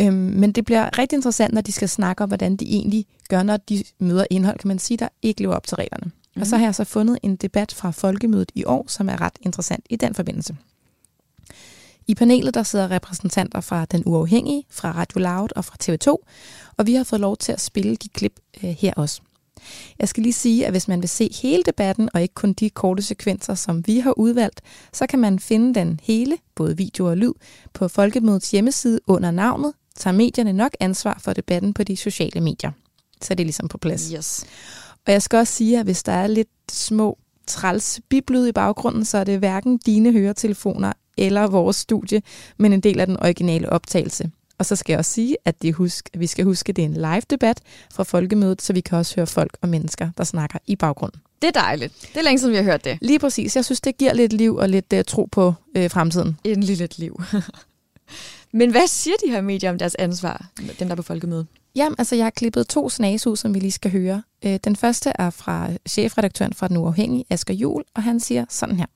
Øhm, 0.00 0.14
men 0.14 0.52
det 0.52 0.64
bliver 0.64 0.98
rigtig 0.98 1.16
interessant, 1.16 1.54
når 1.54 1.60
de 1.60 1.72
skal 1.72 1.88
snakke 1.88 2.22
om, 2.22 2.30
hvordan 2.30 2.56
de 2.56 2.64
egentlig 2.64 3.06
gør, 3.28 3.42
når 3.42 3.56
de 3.56 3.84
møder 3.98 4.24
indhold, 4.30 4.58
kan 4.58 4.68
man 4.68 4.78
sige, 4.78 4.98
der 4.98 5.08
ikke 5.22 5.40
lever 5.40 5.54
op 5.54 5.66
til 5.66 5.76
reglerne. 5.76 6.12
Mm. 6.36 6.40
Og 6.40 6.46
så 6.46 6.56
har 6.56 6.64
jeg 6.64 6.74
så 6.74 6.84
fundet 6.84 7.18
en 7.22 7.36
debat 7.36 7.74
fra 7.74 7.90
Folkemødet 7.90 8.52
i 8.54 8.64
år, 8.64 8.84
som 8.88 9.08
er 9.08 9.20
ret 9.20 9.38
interessant 9.42 9.86
i 9.90 9.96
den 9.96 10.14
forbindelse. 10.14 10.56
I 12.06 12.14
panelet 12.14 12.54
der 12.54 12.62
sidder 12.62 12.90
repræsentanter 12.90 13.60
fra 13.60 13.84
Den 13.84 14.02
Uafhængige, 14.06 14.64
fra 14.70 14.92
Radio 14.92 15.18
Loud 15.20 15.48
og 15.56 15.64
fra 15.64 15.76
TV2, 15.84 16.16
og 16.76 16.86
vi 16.86 16.94
har 16.94 17.04
fået 17.04 17.20
lov 17.20 17.36
til 17.36 17.52
at 17.52 17.60
spille 17.60 17.96
de 17.96 18.08
klip 18.08 18.40
øh, 18.64 18.70
her 18.70 18.92
også. 18.96 19.20
Jeg 19.98 20.08
skal 20.08 20.22
lige 20.22 20.32
sige, 20.32 20.66
at 20.66 20.72
hvis 20.72 20.88
man 20.88 21.00
vil 21.00 21.08
se 21.08 21.30
hele 21.42 21.62
debatten, 21.62 22.08
og 22.14 22.22
ikke 22.22 22.34
kun 22.34 22.52
de 22.52 22.70
korte 22.70 23.02
sekvenser, 23.02 23.54
som 23.54 23.86
vi 23.86 23.98
har 23.98 24.18
udvalgt, 24.18 24.60
så 24.92 25.06
kan 25.06 25.18
man 25.18 25.38
finde 25.38 25.74
den 25.74 26.00
hele, 26.02 26.38
både 26.54 26.76
video 26.76 27.06
og 27.06 27.16
lyd, 27.16 27.32
på 27.72 27.88
Folkemødets 27.88 28.50
hjemmeside 28.50 29.00
under 29.06 29.30
navnet, 29.30 29.72
tager 29.96 30.14
medierne 30.14 30.52
nok 30.52 30.72
ansvar 30.80 31.20
for 31.22 31.32
debatten 31.32 31.74
på 31.74 31.82
de 31.84 31.96
sociale 31.96 32.40
medier. 32.40 32.70
Så 33.22 33.34
det 33.34 33.40
er 33.40 33.46
ligesom 33.46 33.68
på 33.68 33.78
plads. 33.78 34.10
Yes. 34.14 34.44
Og 35.06 35.12
jeg 35.12 35.22
skal 35.22 35.38
også 35.38 35.52
sige, 35.52 35.78
at 35.78 35.84
hvis 35.84 36.02
der 36.02 36.12
er 36.12 36.26
lidt 36.26 36.48
små 36.70 37.18
træls 37.46 38.00
biblyd 38.08 38.46
i 38.46 38.52
baggrunden, 38.52 39.04
så 39.04 39.18
er 39.18 39.24
det 39.24 39.38
hverken 39.38 39.78
dine 39.78 40.12
høretelefoner 40.12 40.92
eller 41.16 41.46
vores 41.46 41.76
studie, 41.76 42.22
men 42.58 42.72
en 42.72 42.80
del 42.80 43.00
af 43.00 43.06
den 43.06 43.16
originale 43.20 43.70
optagelse. 43.70 44.30
Og 44.58 44.66
så 44.66 44.76
skal 44.76 44.92
jeg 44.92 44.98
også 44.98 45.10
sige, 45.10 45.36
at 45.44 45.62
det 45.62 45.74
husk, 45.74 46.10
vi 46.18 46.26
skal 46.26 46.44
huske, 46.44 46.70
at 46.70 46.76
det 46.76 46.82
er 46.82 46.86
en 46.86 46.94
live 46.94 47.22
debat 47.30 47.60
fra 47.92 48.02
Folkemødet, 48.02 48.62
så 48.62 48.72
vi 48.72 48.80
kan 48.80 48.98
også 48.98 49.16
høre 49.16 49.26
folk 49.26 49.56
og 49.62 49.68
mennesker, 49.68 50.10
der 50.18 50.24
snakker 50.24 50.58
i 50.66 50.76
baggrunden. 50.76 51.20
Det 51.42 51.48
er 51.56 51.60
dejligt. 51.60 52.08
Det 52.12 52.16
er 52.18 52.22
længe 52.22 52.38
siden, 52.38 52.52
vi 52.52 52.56
har 52.56 52.64
hørt 52.64 52.84
det. 52.84 52.98
Lige 53.02 53.18
præcis. 53.18 53.56
Jeg 53.56 53.64
synes, 53.64 53.80
det 53.80 53.96
giver 53.96 54.12
lidt 54.12 54.32
liv 54.32 54.56
og 54.56 54.68
lidt 54.68 54.92
uh, 54.92 55.02
tro 55.06 55.28
på 55.32 55.54
uh, 55.78 55.90
fremtiden. 55.90 56.38
Endelig 56.44 56.76
lidt 56.76 56.98
liv. 56.98 57.22
Men 58.52 58.70
hvad 58.70 58.86
siger 58.86 59.16
de 59.26 59.30
her 59.30 59.40
medier 59.40 59.70
om 59.70 59.78
deres 59.78 59.94
ansvar, 59.94 60.46
dem 60.78 60.88
der 60.88 60.90
er 60.90 60.94
på 60.94 61.02
Folkemødet? 61.02 61.46
Jamen, 61.76 61.94
altså 61.98 62.16
jeg 62.16 62.24
har 62.24 62.30
klippet 62.30 62.66
to 62.66 62.88
snags 62.88 63.26
ud, 63.26 63.36
som 63.36 63.54
vi 63.54 63.58
lige 63.58 63.72
skal 63.72 63.90
høre. 63.90 64.22
Øh, 64.44 64.58
den 64.64 64.76
første 64.76 65.12
er 65.14 65.30
fra 65.30 65.70
chefredaktøren 65.88 66.52
fra 66.52 66.68
Den 66.68 66.76
Uafhængige, 66.76 67.24
Asger 67.30 67.54
Jul, 67.54 67.82
og 67.94 68.02
han 68.02 68.20
siger 68.20 68.44
sådan 68.48 68.76
her. 68.76 68.86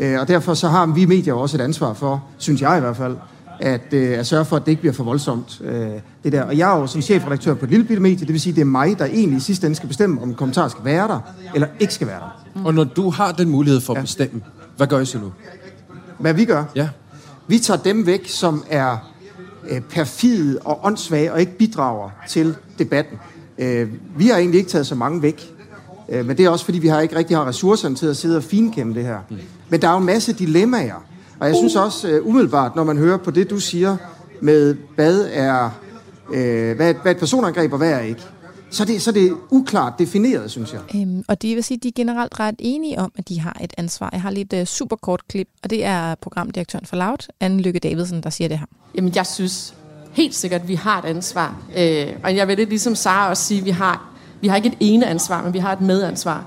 Øh, 0.00 0.20
og 0.20 0.28
derfor 0.28 0.54
så 0.54 0.68
har 0.68 0.86
vi 0.86 1.04
medier 1.04 1.34
også 1.34 1.56
et 1.56 1.60
ansvar 1.60 1.92
for, 1.92 2.24
synes 2.38 2.60
jeg 2.60 2.76
i 2.76 2.80
hvert 2.80 2.96
fald, 2.96 3.16
at, 3.60 3.92
øh, 3.92 4.18
at 4.18 4.26
sørge 4.26 4.44
for, 4.44 4.56
at 4.56 4.66
det 4.66 4.70
ikke 4.70 4.80
bliver 4.80 4.92
for 4.92 5.04
voldsomt. 5.04 5.60
Øh, 5.64 5.88
det 6.24 6.32
der. 6.32 6.42
Og 6.42 6.58
jeg 6.58 6.74
er 6.76 6.80
jo 6.80 6.86
som 6.86 7.02
chefredaktør 7.02 7.54
på 7.54 7.64
et 7.64 7.70
lille 7.70 7.86
bitte 7.86 8.02
medie, 8.02 8.20
det 8.20 8.32
vil 8.32 8.40
sige, 8.40 8.54
det 8.54 8.60
er 8.60 8.64
mig, 8.64 8.98
der 8.98 9.04
egentlig 9.04 9.36
i 9.36 9.40
sidste 9.40 9.66
ende 9.66 9.76
skal 9.76 9.88
bestemme, 9.88 10.22
om 10.22 10.28
en 10.28 10.34
kommentar 10.34 10.68
skal 10.68 10.84
være 10.84 11.08
der, 11.08 11.20
eller 11.54 11.66
ikke 11.80 11.94
skal 11.94 12.06
være 12.06 12.20
der. 12.20 12.44
Mm. 12.54 12.66
Og 12.66 12.74
når 12.74 12.84
du 12.84 13.10
har 13.10 13.32
den 13.32 13.48
mulighed 13.48 13.80
for 13.80 13.94
at 13.94 14.00
bestemme, 14.00 14.42
hvad 14.76 14.86
gør 14.86 15.00
I 15.00 15.04
så 15.06 15.18
nu? 15.18 15.32
Hvad 16.18 16.34
vi 16.34 16.44
gør? 16.44 16.64
Ja. 16.74 16.88
Vi 17.46 17.58
tager 17.58 17.78
dem 17.78 18.06
væk, 18.06 18.28
som 18.28 18.64
er 18.70 19.12
øh, 19.68 19.80
perfide 19.80 20.58
og 20.64 20.80
åndssvage 20.84 21.32
og 21.32 21.40
ikke 21.40 21.58
bidrager 21.58 22.10
til 22.28 22.54
debatten. 22.78 23.18
Øh, 23.58 23.88
vi 24.16 24.26
har 24.26 24.36
egentlig 24.36 24.58
ikke 24.58 24.70
taget 24.70 24.86
så 24.86 24.94
mange 24.94 25.22
væk. 25.22 25.52
Øh, 26.08 26.26
men 26.26 26.36
det 26.36 26.44
er 26.44 26.50
også, 26.50 26.64
fordi 26.64 26.78
vi 26.78 26.88
har 26.88 27.00
ikke 27.00 27.16
rigtig 27.16 27.36
har 27.36 27.48
ressourcerne 27.48 27.96
til 27.96 28.06
at 28.06 28.16
sidde 28.16 28.36
og 28.36 28.42
finkæmme 28.42 28.94
det 28.94 29.04
her. 29.04 29.18
Mm. 29.30 29.36
Men 29.68 29.82
der 29.82 29.88
er 29.88 29.92
jo 29.92 29.98
en 29.98 30.06
masse 30.06 30.32
dilemmaer. 30.32 31.04
Og 31.40 31.46
jeg 31.48 31.56
synes 31.56 31.76
også 31.76 32.20
uh, 32.20 32.28
umiddelbart, 32.28 32.76
når 32.76 32.84
man 32.84 32.98
hører 32.98 33.16
på 33.16 33.30
det, 33.30 33.50
du 33.50 33.60
siger 33.60 33.96
med, 34.40 34.76
hvad 34.94 35.28
er, 35.32 35.70
uh, 36.28 36.34
hvad, 36.36 36.76
hvad 36.76 36.94
er 37.04 37.10
et 37.10 37.18
personangreb, 37.18 37.72
og 37.72 37.78
hvad 37.78 37.90
er 37.90 38.00
ikke, 38.00 38.22
så 38.70 38.82
er 38.82 38.86
det, 38.86 39.02
så 39.02 39.10
er 39.10 39.14
det 39.14 39.36
uklart 39.50 39.92
defineret, 39.98 40.50
synes 40.50 40.72
jeg. 40.72 40.80
Øhm, 40.94 41.24
og 41.28 41.42
det 41.42 41.56
vil 41.56 41.64
sige, 41.64 41.76
at 41.76 41.82
de 41.82 41.88
er 41.88 41.92
generelt 41.96 42.40
ret 42.40 42.54
enige 42.58 42.98
om, 42.98 43.12
at 43.18 43.28
de 43.28 43.40
har 43.40 43.56
et 43.60 43.72
ansvar. 43.78 44.08
Jeg 44.12 44.22
har 44.22 44.30
lidt 44.30 44.52
uh, 44.52 44.64
super 44.64 44.96
kort 44.96 45.28
klip, 45.28 45.48
og 45.62 45.70
det 45.70 45.84
er 45.84 46.14
programdirektøren 46.14 46.86
for 46.86 46.96
Loud, 46.96 47.28
Anne 47.40 47.62
Lykke 47.62 47.78
Davidsen, 47.78 48.22
der 48.22 48.30
siger 48.30 48.48
det 48.48 48.58
her. 48.58 48.66
Jamen, 48.94 49.12
jeg 49.14 49.26
synes 49.26 49.74
helt 50.12 50.34
sikkert, 50.34 50.60
at 50.60 50.68
vi 50.68 50.74
har 50.74 50.98
et 50.98 51.04
ansvar. 51.04 51.56
Øh, 51.76 52.06
og 52.24 52.36
jeg 52.36 52.48
vil 52.48 52.56
lidt 52.56 52.68
ligesom 52.68 52.94
Sara 52.94 53.28
også 53.28 53.42
sige, 53.42 53.58
at 53.58 53.64
vi 53.64 53.70
har, 53.70 54.10
vi 54.40 54.48
har 54.48 54.56
ikke 54.56 54.68
et 54.68 54.76
ene 54.80 55.06
ansvar, 55.06 55.42
men 55.42 55.52
vi 55.52 55.58
har 55.58 55.72
et 55.72 55.80
medansvar. 55.80 56.44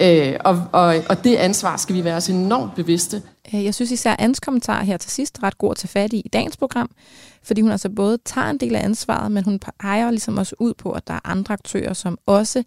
Øh, 0.00 0.36
og, 0.44 0.66
og, 0.72 0.94
og 1.08 1.24
det 1.24 1.36
ansvar 1.36 1.76
skal 1.76 1.94
vi 1.94 2.04
være 2.04 2.16
os 2.16 2.28
enormt 2.28 2.74
bevidste. 2.74 3.22
Øh, 3.54 3.64
jeg 3.64 3.74
synes 3.74 3.90
især 3.90 4.16
Ans 4.18 4.40
kommentar 4.40 4.82
her 4.82 4.96
til 4.96 5.10
sidst 5.10 5.42
ret 5.42 5.58
god 5.58 5.74
til 5.74 5.88
fat 5.88 6.12
i 6.12 6.20
i 6.20 6.28
dagens 6.28 6.56
program, 6.56 6.90
fordi 7.42 7.60
hun 7.60 7.70
altså 7.70 7.88
både 7.88 8.18
tager 8.24 8.50
en 8.50 8.58
del 8.58 8.76
af 8.76 8.84
ansvaret, 8.84 9.32
men 9.32 9.44
hun 9.44 9.58
peger 9.58 10.10
ligesom 10.10 10.38
også 10.38 10.54
ud 10.58 10.74
på, 10.74 10.92
at 10.92 11.06
der 11.06 11.14
er 11.14 11.20
andre 11.24 11.52
aktører, 11.52 11.92
som 11.92 12.18
også 12.26 12.62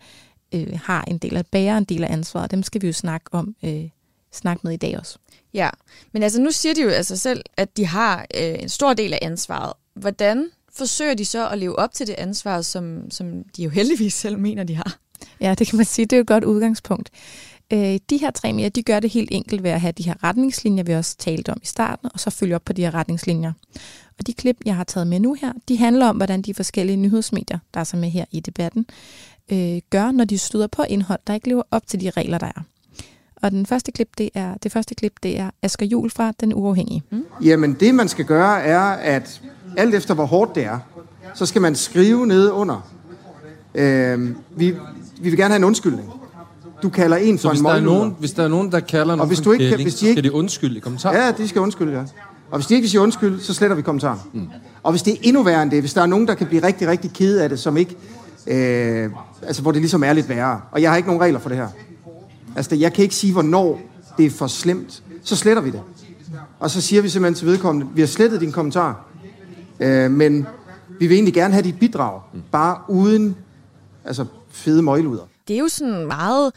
øh, 0.56 0.80
har 0.84 1.04
en 1.08 1.18
del 1.18 1.38
af 1.38 1.46
bære 1.46 1.78
en 1.78 1.84
del 1.84 2.04
af 2.04 2.14
ansvaret. 2.14 2.52
Dem 2.52 2.64
skal 2.64 2.82
vi 2.82 2.88
jo 2.88 2.94
snakke 2.94 3.26
om 3.32 3.56
øh, 3.64 3.90
snakke 4.32 4.62
med 4.64 4.74
i 4.74 4.78
dag 4.78 5.00
også. 5.00 5.18
Ja, 5.54 5.70
men 6.12 6.24
altså 6.24 6.42
nu 6.42 6.52
siger 6.52 6.74
de 6.74 6.82
jo 6.82 6.90
altså 6.90 7.18
selv, 7.18 7.44
at 7.58 7.78
de 7.78 7.86
har 7.86 8.26
øh, 8.38 8.56
en 8.60 8.70
stor 8.70 8.94
del 8.94 9.14
af 9.14 9.20
ansvaret. 9.22 9.74
Hvordan 9.96 10.50
forsøger 10.74 11.14
de 11.14 11.26
så 11.26 11.50
at 11.50 11.58
leve 11.58 11.80
op 11.80 11.94
til 11.94 12.08
det 12.08 12.16
ansvar, 12.18 12.62
som, 12.62 13.12
som 13.12 13.44
de 13.58 13.64
jo 13.64 13.70
heldigvis 13.70 14.14
selv 14.14 14.40
mener, 14.40 14.64
de 14.64 14.76
har? 14.76 14.98
Ja, 15.42 15.56
det 15.60 15.68
kan 15.68 15.78
man 15.78 15.86
sige. 15.86 16.06
Det 16.06 16.16
er 16.16 16.22
et 16.22 16.28
godt 16.28 16.44
udgangspunkt. 16.44 17.10
Øh, 17.74 18.00
de 18.10 18.18
her 18.18 18.32
tre 18.32 18.54
mere, 18.54 18.70
de 18.70 18.84
gør 18.84 19.00
det 19.00 19.10
helt 19.10 19.30
enkelt 19.32 19.64
ved 19.64 19.72
at 19.72 19.82
have 19.82 19.92
de 19.92 20.04
her 20.04 20.24
retningslinjer, 20.24 20.84
vi 20.84 20.94
også 20.94 21.18
talte 21.18 21.50
om 21.50 21.60
i 21.64 21.66
starten, 21.66 22.10
og 22.14 22.20
så 22.20 22.30
følge 22.30 22.56
op 22.56 22.62
på 22.66 22.74
de 22.74 22.82
her 22.82 22.94
retningslinjer. 22.94 23.54
Og 24.20 24.28
de 24.28 24.34
klip, 24.34 24.58
jeg 24.66 24.76
har 24.76 24.84
taget 24.84 25.08
med 25.08 25.20
nu 25.20 25.34
her, 25.34 25.54
de 25.68 25.78
handler 25.78 26.08
om, 26.08 26.16
hvordan 26.16 26.42
de 26.42 26.54
forskellige 26.54 26.98
nyhedsmedier, 26.98 27.60
der 27.74 27.80
er 27.80 27.84
så 27.84 27.98
med 27.98 28.10
her 28.10 28.26
i 28.32 28.40
debatten, 28.40 28.86
øh, 29.52 29.80
gør, 29.90 30.12
når 30.12 30.26
de 30.26 30.38
støder 30.38 30.68
på 30.68 30.84
indhold, 30.84 31.20
der 31.28 31.34
ikke 31.34 31.48
lever 31.48 31.64
op 31.72 31.88
til 31.88 32.02
de 32.02 32.10
regler, 32.10 32.38
der 32.38 32.48
er. 32.48 32.62
Og 33.36 33.52
den 33.52 33.66
første 33.66 33.92
klip, 33.92 34.10
det 34.18 34.30
er, 34.34 34.58
det 34.64 34.72
første 34.72 34.96
klip, 34.96 35.14
det 35.24 35.40
er 35.40 35.50
Asger 35.62 35.86
Jul 35.86 36.10
fra 36.10 36.34
Den 36.40 36.54
Uafhængige. 36.54 37.04
Mm. 37.10 37.26
Jamen, 37.44 37.74
det 37.74 37.96
man 37.96 38.08
skal 38.08 38.26
gøre, 38.26 38.62
er, 38.62 38.82
at 38.82 39.42
alt 39.78 39.96
efter 39.96 40.14
hvor 40.14 40.26
hårdt 40.26 40.56
det 40.56 40.64
er, 40.64 40.80
så 41.34 41.46
skal 41.46 41.62
man 41.62 41.76
skrive 41.76 42.28
ned 42.28 42.52
under. 42.52 42.92
Øh, 43.76 44.36
vi, 44.58 44.76
vi 45.24 45.30
vil 45.30 45.38
gerne 45.38 45.54
have 45.54 45.58
en 45.58 45.64
undskyldning. 45.64 46.10
Du 46.84 46.90
kalder 46.90 47.18
en 47.18 47.40
for 47.40 47.54
så 47.54 47.60
en 47.60 47.66
der 47.66 47.72
er 47.72 47.80
nogen, 47.80 48.16
Hvis 48.20 48.32
der 48.32 48.44
er 48.44 48.48
nogen, 48.48 48.72
der 48.72 48.80
kalder 48.80 49.16
nogen 49.16 49.28
hvis 49.28 49.40
du 49.40 49.52
ikke, 49.52 49.70
kæling, 49.70 49.84
hvis 49.84 49.96
de 49.96 50.08
ikke, 50.08 50.22
skal 50.22 50.24
de 50.24 50.36
undskylde 50.36 50.78
i 50.78 50.80
kommentaren? 50.80 51.16
Ja, 51.16 51.32
de 51.32 51.48
skal 51.48 51.62
undskylde, 51.62 51.94
ja. 51.94 52.04
Og 52.52 52.58
hvis 52.58 52.68
de 52.68 52.74
ikke 52.74 52.84
vil 52.84 52.90
sige 52.90 53.02
undskyld, 53.02 53.40
så 53.40 53.54
sletter 53.54 53.76
vi 53.76 53.82
kommentaren. 53.82 54.20
Mm. 54.34 54.48
Og 54.84 54.92
hvis 54.92 55.02
det 55.02 55.14
er 55.14 55.18
endnu 55.22 55.44
værre 55.44 55.64
end 55.64 55.72
det, 55.72 55.80
hvis 55.80 55.94
der 55.94 56.02
er 56.02 56.06
nogen, 56.06 56.28
der 56.28 56.34
kan 56.34 56.48
blive 56.48 56.64
rigtig, 56.64 56.88
rigtig 56.88 57.12
kede 57.14 57.44
af 57.44 57.50
det, 57.50 57.60
som 57.60 57.78
ikke, 57.78 57.96
øh, 58.48 59.10
altså 59.42 59.62
hvor 59.62 59.72
det 59.72 59.82
ligesom 59.82 60.04
er 60.04 60.14
lidt 60.14 60.30
værre. 60.30 60.62
Og 60.72 60.82
jeg 60.82 60.90
har 60.90 60.98
ikke 60.98 61.10
nogen 61.10 61.22
regler 61.22 61.40
for 61.40 61.50
det 61.50 61.58
her. 61.58 61.68
Altså, 62.56 62.76
jeg 62.76 62.94
kan 62.94 63.04
ikke 63.04 63.16
sige, 63.16 63.34
hvornår 63.34 63.82
det 64.18 64.26
er 64.26 64.30
for 64.30 64.48
slemt. 64.48 65.04
Så 65.24 65.36
sletter 65.36 65.62
vi 65.62 65.70
det. 65.70 65.82
Og 66.60 66.70
så 66.70 66.82
siger 66.82 67.02
vi 67.02 67.10
simpelthen 67.10 67.36
til 67.36 67.48
vedkommende, 67.48 67.88
vi 67.96 68.02
har 68.02 68.08
slettet 68.08 68.42
din 68.42 68.52
kommentar, 68.52 69.06
øh, 69.80 70.12
men 70.12 70.48
vi 71.00 71.08
vil 71.08 71.16
egentlig 71.16 71.34
gerne 71.34 71.54
have 71.54 71.64
dit 71.64 71.80
bidrag, 71.80 72.22
mm. 72.34 72.42
bare 72.52 72.78
uden 72.88 73.36
altså, 74.06 74.26
fede 74.54 74.82
møgluder. 74.82 75.28
Det 75.48 75.54
er 75.54 75.60
jo 75.60 75.68
sådan 75.68 76.06
meget 76.08 76.52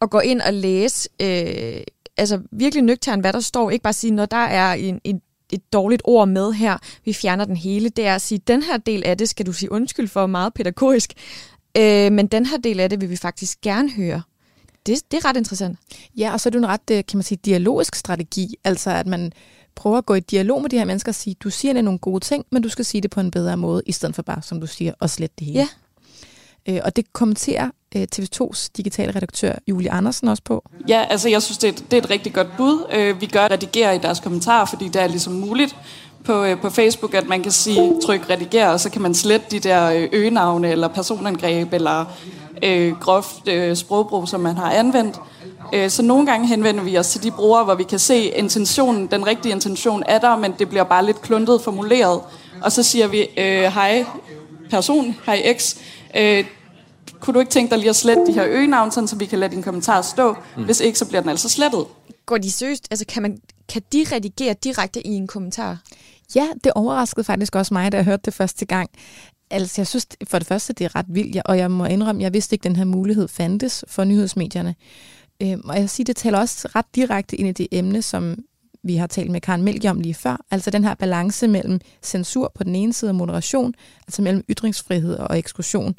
at 0.00 0.10
gå 0.10 0.20
ind 0.20 0.40
og 0.40 0.52
læse, 0.52 1.08
øh, 1.22 1.82
altså 2.16 2.40
virkelig 2.52 2.82
nøgtern, 2.82 3.20
hvad 3.20 3.32
der 3.32 3.40
står. 3.40 3.70
Ikke 3.70 3.82
bare 3.82 3.92
sige, 3.92 4.10
når 4.10 4.26
der 4.26 4.36
er 4.36 4.72
en, 4.74 5.00
en 5.04 5.20
et 5.52 5.72
dårligt 5.72 6.02
ord 6.04 6.28
med 6.28 6.52
her, 6.52 6.78
vi 7.04 7.12
fjerner 7.12 7.44
den 7.44 7.56
hele. 7.56 7.88
Det 7.88 8.06
er 8.06 8.14
at 8.14 8.22
sige, 8.22 8.38
den 8.46 8.62
her 8.62 8.76
del 8.76 9.04
af 9.04 9.18
det 9.18 9.28
skal 9.28 9.46
du 9.46 9.52
sige 9.52 9.72
undskyld 9.72 10.08
for, 10.08 10.26
meget 10.26 10.54
pædagogisk. 10.54 11.12
Øh, 11.76 12.12
men 12.12 12.26
den 12.26 12.46
her 12.46 12.56
del 12.56 12.80
af 12.80 12.90
det 12.90 13.00
vil 13.00 13.10
vi 13.10 13.16
faktisk 13.16 13.60
gerne 13.60 13.90
høre. 13.90 14.22
Det, 14.86 15.02
det 15.10 15.16
er 15.16 15.28
ret 15.28 15.36
interessant. 15.36 15.78
Ja, 16.16 16.32
og 16.32 16.40
så 16.40 16.48
er 16.48 16.50
det 16.50 16.58
en 16.58 16.66
ret, 16.66 16.90
øh, 16.90 17.04
kan 17.08 17.16
man 17.16 17.22
sige, 17.22 17.38
dialogisk 17.44 17.94
strategi. 17.94 18.54
Altså 18.64 18.90
at 18.90 19.06
man 19.06 19.32
prøver 19.74 19.98
at 19.98 20.06
gå 20.06 20.14
i 20.14 20.20
dialog 20.20 20.62
med 20.62 20.70
de 20.70 20.78
her 20.78 20.84
mennesker 20.84 21.10
og 21.10 21.14
sige, 21.14 21.36
du 21.40 21.50
siger 21.50 21.82
nogle 21.82 21.98
gode 21.98 22.20
ting, 22.20 22.44
men 22.50 22.62
du 22.62 22.68
skal 22.68 22.84
sige 22.84 23.00
det 23.00 23.10
på 23.10 23.20
en 23.20 23.30
bedre 23.30 23.56
måde, 23.56 23.82
i 23.86 23.92
stedet 23.92 24.14
for 24.14 24.22
bare, 24.22 24.42
som 24.42 24.60
du 24.60 24.66
siger, 24.66 24.92
at 25.00 25.10
slette 25.10 25.34
det 25.38 25.46
hele. 25.46 25.58
Ja. 25.58 25.68
Øh, 26.68 26.80
og 26.84 26.96
det 26.96 27.12
kommenterer 27.12 27.70
øh, 27.96 28.06
TV2's 28.16 28.68
digitale 28.76 29.16
redaktør 29.16 29.52
Julie 29.68 29.90
Andersen 29.90 30.28
også 30.28 30.42
på. 30.42 30.64
Ja, 30.88 31.04
altså 31.10 31.28
jeg 31.28 31.42
synes, 31.42 31.58
det 31.58 31.68
er, 31.68 31.72
et, 31.72 31.84
det 31.90 31.96
er 31.96 32.02
et 32.02 32.10
rigtig 32.10 32.32
godt 32.32 32.56
bud. 32.56 32.86
Øh, 32.92 33.20
vi 33.20 33.26
gør 33.26 33.48
redigere 33.50 33.96
i 33.96 33.98
deres 33.98 34.20
kommentarer, 34.20 34.64
fordi 34.64 34.88
det 34.88 35.02
er 35.02 35.06
ligesom 35.06 35.32
muligt 35.32 35.76
på, 36.24 36.44
øh, 36.44 36.60
på 36.60 36.70
Facebook, 36.70 37.14
at 37.14 37.28
man 37.28 37.42
kan 37.42 37.52
sige 37.52 37.92
tryk 38.06 38.30
rediger, 38.30 38.68
og 38.68 38.80
så 38.80 38.90
kan 38.90 39.02
man 39.02 39.14
slette 39.14 39.46
de 39.50 39.58
der 39.58 39.90
øh, 39.90 40.08
øgenavne 40.12 40.70
eller 40.70 40.88
personangreb 40.88 41.72
eller 41.72 42.04
øh, 42.62 42.92
groft 42.92 43.48
øh, 43.48 43.76
sprogbrug, 43.76 44.28
som 44.28 44.40
man 44.40 44.56
har 44.56 44.70
anvendt. 44.70 45.16
Øh, 45.72 45.90
så 45.90 46.02
nogle 46.02 46.26
gange 46.26 46.46
henvender 46.46 46.84
vi 46.84 46.98
os 46.98 47.08
til 47.08 47.22
de 47.22 47.30
brugere, 47.30 47.64
hvor 47.64 47.74
vi 47.74 47.84
kan 47.84 47.98
se 47.98 48.24
intentionen, 48.24 49.06
den 49.06 49.26
rigtige 49.26 49.52
intention 49.52 50.02
er 50.06 50.18
der, 50.18 50.36
men 50.36 50.54
det 50.58 50.68
bliver 50.68 50.84
bare 50.84 51.06
lidt 51.06 51.22
kluntet 51.22 51.60
formuleret. 51.60 52.20
Og 52.62 52.72
så 52.72 52.82
siger 52.82 53.06
vi, 53.06 53.18
øh, 53.36 53.62
hej 53.62 54.04
person, 54.70 55.16
hej 55.26 55.54
X, 55.58 55.76
øh, 56.16 56.44
kunne 57.20 57.34
du 57.34 57.40
ikke 57.40 57.52
tænke 57.52 57.70
dig 57.70 57.78
lige 57.78 57.90
at 57.90 57.96
slette 57.96 58.26
de 58.26 58.32
her 58.32 58.44
øgenavn, 58.46 58.90
sådan, 58.90 59.08
så 59.08 59.16
vi 59.16 59.26
kan 59.26 59.38
lade 59.38 59.52
din 59.52 59.62
kommentar 59.62 60.02
stå? 60.02 60.36
Mm. 60.56 60.64
Hvis 60.64 60.80
ikke, 60.80 60.98
så 60.98 61.06
bliver 61.06 61.20
den 61.20 61.30
altså 61.30 61.48
slettet. 61.48 61.86
Går 62.26 62.38
de 62.38 62.50
seriøst? 62.50 62.88
Altså, 62.90 63.04
kan, 63.08 63.22
man, 63.22 63.38
kan 63.68 63.82
de 63.92 64.06
redigere 64.12 64.54
direkte 64.64 65.06
i 65.06 65.10
en 65.10 65.26
kommentar? 65.26 65.78
Ja, 66.34 66.48
det 66.64 66.72
overraskede 66.72 67.24
faktisk 67.24 67.56
også 67.56 67.74
mig, 67.74 67.92
da 67.92 67.96
jeg 67.96 68.04
hørte 68.04 68.22
det 68.24 68.34
første 68.34 68.64
gang. 68.64 68.90
Altså, 69.50 69.80
jeg 69.80 69.86
synes 69.86 70.06
for 70.28 70.38
det 70.38 70.46
første, 70.46 70.72
det 70.72 70.84
er 70.84 70.96
ret 70.96 71.06
vildt, 71.08 71.42
og 71.44 71.58
jeg 71.58 71.70
må 71.70 71.84
indrømme, 71.84 72.22
jeg 72.22 72.32
vidste 72.32 72.54
ikke, 72.54 72.62
at 72.62 72.68
den 72.68 72.76
her 72.76 72.84
mulighed 72.84 73.28
fandtes 73.28 73.84
for 73.88 74.04
nyhedsmedierne. 74.04 74.74
Øhm, 75.42 75.68
og 75.68 75.76
jeg 75.76 75.90
siger, 75.90 76.04
det 76.04 76.16
taler 76.16 76.38
også 76.38 76.68
ret 76.74 76.86
direkte 76.94 77.36
ind 77.36 77.48
i 77.48 77.52
det 77.52 77.68
emne, 77.70 78.02
som 78.02 78.36
vi 78.84 78.96
har 78.96 79.06
talt 79.06 79.30
med 79.30 79.40
Karen 79.40 79.62
Melgi 79.62 79.88
om 79.88 80.00
lige 80.00 80.14
før, 80.14 80.44
altså 80.50 80.70
den 80.70 80.84
her 80.84 80.94
balance 80.94 81.48
mellem 81.48 81.80
censur 82.02 82.52
på 82.54 82.64
den 82.64 82.74
ene 82.74 82.92
side 82.92 83.10
og 83.10 83.14
moderation, 83.14 83.74
altså 84.06 84.22
mellem 84.22 84.44
ytringsfrihed 84.50 85.16
og 85.16 85.38
eksklusion. 85.38 85.94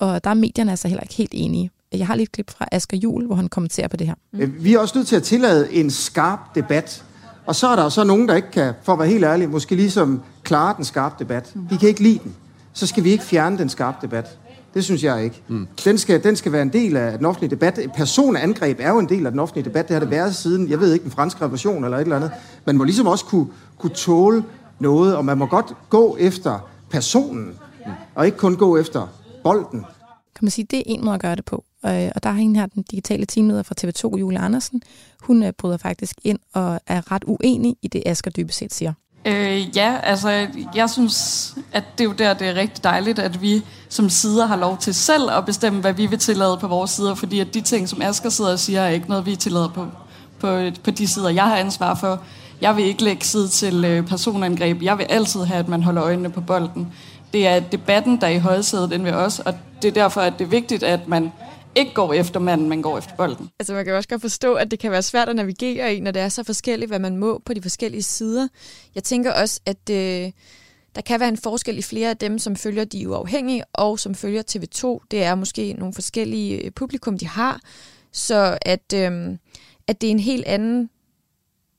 Og 0.00 0.24
der 0.24 0.30
er 0.30 0.34
medierne 0.34 0.70
altså 0.70 0.88
heller 0.88 1.02
ikke 1.02 1.14
helt 1.14 1.32
enige. 1.34 1.70
Jeg 1.92 2.06
har 2.06 2.14
lige 2.14 2.24
et 2.24 2.32
klip 2.32 2.50
fra 2.50 2.68
Asger 2.72 2.96
Jul, 2.96 3.26
hvor 3.26 3.34
han 3.34 3.48
kommenterer 3.48 3.88
på 3.88 3.96
det 3.96 4.06
her. 4.06 4.14
Mm. 4.32 4.54
Vi 4.58 4.74
er 4.74 4.78
også 4.78 4.98
nødt 4.98 5.08
til 5.08 5.16
at 5.16 5.22
tillade 5.22 5.72
en 5.72 5.90
skarp 5.90 6.38
debat. 6.54 7.04
Og 7.46 7.54
så 7.54 7.68
er 7.68 7.76
der 7.76 7.88
så 7.88 8.04
nogen, 8.04 8.28
der 8.28 8.34
ikke 8.34 8.50
kan, 8.50 8.74
for 8.82 8.92
at 8.92 8.98
være 8.98 9.08
helt 9.08 9.24
ærlig, 9.24 9.50
måske 9.50 9.74
ligesom 9.74 10.22
klare 10.42 10.74
den 10.76 10.84
skarpe 10.84 11.14
debat. 11.18 11.54
De 11.70 11.78
kan 11.78 11.88
ikke 11.88 12.02
lide 12.02 12.18
den. 12.24 12.34
Så 12.72 12.86
skal 12.86 13.04
vi 13.04 13.10
ikke 13.10 13.24
fjerne 13.24 13.58
den 13.58 13.68
skarpe 13.68 13.98
debat. 14.02 14.38
Det 14.76 14.84
synes 14.84 15.04
jeg 15.04 15.24
ikke. 15.24 15.42
Mm. 15.48 15.68
Den, 15.84 15.98
skal, 15.98 16.24
den 16.24 16.36
skal 16.36 16.52
være 16.52 16.62
en 16.62 16.72
del 16.72 16.96
af 16.96 17.18
den 17.18 17.26
offentlige 17.26 17.50
debat. 17.50 17.80
Personangreb 17.96 18.80
er 18.80 18.90
jo 18.90 18.98
en 18.98 19.08
del 19.08 19.26
af 19.26 19.32
den 19.32 19.40
offentlige 19.40 19.64
debat. 19.64 19.88
Det 19.88 19.94
har 19.94 20.00
det 20.00 20.10
været 20.10 20.34
siden, 20.34 20.70
jeg 20.70 20.80
ved 20.80 20.92
ikke, 20.92 21.02
den 21.02 21.10
franske 21.12 21.40
revolution 21.40 21.84
eller 21.84 21.96
et 21.96 22.02
eller 22.02 22.16
andet. 22.16 22.30
Man 22.64 22.76
må 22.76 22.84
ligesom 22.84 23.06
også 23.06 23.24
kunne, 23.24 23.46
kunne 23.78 23.94
tåle 23.94 24.44
noget, 24.78 25.16
og 25.16 25.24
man 25.24 25.38
må 25.38 25.46
godt 25.46 25.72
gå 25.90 26.16
efter 26.20 26.70
personen, 26.90 27.44
mm. 27.46 27.92
og 28.14 28.26
ikke 28.26 28.38
kun 28.38 28.56
gå 28.56 28.76
efter 28.76 29.08
bolden. 29.42 29.80
Kan 30.34 30.44
man 30.44 30.50
sige, 30.50 30.66
det 30.70 30.78
er 30.78 30.82
en 30.86 31.04
måde 31.04 31.14
at 31.14 31.20
gøre 31.20 31.36
det 31.36 31.44
på. 31.44 31.64
Og 31.82 32.22
der 32.22 32.28
har 32.28 32.32
hende 32.32 32.60
her, 32.60 32.66
den 32.66 32.82
digitale 32.82 33.26
teamleder 33.26 33.62
fra 33.62 33.74
TV2, 33.80 34.18
Julie 34.18 34.38
Andersen, 34.38 34.82
hun 35.20 35.42
øh, 35.42 35.52
bryder 35.52 35.76
faktisk 35.76 36.16
ind 36.24 36.38
og 36.52 36.80
er 36.86 37.12
ret 37.12 37.24
uenig 37.26 37.76
i 37.82 37.88
det, 37.88 38.02
Asger 38.06 38.30
dybest 38.30 38.58
set 38.58 38.74
siger. 38.74 38.92
Øh, 39.26 39.76
ja, 39.76 39.96
altså 40.02 40.46
jeg 40.74 40.90
synes, 40.90 41.54
at 41.72 41.84
det 41.98 42.04
er 42.04 42.08
jo 42.08 42.12
der, 42.12 42.34
det 42.34 42.48
er 42.48 42.54
rigtig 42.54 42.84
dejligt, 42.84 43.18
at 43.18 43.42
vi 43.42 43.62
som 43.88 44.10
sider 44.10 44.46
har 44.46 44.56
lov 44.56 44.78
til 44.78 44.94
selv 44.94 45.30
at 45.30 45.46
bestemme, 45.46 45.80
hvad 45.80 45.92
vi 45.92 46.06
vil 46.06 46.18
tillade 46.18 46.56
på 46.56 46.68
vores 46.68 46.90
sider, 46.90 47.14
fordi 47.14 47.40
at 47.40 47.54
de 47.54 47.60
ting, 47.60 47.88
som 47.88 48.02
Asger 48.02 48.30
sidder 48.30 48.52
og 48.52 48.58
siger, 48.58 48.80
er 48.80 48.88
ikke 48.88 49.08
noget, 49.08 49.26
vi 49.26 49.36
tillader 49.36 49.68
på, 49.68 49.86
på, 50.40 50.60
på 50.84 50.90
de 50.90 51.08
sider, 51.08 51.30
jeg 51.30 51.44
har 51.44 51.56
ansvar 51.56 51.94
for. 51.94 52.20
Jeg 52.60 52.76
vil 52.76 52.84
ikke 52.84 53.04
lægge 53.04 53.24
side 53.24 53.48
til 53.48 53.84
øh, 53.84 54.06
personangreb. 54.06 54.82
Jeg 54.82 54.98
vil 54.98 55.04
altid 55.04 55.44
have, 55.44 55.58
at 55.58 55.68
man 55.68 55.82
holder 55.82 56.04
øjnene 56.04 56.30
på 56.30 56.40
bolden. 56.40 56.92
Det 57.32 57.46
er 57.46 57.60
debatten, 57.60 58.20
der 58.20 58.26
er 58.26 58.30
i 58.30 58.38
højsædet 58.38 58.92
end 58.92 59.02
ved 59.02 59.12
os, 59.12 59.38
og 59.38 59.54
det 59.82 59.88
er 59.88 59.92
derfor, 59.92 60.20
at 60.20 60.38
det 60.38 60.44
er 60.44 60.48
vigtigt, 60.48 60.82
at 60.82 61.08
man 61.08 61.32
ikke 61.76 61.94
går 61.94 62.12
efter 62.12 62.40
manden, 62.40 62.68
men 62.68 62.82
går 62.82 62.98
efter 62.98 63.16
bolden. 63.16 63.50
Altså 63.58 63.74
man 63.74 63.84
kan 63.84 63.90
jo 63.90 63.96
også 63.96 64.08
godt 64.08 64.20
forstå, 64.20 64.54
at 64.54 64.70
det 64.70 64.78
kan 64.78 64.90
være 64.90 65.02
svært 65.02 65.28
at 65.28 65.36
navigere 65.36 65.94
i, 65.94 66.00
når 66.00 66.10
det 66.10 66.22
er 66.22 66.28
så 66.28 66.44
forskelligt, 66.44 66.90
hvad 66.90 66.98
man 66.98 67.16
må 67.16 67.42
på 67.44 67.54
de 67.54 67.62
forskellige 67.62 68.02
sider. 68.02 68.48
Jeg 68.94 69.04
tænker 69.04 69.32
også, 69.32 69.60
at 69.66 69.90
øh, 69.90 70.32
der 70.94 71.00
kan 71.06 71.20
være 71.20 71.28
en 71.28 71.36
forskel 71.36 71.78
i 71.78 71.82
flere 71.82 72.10
af 72.10 72.16
dem, 72.16 72.38
som 72.38 72.56
følger 72.56 72.84
de 72.84 73.08
uafhængige, 73.08 73.64
og 73.72 73.98
som 73.98 74.14
følger 74.14 74.42
TV2. 74.50 75.06
Det 75.10 75.22
er 75.22 75.34
måske 75.34 75.72
nogle 75.72 75.94
forskellige 75.94 76.64
øh, 76.64 76.70
publikum, 76.70 77.18
de 77.18 77.26
har. 77.26 77.60
Så 78.12 78.58
at, 78.62 78.92
øh, 78.94 79.38
at 79.86 80.00
det 80.00 80.06
er 80.06 80.10
en 80.10 80.18
helt 80.18 80.44
anden 80.46 80.90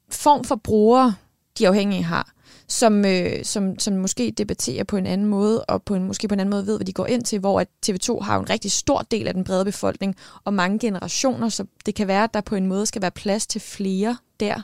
form 0.10 0.44
for 0.44 0.56
brugere, 0.56 1.16
de 1.60 1.68
afhængige 1.68 2.04
har, 2.04 2.32
som, 2.68 3.06
øh, 3.06 3.44
som, 3.46 3.80
som 3.80 3.94
måske 3.94 4.34
debatterer 4.38 4.84
på 4.84 4.98
en 4.98 5.06
anden 5.06 5.28
måde, 5.28 5.66
og 5.66 5.84
på 5.84 5.96
en, 5.96 6.04
måske 6.04 6.28
på 6.28 6.34
en 6.34 6.40
anden 6.40 6.52
måde 6.52 6.68
ved, 6.68 6.78
hvad 6.78 6.86
de 6.86 6.94
går 6.94 7.06
ind 7.06 7.24
til, 7.24 7.40
hvor 7.40 7.60
at 7.60 7.68
TV2 7.86 8.24
har 8.24 8.40
en 8.40 8.50
rigtig 8.50 8.72
stor 8.72 9.02
del 9.02 9.28
af 9.28 9.34
den 9.34 9.44
brede 9.44 9.66
befolkning, 9.66 10.16
og 10.44 10.54
mange 10.54 10.80
generationer, 10.80 11.50
så 11.50 11.66
det 11.86 11.96
kan 11.96 12.08
være, 12.08 12.24
at 12.24 12.34
der 12.34 12.42
på 12.42 12.56
en 12.56 12.68
måde 12.68 12.86
skal 12.86 13.02
være 13.02 13.12
plads 13.12 13.48
til 13.48 13.62
flere 13.62 14.18
der. 14.40 14.62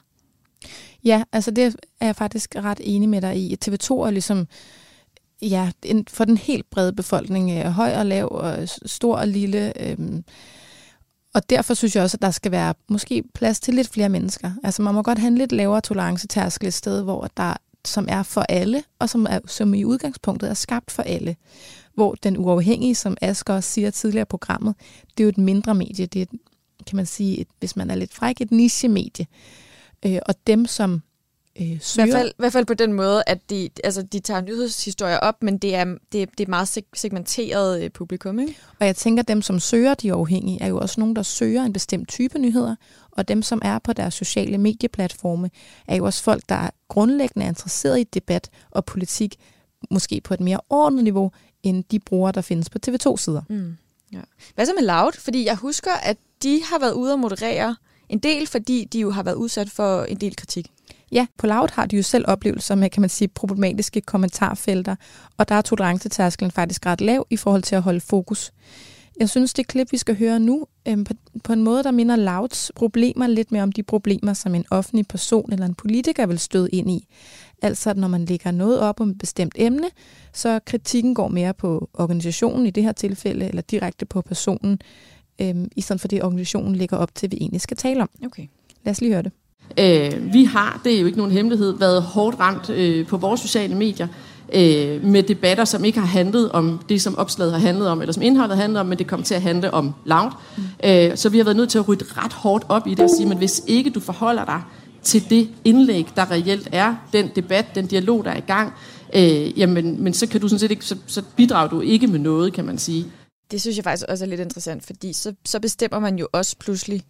Ja, 1.03 1.23
altså 1.31 1.51
det 1.51 1.75
er 1.99 2.05
jeg 2.05 2.15
faktisk 2.15 2.55
ret 2.55 2.81
enig 2.83 3.09
med 3.09 3.21
dig 3.21 3.37
i. 3.37 3.57
TV2 3.65 3.93
er 3.93 4.11
ligesom 4.11 4.47
ja, 5.41 5.71
for 6.09 6.25
den 6.25 6.37
helt 6.37 6.69
brede 6.69 6.93
befolkning, 6.93 7.51
øh, 7.51 7.65
høj 7.65 7.95
og 7.95 8.05
lav, 8.05 8.27
og 8.31 8.69
stor 8.85 9.17
og 9.17 9.27
lille. 9.27 9.89
Øhm, 9.89 10.23
og 11.33 11.49
derfor 11.49 11.73
synes 11.73 11.95
jeg 11.95 12.03
også, 12.03 12.17
at 12.17 12.21
der 12.21 12.31
skal 12.31 12.51
være 12.51 12.73
måske 12.89 13.23
plads 13.33 13.59
til 13.59 13.73
lidt 13.73 13.87
flere 13.87 14.09
mennesker. 14.09 14.51
Altså 14.63 14.81
man 14.81 14.93
må 14.93 15.01
godt 15.01 15.19
have 15.19 15.27
en 15.27 15.37
lidt 15.37 15.51
lavere 15.51 15.81
tolerancetærskel 15.81 16.67
et 16.67 16.73
sted, 16.73 17.03
hvor 17.03 17.27
der 17.37 17.53
som 17.85 18.05
er 18.09 18.23
for 18.23 18.41
alle, 18.41 18.83
og 18.99 19.09
som, 19.09 19.27
er, 19.29 19.39
som 19.47 19.73
i 19.73 19.85
udgangspunktet 19.85 20.49
er 20.49 20.53
skabt 20.53 20.91
for 20.91 21.03
alle. 21.03 21.35
Hvor 21.95 22.15
den 22.23 22.37
uafhængige, 22.37 22.95
som 22.95 23.17
Asger 23.21 23.53
også 23.53 23.69
siger 23.69 23.91
tidligere 23.91 24.21
i 24.21 24.25
programmet, 24.29 24.75
det 25.17 25.23
er 25.23 25.25
jo 25.25 25.29
et 25.29 25.37
mindre 25.37 25.75
medie. 25.75 26.05
Det 26.05 26.19
er, 26.19 26.23
et, 26.23 26.39
kan 26.87 26.95
man 26.95 27.05
sige, 27.05 27.39
et, 27.39 27.47
hvis 27.59 27.75
man 27.75 27.89
er 27.89 27.95
lidt 27.95 28.13
fræk, 28.13 28.41
et 28.41 28.51
niche-medie. 28.51 29.27
Øh, 30.05 30.19
og 30.25 30.35
dem, 30.47 30.65
som 30.65 31.01
øh, 31.61 31.81
søger... 31.81 32.07
I 32.07 32.09
hvert, 32.09 32.19
fald, 32.19 32.29
I 32.29 32.35
hvert 32.37 32.53
fald 32.53 32.65
på 32.65 32.73
den 32.73 32.93
måde, 32.93 33.23
at 33.27 33.49
de, 33.49 33.69
altså, 33.83 34.01
de 34.01 34.19
tager 34.19 34.41
nyhedshistorier 34.41 35.17
op, 35.17 35.43
men 35.43 35.57
det 35.57 35.75
er, 35.75 35.85
det, 35.85 36.29
det 36.37 36.45
er 36.45 36.49
meget 36.49 36.83
segmenteret 36.93 37.83
øh, 37.83 37.91
publikum. 37.91 38.39
Ikke? 38.39 38.55
Og 38.79 38.85
jeg 38.85 38.95
tænker, 38.95 39.23
at 39.23 39.27
dem, 39.27 39.41
som 39.41 39.59
søger 39.59 39.93
de 39.93 40.15
uafhængige, 40.15 40.61
er 40.61 40.67
jo 40.67 40.77
også 40.77 40.99
nogen, 40.99 41.15
der 41.15 41.23
søger 41.23 41.63
en 41.63 41.73
bestemt 41.73 42.09
type 42.09 42.39
nyheder, 42.39 42.75
og 43.11 43.27
dem, 43.27 43.41
som 43.41 43.61
er 43.65 43.79
på 43.79 43.93
deres 43.93 44.13
sociale 44.13 44.57
medieplatforme, 44.57 45.49
er 45.87 45.95
jo 45.95 46.05
også 46.05 46.23
folk, 46.23 46.43
der 46.49 46.55
er 46.55 46.69
grundlæggende 46.87 47.47
interesseret 47.47 47.99
i 47.99 48.03
debat 48.03 48.49
og 48.71 48.85
politik, 48.85 49.35
måske 49.91 50.21
på 50.23 50.33
et 50.33 50.39
mere 50.39 50.59
ordnet 50.69 51.03
niveau, 51.03 51.31
end 51.63 51.83
de 51.91 51.99
brugere, 51.99 52.31
der 52.31 52.41
findes 52.41 52.69
på 52.69 52.77
TV2-sider. 52.87 53.41
Mm. 53.49 53.77
Ja. 54.13 54.21
Hvad 54.55 54.65
så 54.65 54.73
med 54.79 54.87
Loud? 54.87 55.11
Fordi 55.19 55.45
jeg 55.45 55.55
husker, 55.55 55.91
at 55.91 56.17
de 56.43 56.61
har 56.63 56.79
været 56.79 56.93
ude 56.93 57.13
og 57.13 57.19
moderere 57.19 57.75
en 58.09 58.19
del, 58.19 58.47
fordi 58.47 58.85
de 58.85 58.99
jo 58.99 59.11
har 59.11 59.23
været 59.23 59.35
udsat 59.35 59.69
for 59.69 60.03
en 60.03 60.17
del 60.17 60.35
kritik. 60.35 60.71
Ja, 61.13 61.27
på 61.37 61.47
Loud 61.47 61.67
har 61.73 61.85
de 61.85 61.95
jo 61.95 62.03
selv 62.03 62.25
oplevelser 62.27 62.75
med, 62.75 62.89
kan 62.89 63.01
man 63.01 63.09
sige, 63.09 63.27
problematiske 63.27 64.01
kommentarfelter, 64.01 64.95
og 65.37 65.49
der 65.49 65.55
er 65.55 65.61
tolerancetærskelen 65.61 66.51
faktisk 66.51 66.85
ret 66.85 67.01
lav 67.01 67.27
i 67.29 67.37
forhold 67.37 67.63
til 67.63 67.75
at 67.75 67.81
holde 67.81 67.99
fokus. 67.99 68.51
Jeg 69.19 69.29
synes, 69.29 69.53
det 69.53 69.67
klip, 69.67 69.91
vi 69.91 69.97
skal 69.97 70.17
høre 70.17 70.39
nu, 70.39 70.65
øh, 70.87 71.05
på, 71.05 71.13
på 71.43 71.53
en 71.53 71.63
måde, 71.63 71.83
der 71.83 71.91
minder 71.91 72.15
Louds 72.15 72.71
problemer 72.75 73.27
lidt 73.27 73.51
mere 73.51 73.63
om 73.63 73.71
de 73.71 73.83
problemer, 73.83 74.33
som 74.33 74.55
en 74.55 74.65
offentlig 74.71 75.07
person 75.07 75.53
eller 75.53 75.65
en 75.65 75.75
politiker 75.75 76.25
vil 76.25 76.39
støde 76.39 76.69
ind 76.69 76.91
i. 76.91 77.07
Altså, 77.61 77.89
at 77.89 77.97
når 77.97 78.07
man 78.07 78.25
lægger 78.25 78.51
noget 78.51 78.79
op 78.79 79.01
om 79.01 79.09
et 79.09 79.17
bestemt 79.17 79.53
emne, 79.57 79.87
så 80.33 80.59
kritikken 80.65 81.15
går 81.15 81.27
mere 81.27 81.53
på 81.53 81.89
organisationen 81.93 82.65
i 82.65 82.71
det 82.71 82.83
her 82.83 82.91
tilfælde, 82.91 83.47
eller 83.47 83.61
direkte 83.61 84.05
på 84.05 84.21
personen, 84.21 84.81
øh, 85.41 85.55
i 85.75 85.81
stedet 85.81 86.01
for 86.01 86.07
det, 86.07 86.23
organisationen 86.23 86.75
lægger 86.75 86.97
op 86.97 87.15
til, 87.15 87.31
vi 87.31 87.37
egentlig 87.37 87.61
skal 87.61 87.77
tale 87.77 88.01
om. 88.01 88.09
Okay. 88.25 88.47
Lad 88.83 88.91
os 88.91 89.01
lige 89.01 89.13
høre 89.13 89.23
det. 89.23 89.31
Øh, 89.79 90.33
vi 90.33 90.43
har, 90.43 90.81
det 90.83 90.95
er 90.95 90.99
jo 90.99 91.05
ikke 91.05 91.17
nogen 91.17 91.31
hemmelighed, 91.31 91.77
været 91.79 92.01
hårdt 92.01 92.39
ramt 92.39 92.69
øh, 92.69 93.07
på 93.07 93.17
vores 93.17 93.41
sociale 93.41 93.75
medier 93.75 94.07
øh, 94.53 95.03
med 95.03 95.23
debatter, 95.23 95.65
som 95.65 95.85
ikke 95.85 95.99
har 95.99 96.07
handlet 96.07 96.51
om 96.51 96.79
det, 96.89 97.01
som 97.01 97.17
opslaget 97.17 97.51
har 97.51 97.59
handlet 97.59 97.87
om, 97.87 98.01
eller 98.01 98.13
som 98.13 98.23
indholdet 98.23 98.55
har 98.57 98.61
handlet 98.61 98.79
om, 98.79 98.85
men 98.85 98.97
det 98.97 99.07
kom 99.07 99.23
til 99.23 99.35
at 99.35 99.41
handle 99.41 99.73
om 99.73 99.93
loud. 100.05 100.31
Mm. 100.57 100.63
Øh, 100.83 101.17
så 101.17 101.29
vi 101.29 101.37
har 101.37 101.43
været 101.43 101.57
nødt 101.57 101.69
til 101.69 101.77
at 101.77 101.87
rydde 101.87 102.05
ret 102.17 102.33
hårdt 102.33 102.65
op 102.69 102.87
i 102.87 102.93
det 102.93 102.99
og 102.99 103.09
sige, 103.17 103.27
men 103.27 103.37
hvis 103.37 103.63
ikke 103.67 103.89
du 103.89 103.99
forholder 103.99 104.45
dig 104.45 104.61
til 105.03 105.29
det 105.29 105.49
indlæg, 105.63 106.07
der 106.15 106.31
reelt 106.31 106.69
er, 106.71 106.95
den 107.13 107.29
debat, 107.35 107.65
den 107.75 107.87
dialog, 107.87 108.25
der 108.25 108.31
er 108.31 108.37
i 108.37 108.45
gang, 108.47 108.73
øh, 109.15 109.59
jamen, 109.59 110.03
men 110.03 110.13
så 110.13 110.27
kan 110.27 110.41
du 110.41 110.47
sådan 110.47 110.59
set 110.59 110.71
ikke, 110.71 110.85
så, 110.85 110.95
så 111.07 111.21
bidrager 111.35 111.69
du 111.69 111.81
ikke 111.81 112.07
med 112.07 112.19
noget, 112.19 112.53
kan 112.53 112.65
man 112.65 112.77
sige. 112.77 113.05
Det 113.51 113.61
synes 113.61 113.77
jeg 113.77 113.83
faktisk 113.83 114.05
også 114.09 114.25
er 114.25 114.29
lidt 114.29 114.41
interessant, 114.41 114.85
fordi 114.85 115.13
så, 115.13 115.33
så 115.45 115.59
bestemmer 115.59 115.99
man 115.99 116.19
jo 116.19 116.27
også 116.31 116.55
pludselig, 116.59 117.01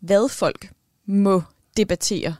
hvad 0.00 0.28
folk 0.28 0.70
må 1.08 1.42
debattere, 1.76 2.34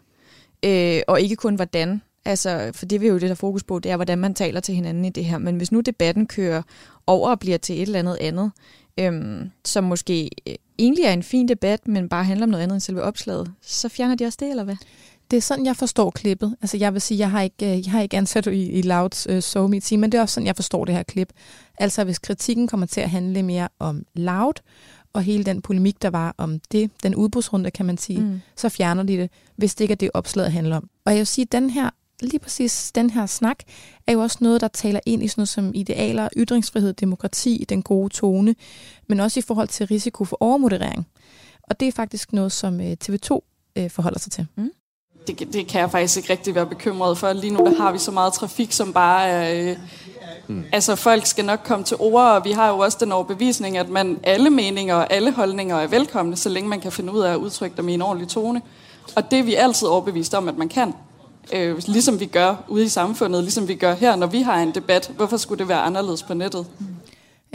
øh, 0.64 1.00
og 1.08 1.20
ikke 1.20 1.36
kun 1.36 1.54
hvordan. 1.54 2.02
Altså, 2.24 2.70
for 2.74 2.86
det 2.86 3.00
vi 3.00 3.08
jo 3.08 3.18
det, 3.18 3.28
der 3.28 3.34
fokus 3.34 3.64
på, 3.64 3.78
det 3.78 3.92
er, 3.92 3.96
hvordan 3.96 4.18
man 4.18 4.34
taler 4.34 4.60
til 4.60 4.74
hinanden 4.74 5.04
i 5.04 5.10
det 5.10 5.24
her. 5.24 5.38
Men 5.38 5.56
hvis 5.56 5.72
nu 5.72 5.80
debatten 5.80 6.26
kører 6.26 6.62
over 7.06 7.30
og 7.30 7.40
bliver 7.40 7.58
til 7.58 7.76
et 7.76 7.82
eller 7.82 7.98
andet 7.98 8.18
andet, 8.20 8.52
øhm, 8.98 9.50
som 9.64 9.84
måske 9.84 10.30
øh, 10.46 10.54
egentlig 10.78 11.04
er 11.04 11.12
en 11.12 11.22
fin 11.22 11.48
debat, 11.48 11.88
men 11.88 12.08
bare 12.08 12.24
handler 12.24 12.46
om 12.46 12.50
noget 12.50 12.62
andet 12.62 12.74
end 12.74 12.80
selve 12.80 13.02
opslaget, 13.02 13.52
så 13.62 13.88
fjerner 13.88 14.14
de 14.14 14.24
også 14.24 14.38
det, 14.40 14.50
eller 14.50 14.64
hvad? 14.64 14.76
Det 15.30 15.36
er 15.36 15.40
sådan, 15.40 15.66
jeg 15.66 15.76
forstår 15.76 16.10
klippet. 16.10 16.56
Altså, 16.62 16.76
jeg 16.76 16.92
vil 16.92 17.00
sige, 17.00 17.18
jeg 17.18 17.30
har 17.30 17.42
ikke, 17.42 17.76
øh, 17.76 17.86
jeg 17.86 17.92
har 17.92 18.00
ikke 18.00 18.16
ansat 18.16 18.46
i, 18.46 18.70
i 18.70 18.82
Louds 18.82 19.26
øh, 19.26 19.36
uh, 19.36 19.42
SoMe 19.42 19.80
team, 19.80 20.00
men 20.00 20.12
det 20.12 20.18
er 20.18 20.22
også 20.22 20.34
sådan, 20.34 20.46
jeg 20.46 20.56
forstår 20.56 20.84
det 20.84 20.94
her 20.94 21.02
klip. 21.02 21.32
Altså, 21.78 22.04
hvis 22.04 22.18
kritikken 22.18 22.68
kommer 22.68 22.86
til 22.86 23.00
at 23.00 23.10
handle 23.10 23.42
mere 23.42 23.68
om 23.78 24.02
Loud, 24.14 24.54
og 25.16 25.22
hele 25.22 25.44
den 25.44 25.62
polemik, 25.62 26.02
der 26.02 26.10
var 26.10 26.34
om 26.38 26.60
det, 26.72 26.90
den 27.02 27.14
udbudsrunde, 27.14 27.70
kan 27.70 27.86
man 27.86 27.98
sige, 27.98 28.20
mm. 28.20 28.40
så 28.56 28.68
fjerner 28.68 29.02
de 29.02 29.16
det, 29.16 29.30
hvis 29.56 29.74
det 29.74 29.84
ikke 29.84 29.92
er 29.92 29.96
det, 29.96 30.10
opslaget 30.14 30.52
handler 30.52 30.76
om. 30.76 30.90
Og 31.04 31.12
jeg 31.12 31.18
vil 31.18 31.26
sige, 31.26 31.42
at 31.42 31.52
den 31.52 31.70
her, 31.70 31.90
lige 32.20 32.38
præcis 32.38 32.92
den 32.92 33.10
her 33.10 33.26
snak, 33.26 33.58
er 34.06 34.12
jo 34.12 34.20
også 34.20 34.38
noget, 34.40 34.60
der 34.60 34.68
taler 34.68 35.00
ind 35.06 35.22
i 35.22 35.28
sådan 35.28 35.40
noget 35.40 35.48
som 35.48 35.72
idealer, 35.74 36.28
ytringsfrihed, 36.36 36.92
demokrati, 36.92 37.64
den 37.68 37.82
gode 37.82 38.08
tone, 38.08 38.54
men 39.06 39.20
også 39.20 39.40
i 39.40 39.42
forhold 39.42 39.68
til 39.68 39.86
risiko 39.86 40.24
for 40.24 40.36
overmoderering. 40.40 41.06
Og 41.62 41.80
det 41.80 41.88
er 41.88 41.92
faktisk 41.92 42.32
noget, 42.32 42.52
som 42.52 42.80
øh, 42.80 42.96
TV2 43.04 43.40
øh, 43.76 43.90
forholder 43.90 44.18
sig 44.18 44.32
til. 44.32 44.46
Mm. 44.56 44.70
Det, 45.26 45.52
det 45.52 45.66
kan 45.66 45.80
jeg 45.80 45.90
faktisk 45.90 46.16
ikke 46.16 46.30
rigtig 46.30 46.54
være 46.54 46.66
bekymret 46.66 47.18
for. 47.18 47.32
Lige 47.32 47.52
nu 47.52 47.58
der 47.58 47.74
har 47.82 47.92
vi 47.92 47.98
så 47.98 48.10
meget 48.10 48.32
trafik, 48.32 48.72
som 48.72 48.92
bare 48.92 49.28
er... 49.28 49.70
Øh, 49.70 49.78
Mm. 50.48 50.64
Altså 50.72 50.96
folk 50.96 51.26
skal 51.26 51.44
nok 51.44 51.60
komme 51.64 51.84
til 51.84 51.96
ord, 52.00 52.22
og 52.22 52.44
vi 52.44 52.52
har 52.52 52.68
jo 52.68 52.78
også 52.78 52.98
den 53.00 53.12
overbevisning, 53.12 53.78
at 53.78 53.88
man 53.88 54.18
alle 54.22 54.50
meninger 54.50 54.94
og 54.94 55.12
alle 55.12 55.32
holdninger 55.32 55.76
er 55.76 55.86
velkomne, 55.86 56.36
så 56.36 56.48
længe 56.48 56.68
man 56.68 56.80
kan 56.80 56.92
finde 56.92 57.12
ud 57.12 57.20
af 57.20 57.32
at 57.32 57.36
udtrykke 57.36 57.76
dem 57.76 57.88
i 57.88 57.94
en 57.94 58.02
ordentlig 58.02 58.28
tone. 58.28 58.62
Og 59.16 59.30
det 59.30 59.38
er 59.38 59.42
vi 59.42 59.54
altid 59.54 59.88
overbevist 59.88 60.34
om, 60.34 60.48
at 60.48 60.58
man 60.58 60.68
kan. 60.68 60.94
Øh, 61.52 61.82
ligesom 61.86 62.20
vi 62.20 62.26
gør 62.26 62.54
ude 62.68 62.84
i 62.84 62.88
samfundet, 62.88 63.42
ligesom 63.42 63.68
vi 63.68 63.74
gør 63.74 63.94
her, 63.94 64.16
når 64.16 64.26
vi 64.26 64.40
har 64.40 64.62
en 64.62 64.74
debat. 64.74 65.10
Hvorfor 65.16 65.36
skulle 65.36 65.58
det 65.58 65.68
være 65.68 65.80
anderledes 65.80 66.22
på 66.22 66.34
nettet? 66.34 66.66
Mm. 66.78 66.86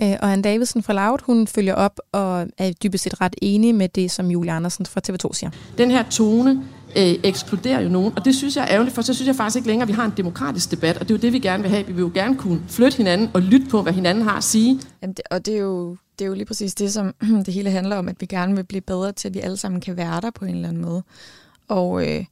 Øh, 0.02 0.18
og 0.22 0.32
Anne 0.32 0.44
Davidsen 0.44 0.84
fra 0.84 0.94
Loud, 0.94 1.20
hun 1.24 1.48
følger 1.48 1.76
op 1.76 2.00
og 2.12 2.48
er 2.58 2.72
dybest 2.84 3.04
set 3.04 3.22
ret 3.22 3.36
enig 3.42 3.76
med 3.76 3.90
det, 3.90 4.12
som 4.12 4.32
Julie 4.32 4.52
Andersen 4.52 4.86
fra 4.86 5.02
TV2 5.08 5.34
siger. 5.34 5.52
Den 5.78 5.92
her 5.92 6.04
tone 6.10 6.64
øh, 6.96 7.16
ekskluderer 7.24 7.82
jo 7.82 7.90
nogen, 7.90 8.14
og 8.18 8.26
det 8.26 8.36
synes 8.36 8.56
jeg 8.56 8.64
er 8.64 8.68
ærgerligt, 8.70 8.96
for 8.96 9.02
så 9.02 9.14
synes 9.14 9.28
jeg 9.28 9.36
faktisk 9.36 9.56
ikke 9.56 9.68
længere, 9.68 9.84
at 9.84 9.88
vi 9.88 9.94
har 9.94 10.06
en 10.06 10.14
demokratisk 10.18 10.72
debat, 10.72 10.98
og 10.98 11.08
det 11.08 11.14
er 11.14 11.18
jo 11.18 11.22
det, 11.22 11.34
vi 11.34 11.40
gerne 11.40 11.64
vil 11.64 11.72
have. 11.72 11.86
Vi 11.86 11.94
vil 11.94 12.02
jo 12.02 12.12
gerne 12.14 12.38
kunne 12.38 12.62
flytte 12.68 12.98
hinanden 12.98 13.30
og 13.34 13.42
lytte 13.42 13.68
på, 13.70 13.82
hvad 13.82 13.94
hinanden 13.94 14.24
har 14.24 14.38
at 14.38 14.44
sige. 14.44 14.80
Jamen 15.02 15.14
det, 15.14 15.26
og 15.32 15.46
det 15.46 15.54
er, 15.56 15.60
jo, 15.60 15.98
det 16.20 16.26
er 16.26 16.30
jo 16.30 16.34
lige 16.34 16.46
præcis 16.46 16.76
det, 16.76 16.94
som 16.94 17.14
det 17.46 17.54
hele 17.54 17.72
handler 17.72 17.96
om, 17.96 18.10
at 18.10 18.16
vi 18.20 18.26
gerne 18.26 18.56
vil 18.56 18.64
blive 18.64 18.82
bedre 18.82 19.12
til, 19.12 19.28
at 19.28 19.34
vi 19.34 19.40
alle 19.40 19.58
sammen 19.58 19.82
kan 19.82 19.98
være 19.98 20.22
der 20.22 20.32
på 20.32 20.46
en 20.46 20.56
eller 20.56 20.70
anden 20.70 20.82
måde. 20.82 21.04
Og 21.68 22.08
øh, 22.08 22.26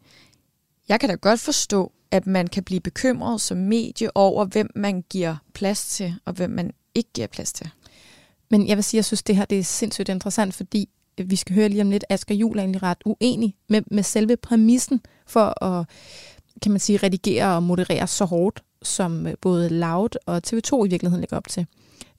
jeg 0.90 1.00
kan 1.00 1.10
da 1.10 1.16
godt 1.16 1.40
forstå, 1.40 1.92
at 2.12 2.28
man 2.28 2.48
kan 2.48 2.64
blive 2.64 2.82
bekymret 2.82 3.42
som 3.42 3.58
medie 3.58 4.18
over, 4.18 4.46
hvem 4.46 4.70
man 4.76 5.04
giver 5.10 5.36
plads 5.54 5.88
til, 5.88 6.16
og 6.26 6.34
hvem 6.34 6.50
man 6.50 6.72
ikke 6.96 7.10
giver 7.14 7.28
plads 7.28 7.54
til. 7.54 7.70
Men 8.50 8.68
jeg 8.68 8.78
vil 8.78 8.84
sige, 8.84 8.98
at 8.98 9.00
jeg 9.00 9.06
synes, 9.06 9.24
det 9.24 9.36
her 9.36 9.46
det 9.46 9.60
er 9.60 9.64
sindssygt 9.64 10.10
interessant, 10.10 10.54
fordi 10.54 10.90
vi 11.26 11.36
skal 11.36 11.56
høre 11.56 11.70
lige 11.70 11.82
om 11.82 11.90
lidt, 11.90 12.06
Asger 12.10 12.36
Juhl 12.36 12.58
er 12.58 12.62
egentlig 12.62 12.84
ret 12.84 12.98
uenig 13.06 13.56
med, 13.70 13.82
med 13.92 14.04
selve 14.04 14.38
præmissen 14.38 15.02
for 15.28 15.64
at, 15.64 15.86
kan 16.62 16.72
man 16.72 16.80
sige, 16.80 16.98
redigere 16.98 17.56
og 17.56 17.64
moderere 17.64 18.08
så 18.08 18.26
hårdt, 18.26 18.64
som 18.82 19.28
øh, 19.28 19.34
både 19.42 19.70
Loud 19.70 20.10
og 20.26 20.42
TV2 20.48 20.86
i 20.86 20.90
virkeligheden 20.90 21.22
lægger 21.22 21.38
op 21.38 21.48
til. 21.48 21.66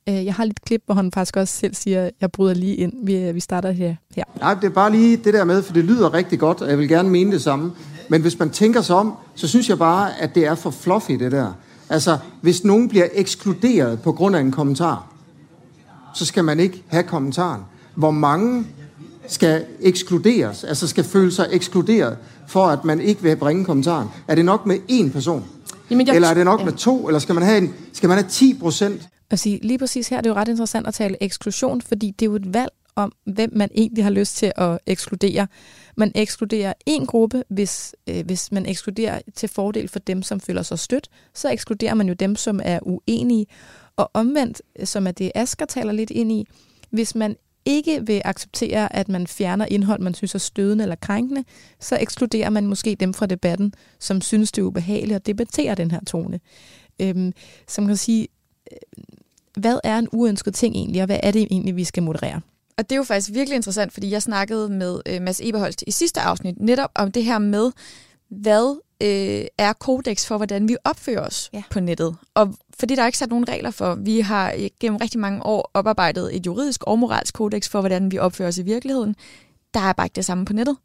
Øh, 0.09 0.25
jeg 0.25 0.35
har 0.35 0.45
lidt 0.45 0.63
klip, 0.63 0.83
hvor 0.87 0.95
han 0.95 1.13
faktisk 1.13 1.37
også 1.37 1.59
selv 1.59 1.75
siger, 1.75 2.05
at 2.05 2.13
jeg 2.21 2.33
bryder 2.33 2.55
lige 2.55 2.77
ind. 2.77 2.93
Vi, 3.07 3.17
øh, 3.17 3.35
vi 3.35 3.41
starter 3.41 3.71
her. 3.71 3.95
her. 4.17 4.25
Nej, 4.41 4.55
det 4.55 4.65
er 4.65 4.71
bare 4.71 4.91
lige 4.91 5.17
det 5.17 5.35
der 5.35 5.45
med, 5.45 5.63
for 5.63 5.73
det 5.73 5.85
lyder 5.85 6.15
rigtig 6.15 6.39
godt, 6.39 6.61
og 6.61 6.71
jeg 6.71 6.79
vil 6.79 6.89
gerne 6.89 7.09
mene 7.11 7.33
det 7.33 7.43
samme. 7.43 7.73
Men 8.09 8.23
hvis 8.23 8.39
man 8.39 8.51
tænker 8.51 8.83
sig 8.83 8.97
om, 8.97 9.15
så 9.35 9.49
synes 9.49 9.69
jeg 9.69 9.79
bare, 9.79 10.21
at 10.21 10.35
det 10.35 10.47
er 10.47 10.55
for 10.55 10.71
fluffy, 10.71 11.13
det 11.13 11.33
der. 11.33 11.53
Altså, 11.89 12.19
hvis 12.41 12.65
nogen 12.65 12.89
bliver 12.89 13.09
ekskluderet 13.13 14.03
på 14.03 14.13
grund 14.13 14.37
af 14.37 14.41
en 14.41 14.53
kommentar, 14.53 15.07
så 16.15 16.27
skal 16.27 16.45
man 16.45 16.61
ikke 16.61 16.83
have 16.89 17.03
kommentaren. 17.03 17.63
Hvor 17.95 18.11
mange 18.11 18.67
skal 19.31 19.65
ekskluderes, 19.81 20.65
altså 20.65 20.87
skal 20.87 21.05
føle 21.05 21.33
sig 21.33 21.49
ekskluderet, 21.51 22.17
for 22.47 22.67
at 22.67 22.85
man 22.85 23.01
ikke 23.01 23.23
vil 23.23 23.37
bringe 23.37 23.65
kommentaren? 23.65 24.09
Er 24.29 24.35
det 24.35 24.45
nok 24.45 24.67
med 24.67 24.79
én 24.91 25.13
person? 25.13 25.45
Jamen, 25.91 26.07
jeg... 26.07 26.15
Eller 26.15 26.29
er 26.29 26.35
det 26.35 26.45
nok 26.45 26.61
ja. 26.61 26.65
med 26.65 26.73
to? 26.73 27.09
Eller 27.09 27.19
skal 27.19 27.35
man 27.35 27.45
have, 27.45 27.59
en, 27.59 27.75
skal 27.93 28.09
man 28.09 28.19
have 28.19 28.29
10 28.29 28.55
procent? 28.61 29.09
At 29.31 29.39
sige, 29.39 29.59
lige 29.63 29.79
præcis 29.79 30.09
her, 30.09 30.17
det 30.17 30.27
er 30.27 30.31
jo 30.31 30.41
ret 30.41 30.49
interessant 30.49 30.87
at 30.87 30.95
tale 30.95 31.23
eksklusion, 31.23 31.83
fordi 31.83 32.11
det 32.11 32.27
er 32.27 32.31
jo 32.31 32.37
et 32.37 32.55
valg 32.55 32.71
om, 32.97 33.13
hvem 33.25 33.51
man 33.53 33.69
egentlig 33.75 34.05
har 34.05 34.11
lyst 34.11 34.37
til 34.37 34.53
at 34.57 34.79
ekskludere. 34.87 35.47
Man 35.97 36.13
ekskluderer 36.15 36.73
en 36.87 37.07
gruppe, 37.07 37.45
hvis, 37.51 37.95
øh, 38.07 38.27
hvis 38.27 38.53
man 38.53 38.67
ekskluderer 38.67 39.21
til 39.37 39.49
fordel 39.49 39.89
for 39.89 39.99
dem, 39.99 40.23
som 40.23 40.41
føler 40.41 40.63
sig 40.63 40.79
stødt, 40.79 41.09
så 41.35 41.51
ekskluderer 41.51 41.95
man 41.95 42.09
jo 42.09 42.15
dem, 42.15 42.37
som 42.37 42.61
er 42.65 42.79
uenige. 42.83 43.47
Og 43.97 44.11
omvendt, 44.15 44.63
som 44.85 45.07
er 45.07 45.11
det 45.11 45.33
Asger 45.35 45.67
taler 45.67 45.93
lidt 45.93 46.11
ind 46.11 46.33
i, 46.33 46.47
hvis 46.91 47.15
man 47.15 47.37
ikke 47.65 48.07
vil 48.07 48.23
acceptere, 48.25 48.97
at 48.97 49.09
man 49.09 49.27
fjerner 49.27 49.67
indhold, 49.67 50.01
man 50.01 50.15
synes 50.15 50.35
er 50.35 50.39
stødende 50.39 50.85
eller 50.85 50.97
krænkende, 50.97 51.45
så 51.81 51.99
ekskluderer 52.01 52.51
man 52.51 52.67
måske 52.67 52.95
dem 53.01 53.15
fra 53.15 53.27
debatten, 53.27 53.75
som 53.99 54.21
synes, 54.21 54.53
det 54.53 54.63
er 54.63 54.67
ubehageligt 54.67 55.17
at 55.17 55.27
debattere 55.27 55.75
den 55.75 55.91
her 55.91 56.01
tone. 56.07 56.41
Øhm, 57.01 57.33
som 57.69 57.87
kan 57.87 57.97
sige, 57.97 58.29
øh, 58.73 59.05
hvad 59.57 59.79
er 59.85 59.99
en 59.99 60.09
uønsket 60.13 60.55
ting 60.55 60.77
egentlig, 60.77 61.03
og 61.03 61.07
hvad 61.07 61.21
er 61.23 61.31
det 61.31 61.43
egentlig, 61.51 61.77
vi 61.77 61.85
skal 61.85 62.03
moderere? 62.03 62.41
Og 62.79 62.91
det 62.91 62.93
er 62.93 62.97
jo 62.97 63.03
faktisk 63.03 63.35
virkelig 63.35 63.57
interessant, 63.57 63.93
fordi 63.93 64.11
jeg 64.11 64.23
snakkede 64.23 64.69
med 64.69 65.01
øh, 65.07 65.23
Mads 65.23 65.41
Eberholst 65.41 65.85
i 65.87 65.91
sidste 65.91 66.21
afsnit 66.21 66.61
netop 66.61 66.91
om 66.95 67.13
det 67.13 67.25
her 67.25 67.39
med, 67.39 67.73
hvad 68.29 68.81
øh, 69.01 69.45
er 69.59 69.73
kodex 69.73 70.27
for, 70.27 70.37
hvordan 70.37 70.69
vi 70.69 70.77
opfører 70.85 71.27
os 71.27 71.51
ja. 71.53 71.63
på 71.71 71.81
nettet. 71.81 72.17
Og 72.35 72.55
fordi 72.81 72.95
der 72.95 73.03
er 73.03 73.07
ikke 73.07 73.19
sat 73.19 73.29
nogen 73.29 73.49
regler 73.49 73.71
for. 73.71 73.95
Vi 73.95 74.21
har 74.21 74.55
gennem 74.81 74.97
rigtig 74.97 75.21
mange 75.21 75.47
år 75.47 75.71
oparbejdet 75.75 76.37
et 76.37 76.47
juridisk 76.47 76.85
og 76.85 76.99
moralsk 76.99 77.35
kodex 77.35 77.69
for, 77.69 77.81
hvordan 77.81 78.11
vi 78.11 78.19
opfører 78.19 78.49
os 78.49 78.59
i 78.59 78.63
virkeligheden. 78.63 79.17
Der 79.75 79.81
er 79.81 79.93
bare 79.93 80.07
ikke 80.07 80.17
det 80.17 80.25
samme 80.25 80.45
på 80.45 80.53
nettet. 80.53 80.77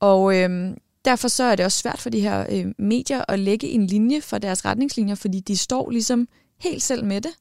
Og 0.00 0.38
øh, 0.38 0.76
derfor 1.04 1.28
så 1.28 1.44
er 1.44 1.56
det 1.56 1.64
også 1.64 1.78
svært 1.78 2.00
for 2.00 2.10
de 2.10 2.20
her 2.20 2.46
øh, 2.50 2.66
medier 2.78 3.24
at 3.28 3.38
lægge 3.38 3.68
en 3.68 3.86
linje 3.86 4.20
for 4.20 4.38
deres 4.38 4.64
retningslinjer, 4.64 5.14
fordi 5.14 5.40
de 5.40 5.56
står 5.56 5.90
ligesom 5.90 6.28
helt 6.60 6.82
selv 6.82 7.04
med 7.04 7.20
det. 7.20 7.32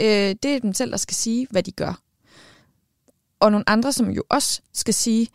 Øh, 0.00 0.34
det 0.42 0.44
er 0.44 0.60
dem 0.60 0.74
selv, 0.74 0.90
der 0.90 0.96
skal 0.96 1.14
sige, 1.14 1.46
hvad 1.50 1.62
de 1.62 1.72
gør. 1.72 2.00
Og 3.40 3.52
nogle 3.52 3.68
andre, 3.68 3.92
som 3.92 4.10
jo 4.10 4.22
også 4.28 4.60
skal 4.72 4.94
sige, 4.94 5.28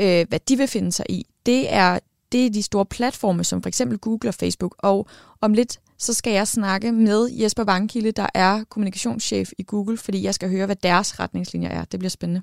øh, 0.00 0.26
hvad 0.28 0.40
de 0.48 0.56
vil 0.56 0.68
finde 0.68 0.92
sig 0.92 1.06
i, 1.08 1.26
det 1.46 1.72
er 1.72 1.98
det 2.34 2.46
er 2.46 2.50
de 2.50 2.62
store 2.62 2.86
platforme, 2.86 3.44
som 3.44 3.62
for 3.62 3.68
eksempel 3.68 3.98
Google 3.98 4.30
og 4.30 4.34
Facebook. 4.34 4.76
Og 4.78 5.06
om 5.40 5.52
lidt, 5.52 5.80
så 5.98 6.14
skal 6.14 6.32
jeg 6.32 6.48
snakke 6.48 6.92
med 6.92 7.28
Jesper 7.30 7.64
Vangkilde, 7.64 8.12
der 8.12 8.26
er 8.34 8.64
kommunikationschef 8.64 9.50
i 9.58 9.62
Google, 9.62 9.96
fordi 9.96 10.22
jeg 10.22 10.34
skal 10.34 10.50
høre, 10.50 10.66
hvad 10.66 10.76
deres 10.76 11.20
retningslinjer 11.20 11.70
er. 11.70 11.84
Det 11.84 12.00
bliver 12.00 12.10
spændende. 12.10 12.42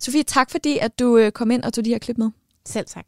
Sofie, 0.00 0.22
tak 0.22 0.50
fordi, 0.50 0.78
at 0.78 0.98
du 0.98 1.16
øh, 1.16 1.32
kom 1.32 1.50
ind 1.50 1.62
og 1.62 1.72
tog 1.72 1.84
de 1.84 1.90
her 1.90 1.98
klip 1.98 2.18
med. 2.18 2.30
Selv 2.66 2.86
tak. 2.86 3.06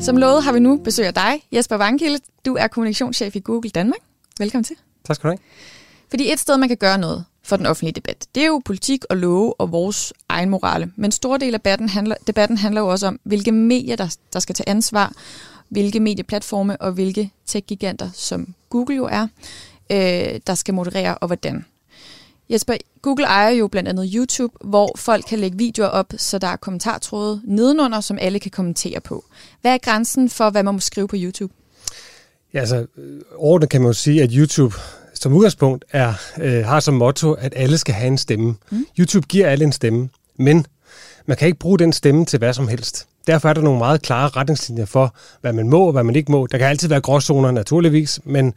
Som 0.00 0.16
lovet 0.16 0.42
har 0.42 0.52
vi 0.52 0.58
nu 0.58 0.80
besøg 0.84 1.06
af 1.06 1.14
dig, 1.14 1.42
Jesper 1.52 1.76
Vangkilde. 1.76 2.18
Du 2.46 2.54
er 2.54 2.66
kommunikationschef 2.66 3.36
i 3.36 3.40
Google 3.40 3.70
Danmark. 3.70 4.00
Velkommen 4.38 4.64
til. 4.64 4.76
Tak 5.04 5.16
skal 5.16 5.30
du 5.30 5.32
have. 5.32 5.38
Fordi 6.10 6.32
et 6.32 6.38
sted, 6.38 6.56
man 6.56 6.68
kan 6.68 6.76
gøre 6.76 6.98
noget, 6.98 7.24
for 7.50 7.56
den 7.56 7.66
offentlige 7.66 7.92
debat. 7.92 8.26
Det 8.34 8.42
er 8.42 8.46
jo 8.46 8.62
politik 8.64 9.04
og 9.10 9.16
love 9.16 9.60
og 9.60 9.72
vores 9.72 10.12
egen 10.28 10.50
morale. 10.50 10.92
Men 10.96 11.12
stor 11.12 11.36
del 11.36 11.54
af 11.54 11.60
debatten 11.60 11.88
handler, 11.88 12.16
debatten 12.26 12.58
handler 12.58 12.80
jo 12.80 12.86
også 12.86 13.06
om, 13.06 13.20
hvilke 13.22 13.52
medier, 13.52 13.96
der, 13.96 14.16
der 14.32 14.38
skal 14.40 14.54
tage 14.54 14.68
ansvar, 14.68 15.12
hvilke 15.68 16.00
medieplatforme 16.00 16.76
og 16.82 16.92
hvilke 16.92 17.30
tech-giganter, 17.46 18.10
som 18.14 18.54
Google 18.68 18.96
jo 18.96 19.04
er, 19.04 19.26
øh, 19.90 20.40
der 20.46 20.54
skal 20.54 20.74
moderere 20.74 21.18
og 21.18 21.26
hvordan. 21.26 21.64
Jesper, 22.50 22.74
Google 23.02 23.24
ejer 23.24 23.50
jo 23.50 23.68
blandt 23.68 23.88
andet 23.88 24.12
YouTube, 24.14 24.54
hvor 24.64 24.92
folk 24.96 25.24
kan 25.28 25.38
lægge 25.38 25.58
videoer 25.58 25.88
op, 25.88 26.12
så 26.16 26.38
der 26.38 26.48
er 26.48 26.56
kommentartråde 26.56 27.40
nedenunder, 27.44 28.00
som 28.00 28.18
alle 28.20 28.38
kan 28.38 28.50
kommentere 28.50 29.00
på. 29.00 29.24
Hvad 29.60 29.74
er 29.74 29.78
grænsen 29.78 30.28
for, 30.30 30.50
hvad 30.50 30.62
man 30.62 30.74
må 30.74 30.80
skrive 30.80 31.08
på 31.08 31.16
YouTube? 31.18 31.54
Ja, 32.54 32.60
altså, 32.60 32.86
øh, 32.96 33.20
overordnet 33.36 33.70
kan 33.70 33.80
man 33.80 33.88
jo 33.88 33.92
sige, 33.92 34.22
at 34.22 34.30
YouTube 34.32 34.74
som 35.20 35.32
udgangspunkt 35.32 35.84
er, 35.92 36.12
øh, 36.40 36.64
har 36.64 36.80
som 36.80 36.94
motto, 36.94 37.32
at 37.32 37.52
alle 37.56 37.78
skal 37.78 37.94
have 37.94 38.06
en 38.06 38.18
stemme. 38.18 38.54
Mm. 38.70 38.86
YouTube 38.98 39.26
giver 39.28 39.46
alle 39.46 39.64
en 39.64 39.72
stemme, 39.72 40.08
men 40.36 40.66
man 41.26 41.36
kan 41.36 41.46
ikke 41.46 41.58
bruge 41.58 41.78
den 41.78 41.92
stemme 41.92 42.24
til 42.24 42.38
hvad 42.38 42.52
som 42.52 42.68
helst. 42.68 43.06
Derfor 43.26 43.48
er 43.48 43.52
der 43.52 43.62
nogle 43.62 43.78
meget 43.78 44.02
klare 44.02 44.28
retningslinjer 44.28 44.84
for, 44.84 45.14
hvad 45.40 45.52
man 45.52 45.68
må 45.68 45.86
og 45.86 45.92
hvad 45.92 46.02
man 46.04 46.16
ikke 46.16 46.32
må. 46.32 46.46
Der 46.46 46.58
kan 46.58 46.66
altid 46.66 46.88
være 46.88 47.00
gråzoner 47.00 47.50
naturligvis, 47.50 48.20
men 48.24 48.54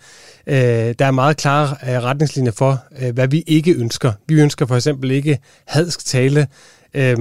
øh, 0.48 0.56
der 1.00 1.06
er 1.06 1.12
meget 1.12 1.38
klare 1.38 1.76
øh, 1.84 2.04
retningslinjer 2.04 2.52
for, 2.52 2.84
øh, 3.02 3.14
hvad 3.14 3.28
vi 3.28 3.44
ikke 3.48 3.74
ønsker. 3.74 4.12
Vi 4.28 4.42
ønsker 4.42 4.66
for 4.66 4.76
eksempel 4.76 5.12
ikke 5.12 5.40
hadsk 5.68 6.06
tale 6.06 6.48
øh, 6.94 7.18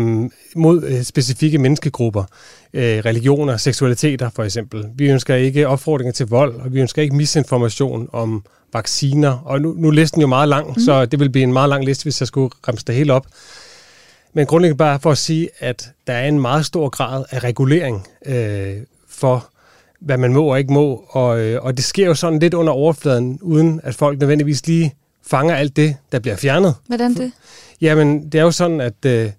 mod 0.56 0.84
øh, 0.84 1.02
specifikke 1.02 1.58
menneskegrupper, 1.58 2.24
øh, 2.72 2.98
religioner, 2.98 3.56
seksualiteter 3.56 4.30
for 4.30 4.44
eksempel. 4.44 4.84
Vi 4.94 5.10
ønsker 5.10 5.34
ikke 5.34 5.68
opfordringer 5.68 6.12
til 6.12 6.26
vold, 6.26 6.54
og 6.54 6.72
vi 6.72 6.80
ønsker 6.80 7.02
ikke 7.02 7.16
misinformation 7.16 8.08
om 8.12 8.44
vacciner. 8.72 9.38
Og 9.44 9.60
nu, 9.60 9.74
nu 9.78 9.88
er 9.88 9.92
listen 9.92 10.20
jo 10.20 10.26
meget 10.26 10.48
lang, 10.48 10.68
mm. 10.68 10.80
så 10.80 11.06
det 11.06 11.20
vil 11.20 11.30
blive 11.30 11.42
en 11.42 11.52
meget 11.52 11.68
lang 11.68 11.84
liste, 11.84 12.02
hvis 12.02 12.20
jeg 12.20 12.26
skulle 12.26 12.50
ramse 12.68 12.84
det 12.86 12.94
hele 12.94 13.12
op. 13.12 13.26
Men 14.34 14.46
grundlæggende 14.46 14.78
bare 14.78 15.00
for 15.00 15.10
at 15.10 15.18
sige, 15.18 15.48
at 15.58 15.90
der 16.06 16.12
er 16.12 16.28
en 16.28 16.40
meget 16.40 16.66
stor 16.66 16.88
grad 16.88 17.24
af 17.30 17.44
regulering 17.44 18.06
øh, 18.26 18.76
for, 19.08 19.48
hvad 20.00 20.18
man 20.18 20.32
må 20.32 20.44
og 20.44 20.58
ikke 20.58 20.72
må. 20.72 21.04
Og, 21.08 21.40
øh, 21.40 21.62
og 21.62 21.76
det 21.76 21.84
sker 21.84 22.06
jo 22.06 22.14
sådan 22.14 22.38
lidt 22.38 22.54
under 22.54 22.72
overfladen, 22.72 23.38
uden 23.42 23.80
at 23.82 23.94
folk 23.94 24.18
nødvendigvis 24.18 24.66
lige 24.66 24.94
fanger 25.26 25.54
alt 25.54 25.76
det, 25.76 25.96
der 26.12 26.18
bliver 26.18 26.36
fjernet. 26.36 26.74
Hvordan 26.86 27.14
det? 27.14 27.32
Jamen, 27.80 28.24
det 28.32 28.38
er 28.38 28.42
jo 28.42 28.50
sådan, 28.50 28.80
at... 28.80 29.04
Øh, 29.06 29.30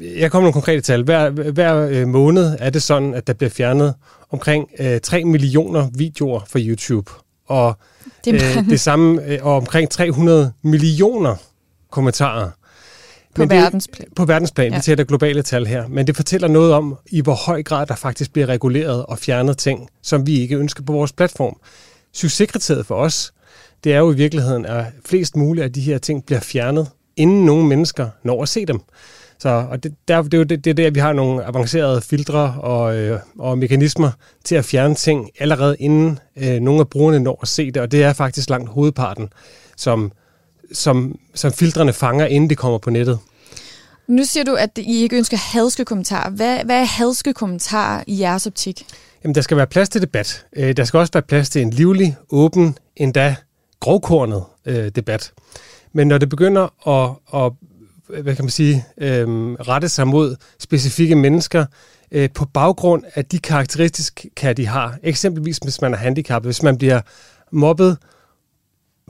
jeg 0.00 0.30
kommer 0.30 0.44
nogle 0.44 0.52
konkrete 0.52 0.80
tal. 0.80 1.02
Hver, 1.02 1.30
hver 1.30 1.76
øh, 1.76 2.08
måned 2.08 2.56
er 2.58 2.70
det 2.70 2.82
sådan, 2.82 3.14
at 3.14 3.26
der 3.26 3.32
bliver 3.32 3.50
fjernet 3.50 3.94
omkring 4.30 4.70
øh, 4.78 5.00
3 5.00 5.24
millioner 5.24 5.88
videoer 5.94 6.40
fra 6.48 6.58
YouTube. 6.58 7.12
Og 7.46 7.76
det, 8.24 8.34
øh, 8.34 8.70
det 8.70 8.80
samme, 8.80 9.24
øh, 9.24 9.38
og 9.42 9.56
omkring 9.56 9.90
300 9.90 10.52
millioner 10.62 11.36
kommentarer. 11.90 12.50
På 13.34 13.42
Men 13.42 13.50
verdensplan. 13.50 14.06
Det, 14.08 14.14
på 14.14 14.24
verdensplan, 14.24 14.70
ja. 14.70 14.76
vi 14.78 14.82
taler 14.82 15.04
globale 15.04 15.42
tal 15.42 15.66
her. 15.66 15.88
Men 15.88 16.06
det 16.06 16.16
fortæller 16.16 16.48
noget 16.48 16.72
om, 16.72 16.98
i 17.06 17.20
hvor 17.20 17.34
høj 17.34 17.62
grad 17.62 17.86
der 17.86 17.94
faktisk 17.94 18.32
bliver 18.32 18.46
reguleret 18.46 19.06
og 19.06 19.18
fjernet 19.18 19.58
ting, 19.58 19.88
som 20.02 20.26
vi 20.26 20.40
ikke 20.40 20.56
ønsker 20.56 20.82
på 20.82 20.92
vores 20.92 21.12
platform. 21.12 21.56
Succeskriteriet 22.12 22.86
for 22.86 22.94
os, 22.94 23.32
det 23.84 23.92
er 23.92 23.98
jo 23.98 24.12
i 24.12 24.16
virkeligheden, 24.16 24.66
at 24.66 24.84
flest 25.06 25.36
mulige 25.36 25.64
af 25.64 25.72
de 25.72 25.80
her 25.80 25.98
ting 25.98 26.26
bliver 26.26 26.40
fjernet, 26.40 26.88
inden 27.16 27.44
nogle 27.44 27.66
mennesker 27.66 28.08
når 28.22 28.42
at 28.42 28.48
se 28.48 28.66
dem. 28.66 28.80
Så 29.38 29.48
og 29.70 29.82
det, 29.82 29.94
der, 30.08 30.22
det 30.22 30.34
er 30.34 30.38
jo 30.38 30.44
det, 30.44 30.64
det 30.64 30.70
er 30.70 30.74
der, 30.74 30.90
vi 30.90 31.00
har 31.00 31.12
nogle 31.12 31.44
avancerede 31.44 32.00
filtre 32.00 32.54
og, 32.60 32.96
øh, 32.96 33.20
og 33.38 33.58
mekanismer 33.58 34.10
til 34.44 34.54
at 34.54 34.64
fjerne 34.64 34.94
ting 34.94 35.30
allerede 35.38 35.76
inden 35.78 36.18
øh, 36.36 36.60
nogle 36.60 36.80
af 36.80 36.88
brugerne 36.88 37.20
når 37.20 37.38
at 37.42 37.48
se 37.48 37.70
det, 37.70 37.82
og 37.82 37.92
det 37.92 38.02
er 38.02 38.12
faktisk 38.12 38.50
langt 38.50 38.68
hovedparten, 38.68 39.28
som, 39.76 40.12
som, 40.72 41.18
som 41.34 41.52
filtrene 41.52 41.92
fanger, 41.92 42.26
inden 42.26 42.50
det 42.50 42.58
kommer 42.58 42.78
på 42.78 42.90
nettet. 42.90 43.18
Nu 44.06 44.24
siger 44.24 44.44
du, 44.44 44.54
at 44.54 44.78
I 44.78 45.02
ikke 45.02 45.16
ønsker 45.16 45.36
hadske 45.36 45.84
kommentarer. 45.84 46.30
Hvad, 46.30 46.64
hvad 46.64 46.80
er 46.80 46.84
hadske 46.84 47.32
kommentarer 47.32 48.04
i 48.06 48.20
jeres 48.20 48.46
optik? 48.46 48.86
Jamen, 49.24 49.34
der 49.34 49.40
skal 49.40 49.56
være 49.56 49.66
plads 49.66 49.88
til 49.88 50.02
debat. 50.02 50.46
Øh, 50.56 50.76
der 50.76 50.84
skal 50.84 50.98
også 50.98 51.12
være 51.12 51.22
plads 51.22 51.50
til 51.50 51.62
en 51.62 51.70
livlig, 51.70 52.16
åben, 52.30 52.78
endda 52.96 53.36
grovkornet 53.80 54.44
øh, 54.66 54.88
debat. 54.88 55.32
Men 55.92 56.08
når 56.08 56.18
det 56.18 56.28
begynder 56.28 56.88
at, 56.88 57.10
at 57.44 57.52
hvad 58.08 58.36
kan 58.36 58.44
man 58.44 58.50
sige, 58.50 58.84
øh, 58.98 59.28
rette 59.52 59.88
sig 59.88 60.08
mod 60.08 60.36
specifikke 60.58 61.14
mennesker 61.14 61.64
øh, 62.12 62.28
på 62.34 62.44
baggrund 62.44 63.04
af 63.14 63.24
de 63.24 63.38
karakteristika, 63.38 64.52
de 64.52 64.66
har. 64.66 64.98
Eksempelvis 65.02 65.58
hvis 65.58 65.80
man 65.80 65.92
er 65.92 65.98
handicappet, 65.98 66.48
hvis 66.48 66.62
man 66.62 66.78
bliver 66.78 67.00
mobbet 67.52 67.96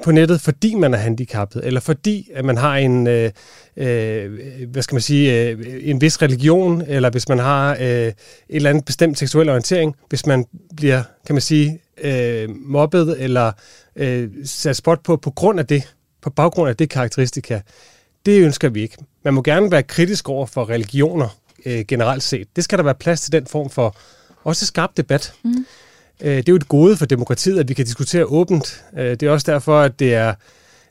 på 0.05 0.11
nettet, 0.11 0.40
fordi 0.40 0.74
man 0.74 0.94
er 0.94 0.99
handicappet, 0.99 1.66
eller 1.66 1.80
fordi 1.80 2.30
at 2.34 2.44
man 2.44 2.57
har 2.57 2.76
en, 2.76 3.07
øh, 3.07 3.30
øh, 3.76 4.38
hvad 4.68 4.82
skal 4.82 4.94
man 4.94 5.03
sige, 5.03 5.49
øh, 5.49 5.80
en 5.82 6.01
vis 6.01 6.22
religion, 6.22 6.82
eller 6.86 7.11
hvis 7.11 7.28
man 7.28 7.38
har 7.38 7.76
øh, 7.80 7.86
et 7.86 8.14
eller 8.49 8.70
andet 8.70 8.84
bestemt 8.84 9.18
seksuel 9.18 9.49
orientering, 9.49 9.96
hvis 10.09 10.26
man 10.26 10.44
bliver, 10.76 11.03
kan 11.26 11.34
man 11.34 11.42
sige, 11.42 11.80
øh, 12.03 12.49
mobbet 12.51 13.16
eller 13.18 13.53
øh, 13.96 14.28
sat 14.44 14.76
spot 14.76 15.03
på 15.03 15.16
på 15.16 15.30
grund 15.30 15.61
af 15.61 15.66
det, 15.66 15.94
på 16.22 16.30
baggrund 16.30 16.68
af 16.68 16.76
det 16.76 16.90
karakteristika, 16.90 17.61
det 18.26 18.42
ønsker 18.42 18.68
vi 18.68 18.82
ikke. 18.82 18.96
Man 19.24 19.34
må 19.34 19.42
gerne 19.42 19.70
være 19.70 19.82
kritisk 19.82 20.28
over 20.28 20.46
for 20.46 20.70
religioner 20.70 21.28
øh, 21.66 21.84
generelt 21.88 22.22
set. 22.22 22.48
Det 22.56 22.64
skal 22.64 22.78
der 22.78 22.84
være 22.84 22.94
plads 22.94 23.20
til 23.20 23.32
den 23.32 23.46
form 23.46 23.70
for 23.70 23.96
også 24.44 24.66
skarp 24.66 24.90
debat. 24.96 25.32
Mm. 25.44 25.66
Øh, 26.20 26.36
det 26.36 26.48
er 26.48 26.52
jo 26.52 26.56
et 26.56 26.68
gode 26.68 26.96
for 26.96 27.06
demokratiet, 27.06 27.58
at 27.58 27.68
vi 27.68 27.74
kan 27.74 27.84
diskutere 27.84 28.24
åbent. 28.24 28.84
Øh, 28.98 29.10
det 29.10 29.22
er 29.22 29.30
også 29.30 29.52
derfor, 29.52 29.80
at 29.80 29.98
det 29.98 30.14
er 30.14 30.34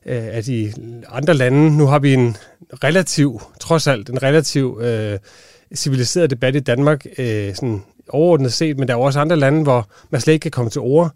øh, 0.05 0.28
at 0.32 0.47
i 0.47 0.73
andre 1.09 1.34
lande, 1.34 1.78
nu 1.78 1.88
har 1.88 1.99
vi 1.99 2.13
en 2.13 2.38
relativ, 2.84 3.41
trods 3.59 3.88
alt, 3.88 4.09
en 4.09 4.23
relativ 4.23 4.80
øh, 4.82 5.19
civiliseret 5.75 6.30
debat 6.30 6.55
i 6.55 6.59
Danmark, 6.59 7.05
øh, 7.17 7.55
sådan 7.55 7.84
overordnet 8.09 8.53
set, 8.53 8.78
men 8.78 8.88
der 8.88 8.93
er 8.93 8.97
også 8.97 9.19
andre 9.19 9.36
lande, 9.36 9.63
hvor 9.63 9.89
man 10.09 10.21
slet 10.21 10.34
ikke 10.34 10.43
kan 10.43 10.51
komme 10.51 10.69
til 10.69 10.82
ord 10.82 11.11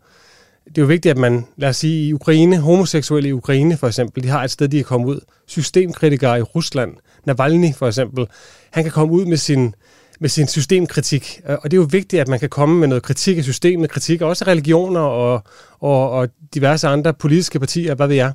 det 0.76 0.78
er 0.78 0.82
jo 0.82 0.88
vigtigt, 0.88 1.12
at 1.12 1.18
man, 1.18 1.46
lad 1.58 1.70
os 1.70 1.78
sige, 1.78 2.08
i 2.08 2.14
Ukraine, 2.14 2.58
homoseksuelle 2.58 3.30
i 3.30 3.34
Ukraine 3.34 3.78
for 3.78 3.88
eksempel, 3.88 4.24
de 4.24 4.30
har 4.30 4.44
et 4.44 4.52
sted, 4.52 4.68
de 4.68 4.78
kan 4.78 4.86
komme 4.86 5.08
ud. 5.08 5.20
Systemkritikere 5.48 6.40
i 6.40 6.42
Rusland, 6.42 6.94
Navalny 7.26 7.76
for 7.76 7.88
eksempel, 7.88 8.28
han 8.72 8.84
kan 8.84 8.92
komme 8.92 9.14
ud 9.14 9.26
med 9.26 9.38
sin, 9.38 9.76
med 10.20 10.30
sin 10.30 10.48
systemkritik. 10.48 11.42
Og 11.46 11.72
det 11.72 11.78
er 11.78 11.82
jo 11.82 11.88
vigtigt, 11.92 12.22
at 12.22 12.28
man 12.28 12.40
kan 12.40 12.50
komme 12.50 12.80
med 12.80 12.88
noget 12.88 13.04
kritik 13.04 13.38
af 13.38 13.44
systemet, 13.44 13.90
kritik 13.90 14.22
også 14.22 14.46
af 14.46 14.48
religioner 14.48 15.00
og, 15.00 15.44
og, 15.80 16.12
og 16.12 16.30
diverse 16.54 16.88
andre 16.88 17.14
politiske 17.14 17.60
partier, 17.60 17.96
hvad 17.96 18.08
ved 18.08 18.16
jeg. 18.16 18.34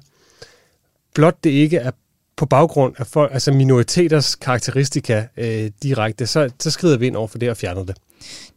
Blot 1.14 1.44
det 1.44 1.50
ikke 1.50 1.76
er 1.76 1.90
på 2.36 2.46
baggrund 2.46 2.94
af 2.98 3.06
folk, 3.06 3.34
altså 3.34 3.52
minoriteters 3.52 4.34
karakteristika 4.34 5.24
øh, 5.36 5.70
direkte, 5.82 6.26
så, 6.26 6.50
så 6.60 6.70
skrider 6.70 6.98
vi 6.98 7.06
ind 7.06 7.16
over 7.16 7.28
for 7.28 7.38
det 7.38 7.50
og 7.50 7.56
fjerner 7.56 7.84
det. 7.84 7.96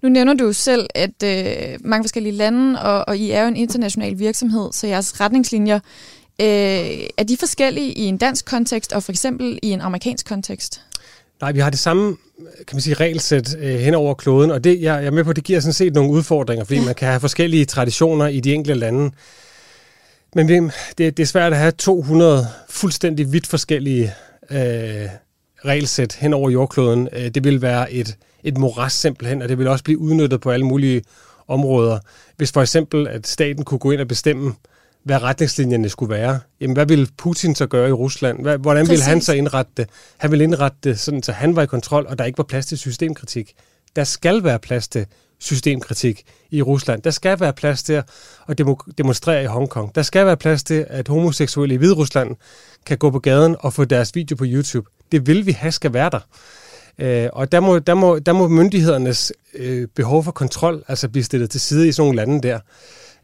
Nu 0.01 0.09
nævner 0.09 0.33
du 0.33 0.53
selv, 0.53 0.87
at 0.95 1.23
øh, 1.23 1.77
mange 1.83 2.03
forskellige 2.03 2.33
lande, 2.33 2.81
og, 2.81 3.07
og 3.07 3.17
I 3.17 3.31
er 3.31 3.41
jo 3.41 3.47
en 3.47 3.55
international 3.55 4.19
virksomhed, 4.19 4.69
så 4.71 4.87
jeres 4.87 5.21
retningslinjer 5.21 5.79
Øh, 6.41 7.07
er 7.17 7.23
de 7.27 7.37
forskellige 7.37 7.91
i 7.91 8.01
en 8.01 8.17
dansk 8.17 8.45
kontekst 8.45 8.93
og 8.93 9.03
for 9.03 9.11
eksempel 9.11 9.59
i 9.63 9.71
en 9.71 9.81
amerikansk 9.81 10.27
kontekst? 10.27 10.81
Nej, 11.41 11.51
vi 11.51 11.59
har 11.59 11.69
det 11.69 11.79
samme 11.79 12.17
kan 12.39 12.75
man 12.75 12.81
sige, 12.81 12.93
regelsæt 12.93 13.55
øh, 13.59 13.79
hen 13.79 13.95
over 13.95 14.13
kloden, 14.13 14.51
og 14.51 14.63
det, 14.63 14.81
jeg, 14.81 14.81
jeg 14.81 15.05
er 15.05 15.11
med 15.11 15.23
på, 15.23 15.33
det 15.33 15.43
giver 15.43 15.59
sådan 15.59 15.73
set 15.73 15.93
nogle 15.93 16.11
udfordringer, 16.11 16.65
fordi 16.65 16.79
ja. 16.79 16.85
man 16.85 16.95
kan 16.95 17.07
have 17.07 17.19
forskellige 17.19 17.65
traditioner 17.65 18.27
i 18.27 18.39
de 18.39 18.53
enkelte 18.53 18.79
lande. 18.79 19.11
Men 20.35 20.49
det, 20.49 20.71
det 20.97 21.19
er 21.19 21.25
svært 21.25 21.53
at 21.53 21.59
have 21.59 21.71
200 21.71 22.47
fuldstændig 22.69 23.33
vidt 23.33 23.47
forskellige 23.47 24.13
øh, 24.51 25.09
regelsæt 25.65 26.13
hen 26.13 26.33
over 26.33 26.49
jordkloden. 26.49 27.09
Øh, 27.13 27.29
det 27.29 27.43
vil 27.43 27.61
være 27.61 27.93
et, 27.93 28.17
et 28.43 28.57
moras 28.57 28.93
simpelthen, 28.93 29.41
og 29.41 29.49
det 29.49 29.57
vil 29.57 29.67
også 29.67 29.83
blive 29.83 29.99
udnyttet 29.99 30.41
på 30.41 30.51
alle 30.51 30.65
mulige 30.65 31.01
områder. 31.47 31.99
Hvis 32.37 32.51
for 32.51 32.61
eksempel, 32.61 33.07
at 33.07 33.27
staten 33.27 33.63
kunne 33.63 33.79
gå 33.79 33.91
ind 33.91 34.01
og 34.01 34.07
bestemme, 34.07 34.53
hvad 35.03 35.21
retningslinjerne 35.21 35.89
skulle 35.89 36.13
være. 36.13 36.39
Jamen, 36.61 36.73
hvad 36.73 36.85
ville 36.85 37.07
Putin 37.17 37.55
så 37.55 37.67
gøre 37.67 37.89
i 37.89 37.91
Rusland? 37.91 38.37
Hvordan 38.37 38.85
Præcis. 38.85 38.89
ville 38.89 39.03
han 39.03 39.21
så 39.21 39.33
indrette 39.33 39.71
det? 39.77 39.89
Han 40.17 40.31
ville 40.31 40.43
indrette 40.43 40.77
det 40.83 40.99
sådan, 40.99 41.23
så 41.23 41.31
han 41.31 41.55
var 41.55 41.61
i 41.61 41.65
kontrol, 41.65 42.05
og 42.09 42.19
der 42.19 42.25
ikke 42.25 42.37
var 42.37 42.43
plads 42.43 42.65
til 42.65 42.77
systemkritik. 42.77 43.53
Der 43.95 44.03
skal 44.03 44.43
være 44.43 44.59
plads 44.59 44.87
til 44.87 45.05
systemkritik 45.39 46.23
i 46.51 46.61
Rusland. 46.61 47.01
Der 47.01 47.11
skal 47.11 47.39
være 47.39 47.53
plads 47.53 47.83
til 47.83 48.03
at 48.47 48.57
demonstrere 48.97 49.43
i 49.43 49.45
Hongkong. 49.45 49.95
Der 49.95 50.01
skal 50.01 50.25
være 50.25 50.37
plads 50.37 50.63
til, 50.63 50.85
at 50.89 51.07
homoseksuelle 51.07 51.75
i 51.75 51.77
Hviderusland 51.77 52.35
kan 52.85 52.97
gå 52.97 53.09
på 53.09 53.19
gaden 53.19 53.55
og 53.59 53.73
få 53.73 53.85
deres 53.85 54.15
video 54.15 54.35
på 54.35 54.45
YouTube. 54.47 54.89
Det 55.11 55.27
vil 55.27 55.45
vi 55.45 55.51
have 55.51 55.71
skal 55.71 55.93
være 55.93 56.09
der. 56.09 56.19
Øh, 56.99 57.29
og 57.33 57.51
der 57.51 57.59
må, 57.59 57.79
der, 57.79 57.93
må, 57.93 58.19
der 58.19 58.33
må 58.33 58.47
myndighedernes 58.47 59.33
øh, 59.55 59.87
behov 59.95 60.23
for 60.23 60.31
kontrol 60.31 60.83
altså 60.87 61.09
blive 61.09 61.23
stillet 61.23 61.49
til 61.49 61.61
side 61.61 61.87
i 61.87 61.91
sådan 61.91 62.07
nogle 62.07 62.15
lande 62.15 62.47
der. 62.47 62.59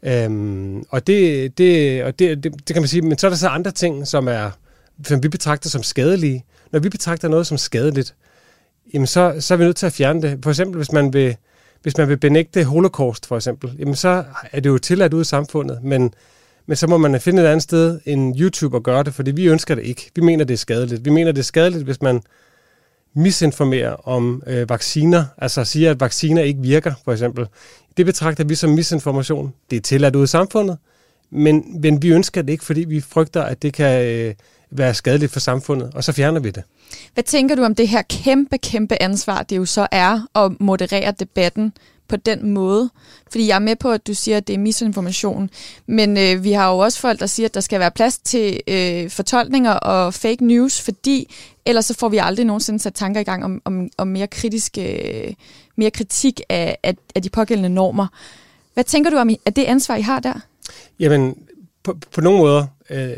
Øhm, 0.02 0.84
og 0.90 1.06
det, 1.06 1.58
det, 1.58 2.04
og 2.04 2.18
det, 2.18 2.44
det, 2.44 2.52
det 2.52 2.74
kan 2.74 2.82
man 2.82 2.88
sige, 2.88 3.02
men 3.02 3.18
så 3.18 3.26
er 3.26 3.28
der 3.28 3.36
så 3.36 3.48
andre 3.48 3.70
ting, 3.70 4.06
som, 4.06 4.28
er, 4.28 4.50
som 5.04 5.22
vi 5.22 5.28
betragter 5.28 5.70
som 5.70 5.82
skadelige. 5.82 6.44
Når 6.72 6.80
vi 6.80 6.88
betragter 6.88 7.28
noget 7.28 7.46
som 7.46 7.58
skadeligt, 7.58 8.14
jamen 8.94 9.06
så, 9.06 9.36
så 9.40 9.54
er 9.54 9.58
vi 9.58 9.64
nødt 9.64 9.76
til 9.76 9.86
at 9.86 9.92
fjerne 9.92 10.22
det. 10.22 10.38
For 10.42 10.50
eksempel, 10.50 10.76
hvis 10.76 10.92
man 10.92 11.12
vil, 11.12 11.36
hvis 11.82 11.98
man 11.98 12.08
vil 12.08 12.16
benægte 12.16 12.64
holocaust, 12.64 13.26
for 13.26 13.36
eksempel, 13.36 13.72
jamen 13.78 13.94
så 13.94 14.24
er 14.52 14.60
det 14.60 14.70
jo 14.70 14.78
tilladt 14.78 15.14
ude 15.14 15.20
i 15.20 15.24
samfundet, 15.24 15.78
men, 15.82 16.14
men 16.66 16.76
så 16.76 16.86
må 16.86 16.96
man 16.96 17.20
finde 17.20 17.42
et 17.42 17.46
andet 17.46 17.62
sted 17.62 18.00
end 18.04 18.40
YouTube 18.40 18.76
og 18.76 18.82
gøre 18.82 19.02
det, 19.02 19.14
fordi 19.14 19.30
vi 19.30 19.46
ønsker 19.46 19.74
det 19.74 19.84
ikke. 19.84 20.10
Vi 20.14 20.22
mener, 20.22 20.44
det 20.44 20.54
er 20.54 20.58
skadeligt. 20.58 21.04
Vi 21.04 21.10
mener, 21.10 21.32
det 21.32 21.38
er 21.38 21.44
skadeligt, 21.44 21.84
hvis 21.84 22.02
man 22.02 22.22
misinformerer 23.16 24.08
om 24.08 24.42
øh, 24.46 24.70
vacciner, 24.70 25.24
altså 25.38 25.64
siger, 25.64 25.90
at 25.90 26.00
vacciner 26.00 26.42
ikke 26.42 26.60
virker, 26.60 26.92
for 27.04 27.12
eksempel. 27.12 27.46
Det 27.96 28.06
betragter 28.06 28.44
vi 28.44 28.54
som 28.54 28.70
misinformation. 28.70 29.52
Det 29.70 29.76
er 29.76 29.80
tilladt 29.80 30.16
ud 30.16 30.24
i 30.24 30.26
samfundet, 30.26 30.78
men, 31.30 31.80
men 31.82 32.02
vi 32.02 32.08
ønsker 32.08 32.42
det 32.42 32.52
ikke, 32.52 32.64
fordi 32.64 32.80
vi 32.84 33.00
frygter, 33.00 33.42
at 33.42 33.62
det 33.62 33.72
kan 33.72 34.06
øh, 34.06 34.34
være 34.70 34.94
skadeligt 34.94 35.32
for 35.32 35.40
samfundet, 35.40 35.90
og 35.94 36.04
så 36.04 36.12
fjerner 36.12 36.40
vi 36.40 36.50
det. 36.50 36.62
Hvad 37.14 37.24
tænker 37.24 37.54
du 37.54 37.62
om 37.62 37.74
det 37.74 37.88
her 37.88 38.02
kæmpe, 38.02 38.58
kæmpe 38.58 39.02
ansvar, 39.02 39.42
det 39.42 39.56
jo 39.56 39.64
så 39.64 39.86
er 39.92 40.20
at 40.34 40.52
moderere 40.60 41.12
debatten 41.18 41.72
på 42.08 42.16
den 42.16 42.50
måde. 42.50 42.90
Fordi 43.30 43.46
jeg 43.46 43.54
er 43.54 43.58
med 43.58 43.76
på, 43.76 43.90
at 43.90 44.06
du 44.06 44.14
siger, 44.14 44.36
at 44.36 44.46
det 44.46 44.54
er 44.54 44.58
misinformation. 44.58 45.50
Men 45.86 46.16
øh, 46.16 46.44
vi 46.44 46.52
har 46.52 46.72
jo 46.72 46.78
også 46.78 47.00
folk, 47.00 47.20
der 47.20 47.26
siger, 47.26 47.48
at 47.48 47.54
der 47.54 47.60
skal 47.60 47.80
være 47.80 47.90
plads 47.90 48.18
til 48.18 48.60
øh, 48.68 49.10
fortolkninger 49.10 49.72
og 49.72 50.14
fake 50.14 50.46
news, 50.46 50.80
fordi 50.80 51.34
ellers 51.66 51.86
så 51.86 51.94
får 51.94 52.08
vi 52.08 52.18
aldrig 52.18 52.46
nogensinde 52.46 52.78
sat 52.78 52.94
tanker 52.94 53.20
i 53.20 53.24
gang 53.24 53.44
om, 53.44 53.62
om, 53.64 53.88
om 53.98 54.08
mere, 54.08 54.26
kritisk, 54.26 54.78
øh, 54.78 55.34
mere 55.76 55.90
kritik 55.90 56.40
af, 56.48 56.78
af, 56.82 56.96
af 57.14 57.22
de 57.22 57.30
pågældende 57.30 57.68
normer. 57.68 58.06
Hvad 58.74 58.84
tænker 58.84 59.10
du 59.10 59.16
om 59.16 59.30
at 59.46 59.56
det 59.56 59.64
ansvar, 59.64 59.96
I 59.96 60.02
har 60.02 60.20
der? 60.20 60.40
Jamen, 61.00 61.34
på, 61.82 61.98
på 62.14 62.20
nogle 62.20 62.38
måder, 62.38 62.66
øh, 62.90 63.16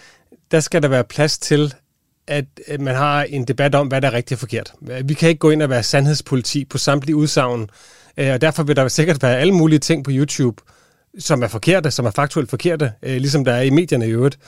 der 0.50 0.60
skal 0.60 0.82
der 0.82 0.88
være 0.88 1.04
plads 1.04 1.38
til, 1.38 1.74
at 2.26 2.80
man 2.80 2.94
har 2.94 3.22
en 3.22 3.44
debat 3.44 3.74
om, 3.74 3.88
hvad 3.88 4.00
der 4.00 4.08
er 4.08 4.12
rigtigt 4.12 4.36
og 4.36 4.40
forkert. 4.40 4.72
Vi 5.04 5.14
kan 5.14 5.28
ikke 5.28 5.38
gå 5.38 5.50
ind 5.50 5.62
og 5.62 5.70
være 5.70 5.82
sandhedspoliti 5.82 6.64
på 6.64 6.78
samtlige 6.78 7.16
udsagn, 7.16 7.70
Øh, 8.20 8.32
og 8.32 8.40
derfor 8.40 8.62
vil 8.62 8.76
der 8.76 8.88
sikkert 8.88 9.22
være 9.22 9.38
alle 9.38 9.54
mulige 9.54 9.78
ting 9.78 10.04
på 10.04 10.10
YouTube, 10.14 10.62
som 11.18 11.42
er 11.42 11.48
forkerte, 11.48 11.90
som 11.90 12.06
er 12.06 12.10
faktuelt 12.10 12.50
forkerte, 12.50 12.92
øh, 13.02 13.16
ligesom 13.16 13.44
der 13.44 13.52
er 13.52 13.62
i 13.62 13.70
medierne 13.70 14.06
i 14.06 14.10
øvrigt, 14.10 14.38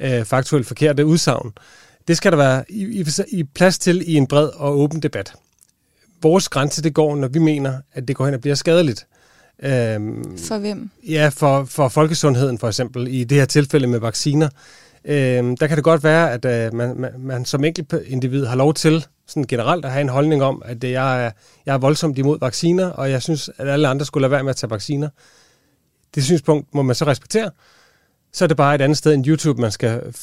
øh, 0.00 0.24
faktuelt 0.24 0.66
forkerte 0.66 1.06
udsagn. 1.06 1.52
Det 2.08 2.16
skal 2.16 2.32
der 2.32 2.38
være 2.38 2.64
i, 2.68 2.82
i, 3.00 3.06
i 3.28 3.44
plads 3.44 3.78
til 3.78 4.02
i 4.06 4.14
en 4.14 4.26
bred 4.26 4.48
og 4.56 4.78
åben 4.78 5.00
debat. 5.02 5.34
Vores 6.22 6.48
grænse 6.48 6.82
det 6.82 6.94
går, 6.94 7.16
når 7.16 7.28
vi 7.28 7.38
mener, 7.38 7.78
at 7.92 8.08
det 8.08 8.16
går 8.16 8.24
hen 8.24 8.34
og 8.34 8.40
bliver 8.40 8.54
skadeligt. 8.54 9.06
Øhm, 9.62 10.38
for 10.38 10.58
hvem? 10.58 10.90
Ja, 11.08 11.30
for, 11.34 11.64
for 11.64 11.88
folkesundheden 11.88 12.58
for 12.58 12.68
eksempel. 12.68 13.08
I 13.08 13.24
det 13.24 13.38
her 13.38 13.44
tilfælde 13.44 13.86
med 13.86 13.98
vacciner. 13.98 14.48
Øhm, 15.04 15.56
der 15.56 15.66
kan 15.66 15.76
det 15.76 15.84
godt 15.84 16.04
være, 16.04 16.32
at 16.32 16.44
øh, 16.44 16.74
man, 16.74 17.00
man, 17.00 17.10
man 17.18 17.44
som 17.44 17.64
enkelt 17.64 17.94
individ 18.06 18.44
har 18.44 18.56
lov 18.56 18.74
til 18.74 19.06
sådan 19.30 19.44
generelt 19.44 19.84
at 19.84 19.90
have 19.90 20.00
en 20.00 20.08
holdning 20.08 20.42
om, 20.42 20.62
at 20.64 20.84
jeg 20.84 21.24
er, 21.24 21.30
jeg 21.66 21.74
er 21.74 21.78
voldsomt 21.78 22.18
imod 22.18 22.38
vacciner, 22.40 22.86
og 22.90 23.10
jeg 23.10 23.22
synes, 23.22 23.50
at 23.58 23.68
alle 23.68 23.88
andre 23.88 24.06
skulle 24.06 24.22
lade 24.22 24.30
være 24.30 24.42
med 24.42 24.50
at 24.50 24.56
tage 24.56 24.70
vacciner. 24.70 25.08
Det 26.14 26.24
synspunkt 26.24 26.74
må 26.74 26.82
man 26.82 26.94
så 26.94 27.06
respektere. 27.06 27.50
Så 28.32 28.44
er 28.44 28.48
det 28.48 28.56
bare 28.56 28.74
et 28.74 28.80
andet 28.80 28.98
sted 28.98 29.14
end 29.14 29.26
YouTube, 29.26 29.60
man 29.60 29.70
skal 29.70 30.14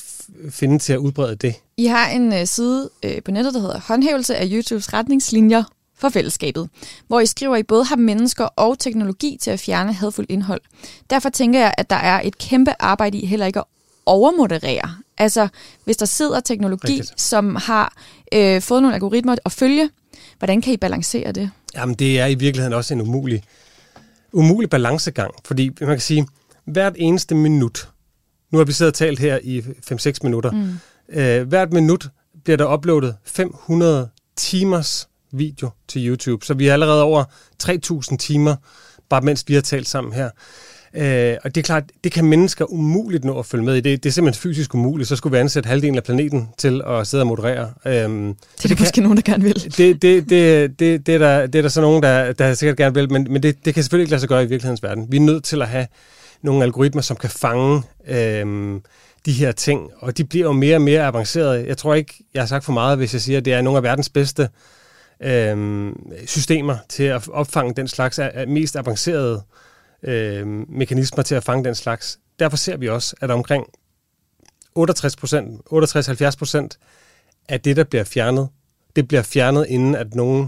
finde 0.50 0.80
til 0.80 0.94
at 0.94 0.98
udbrede 0.98 1.36
det. 1.36 1.56
I 1.78 1.86
har 1.86 2.10
en 2.10 2.34
øh, 2.34 2.46
side 2.46 2.90
øh, 3.04 3.24
på 3.26 3.32
nettet, 3.32 3.54
der 3.54 3.60
hedder 3.60 3.80
håndhævelse 3.80 4.36
af 4.36 4.48
YouTubes 4.52 4.94
retningslinjer 4.94 5.64
for 5.98 6.10
fællesskabet, 6.10 6.70
hvor 7.08 7.20
I 7.20 7.26
skriver, 7.26 7.56
at 7.56 7.60
I 7.60 7.64
både 7.64 7.86
har 7.86 7.96
mennesker 7.96 8.46
og 8.46 8.80
teknologi 8.80 9.38
til 9.42 9.52
at 9.52 9.60
fjerne 9.60 9.94
hadfuldt 9.94 10.32
indhold. 10.32 10.62
Derfor 11.10 11.30
tænker 11.30 11.60
jeg, 11.60 11.74
at 11.78 11.90
der 11.90 11.96
er 11.96 12.22
et 12.24 12.38
kæmpe 12.38 12.72
arbejde 12.80 13.18
i 13.18 13.26
heller 13.26 13.46
ikke 13.46 13.60
at 13.60 13.66
overmoderere. 14.08 14.96
Altså, 15.18 15.48
hvis 15.84 15.98
der 15.98 16.06
sidder 16.06 16.40
teknologi, 16.40 16.92
Rigtigt. 16.92 17.22
som 17.22 17.56
har 17.56 17.94
øh, 18.34 18.62
fået 18.62 18.82
nogle 18.82 18.94
algoritmer 18.94 19.36
at 19.46 19.52
følge, 19.52 19.90
hvordan 20.38 20.62
kan 20.62 20.74
I 20.74 20.78
balancere 20.78 21.32
det? 21.32 21.52
Jamen, 21.76 21.96
det 21.96 22.20
er 22.20 22.26
i 22.26 22.36
virkeligheden 22.36 22.74
også 22.74 22.94
en 22.94 23.02
umulig, 23.02 23.44
umulig 24.32 24.70
balancegang, 24.70 25.34
fordi 25.46 25.70
man 25.80 25.90
kan 25.90 26.00
sige, 26.00 26.28
hvert 26.66 26.94
eneste 26.96 27.36
minut, 27.36 27.90
nu 28.52 28.58
har 28.58 28.66
vi 28.66 28.72
siddet 28.72 28.92
og 28.92 28.98
talt 28.98 29.20
her 29.20 29.40
i 29.44 29.60
5-6 29.60 30.14
minutter, 30.24 30.52
mm. 30.52 30.80
øh, 31.10 31.48
hvert 31.48 31.74
minut 31.74 32.10
bliver 32.44 32.58
der 32.58 32.74
uploadet 32.74 33.16
500 33.26 34.10
timers 34.36 35.08
video 35.32 35.70
til 35.88 36.08
YouTube, 36.08 36.46
så 36.46 36.54
vi 36.54 36.68
er 36.68 36.74
allerede 36.74 37.04
over 37.04 37.24
3.000 37.64 38.18
timer, 38.18 38.56
bare 39.10 39.22
mens 39.22 39.44
vi 39.48 39.54
har 39.54 39.62
talt 39.62 39.88
sammen 39.88 40.14
her. 40.14 40.30
Øh, 40.98 41.38
og 41.44 41.56
det 41.56 41.62
er 41.62 41.66
klart, 41.66 41.84
det 42.04 42.12
kan 42.12 42.26
mennesker 42.26 42.66
umuligt 42.72 43.26
nå 43.26 43.40
at 43.40 43.46
følge 43.46 43.66
med 43.66 43.76
i. 43.76 43.82
Det, 43.82 44.04
det 44.04 44.10
er 44.10 44.14
simpelthen 44.14 44.42
fysisk 44.42 44.76
umuligt. 44.76 45.10
Så 45.10 45.16
skulle 45.16 45.38
vi 45.38 45.40
ansætte 45.40 45.68
halvdelen 45.68 45.96
af 45.96 46.04
planeten 46.04 46.50
til 46.58 46.82
at 46.88 47.08
sidde 47.08 47.22
og 47.22 47.28
moderere. 47.28 47.72
Øh, 47.86 47.94
det 47.94 48.10
er 48.10 48.34
det 48.62 48.70
kan, 48.70 48.78
måske 48.80 49.02
nogen, 49.02 49.18
der 49.18 49.24
gerne 49.24 49.44
vil. 49.44 49.54
Det, 49.78 50.02
det, 50.02 50.30
det, 50.30 50.80
det, 50.80 51.06
det, 51.06 51.16
er, 51.16 51.20
der, 51.20 51.48
det 51.48 51.60
er 51.60 51.62
der 51.62 51.70
så 51.70 51.82
nogen, 51.82 52.04
der, 52.04 52.34
der 52.34 52.54
sikkert 52.54 52.78
gerne 52.78 52.94
vil, 52.94 53.12
men, 53.12 53.28
men 53.30 53.44
det, 53.44 53.66
det 53.66 53.74
kan 53.74 53.84
selvfølgelig 53.84 54.04
ikke 54.04 54.12
lade 54.12 54.20
sig 54.20 54.30
gøre 54.30 54.44
i 54.44 54.46
virkelighedens 54.46 54.84
verden. 54.84 55.06
Vi 55.10 55.18
er 55.18 55.22
nødt 55.22 55.44
til 55.44 55.62
at 55.62 55.68
have 55.68 55.88
nogle 56.42 56.64
algoritmer, 56.64 57.02
som 57.02 57.18
kan 57.18 57.30
fange 57.30 57.84
øh, 58.08 58.76
de 59.26 59.32
her 59.32 59.52
ting, 59.52 59.90
og 60.00 60.18
de 60.18 60.24
bliver 60.24 60.46
jo 60.46 60.52
mere 60.52 60.76
og 60.76 60.82
mere 60.82 61.06
avancerede. 61.06 61.68
Jeg 61.68 61.78
tror 61.78 61.94
ikke, 61.94 62.14
jeg 62.34 62.42
har 62.42 62.48
sagt 62.48 62.66
for 62.66 62.74
meget, 62.74 62.98
hvis 62.98 63.14
jeg 63.14 63.22
siger, 63.22 63.38
at 63.38 63.46
det 63.46 63.54
er 63.54 63.62
nogle 63.62 63.78
af 63.78 63.84
verdens 63.84 64.10
bedste 64.10 64.50
øh, 65.24 65.92
systemer 66.26 66.78
til 66.90 67.04
at 67.04 67.28
opfange 67.28 67.74
den 67.74 67.88
slags 67.88 68.20
af 68.20 68.48
mest 68.48 68.76
avancerede 68.76 69.34
øh, 69.36 69.67
øh, 70.04 70.48
mekanismer 70.70 71.24
til 71.24 71.36
at 71.36 71.44
fange 71.44 71.64
den 71.64 71.76
slags. 71.76 72.20
Derfor 72.40 72.58
ser 72.58 72.78
vi 72.78 72.90
også, 72.90 73.16
at 73.22 73.32
omkring 73.32 73.66
68 74.76 75.16
68-70 76.34 76.38
procent 76.38 76.78
af 77.50 77.62
det, 77.62 77.76
der 77.76 77.84
bliver 77.84 78.04
fjernet, 78.04 78.50
det 78.96 79.08
bliver 79.08 79.24
fjernet, 79.24 79.66
inden 79.70 79.96
at 79.96 80.16
nogle 80.16 80.48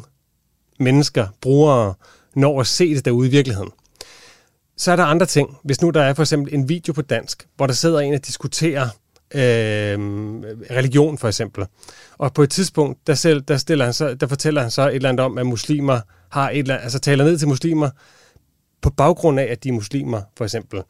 mennesker, 0.79 1.27
brugere, 1.41 1.93
når 2.35 2.59
at 2.59 2.67
se 2.67 2.95
det 2.95 3.05
derude 3.05 3.27
i 3.27 3.31
virkeligheden. 3.31 3.71
Så 4.77 4.91
er 4.91 4.95
der 4.95 5.03
andre 5.03 5.25
ting. 5.25 5.57
Hvis 5.63 5.81
nu 5.81 5.89
der 5.89 6.01
er 6.01 6.13
for 6.13 6.23
eksempel 6.23 6.53
en 6.53 6.69
video 6.69 6.93
på 6.93 7.01
dansk, 7.01 7.47
hvor 7.55 7.67
der 7.67 7.73
sidder 7.73 7.99
en 7.99 8.13
og 8.13 8.27
diskuterer 8.27 8.89
øh, 9.33 9.99
religion 10.71 11.17
for 11.17 11.27
eksempel, 11.27 11.65
og 12.17 12.33
på 12.33 12.43
et 12.43 12.49
tidspunkt, 12.49 13.07
der, 13.07 13.13
selv, 13.13 13.41
der, 13.41 13.57
stiller 13.57 13.85
han 13.85 13.93
så, 13.93 14.13
der 14.13 14.27
fortæller 14.27 14.61
han 14.61 14.71
så 14.71 14.89
et 14.89 14.95
eller 14.95 15.09
andet 15.09 15.25
om, 15.25 15.37
at 15.37 15.45
muslimer 15.45 15.99
har 16.29 16.49
et 16.49 16.57
eller 16.57 16.73
andet, 16.73 16.83
altså 16.83 16.99
taler 16.99 17.23
ned 17.23 17.37
til 17.37 17.47
muslimer, 17.47 17.89
på 18.81 18.89
baggrund 18.89 19.39
af, 19.39 19.47
at 19.51 19.63
de 19.63 19.69
er 19.69 19.73
muslimer, 19.73 20.21
for 20.37 20.45
eksempel. 20.45 20.81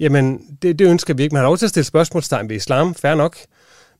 Jamen, 0.00 0.40
det, 0.62 0.78
det 0.78 0.90
ønsker 0.90 1.14
vi 1.14 1.22
ikke. 1.22 1.34
Man 1.34 1.40
har 1.40 1.48
lov 1.48 1.58
til 1.58 1.66
at 1.66 1.70
stille 1.70 1.84
spørgsmålstegn 1.84 2.48
ved 2.48 2.56
islam, 2.56 2.94
fair 2.94 3.14
nok, 3.14 3.36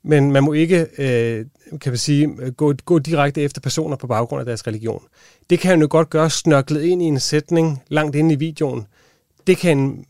men 0.02 0.32
man 0.32 0.44
må 0.44 0.52
ikke, 0.52 0.86
øh, 0.98 1.46
kan 1.80 1.92
vi 1.92 1.96
sige, 1.96 2.50
gå, 2.50 2.74
gå 2.84 2.98
direkte 2.98 3.42
efter 3.42 3.60
personer 3.60 3.96
på 3.96 4.06
baggrund 4.06 4.40
af 4.40 4.46
deres 4.46 4.66
religion. 4.66 5.02
Det 5.50 5.60
kan 5.60 5.80
jo 5.80 5.86
godt 5.90 6.10
gøre 6.10 6.30
snørklet 6.30 6.82
ind 6.82 7.02
i 7.02 7.04
en 7.04 7.20
sætning 7.20 7.82
langt 7.88 8.16
inde 8.16 8.34
i 8.34 8.38
videoen. 8.38 8.86
Det 9.46 9.56
kan 9.56 10.04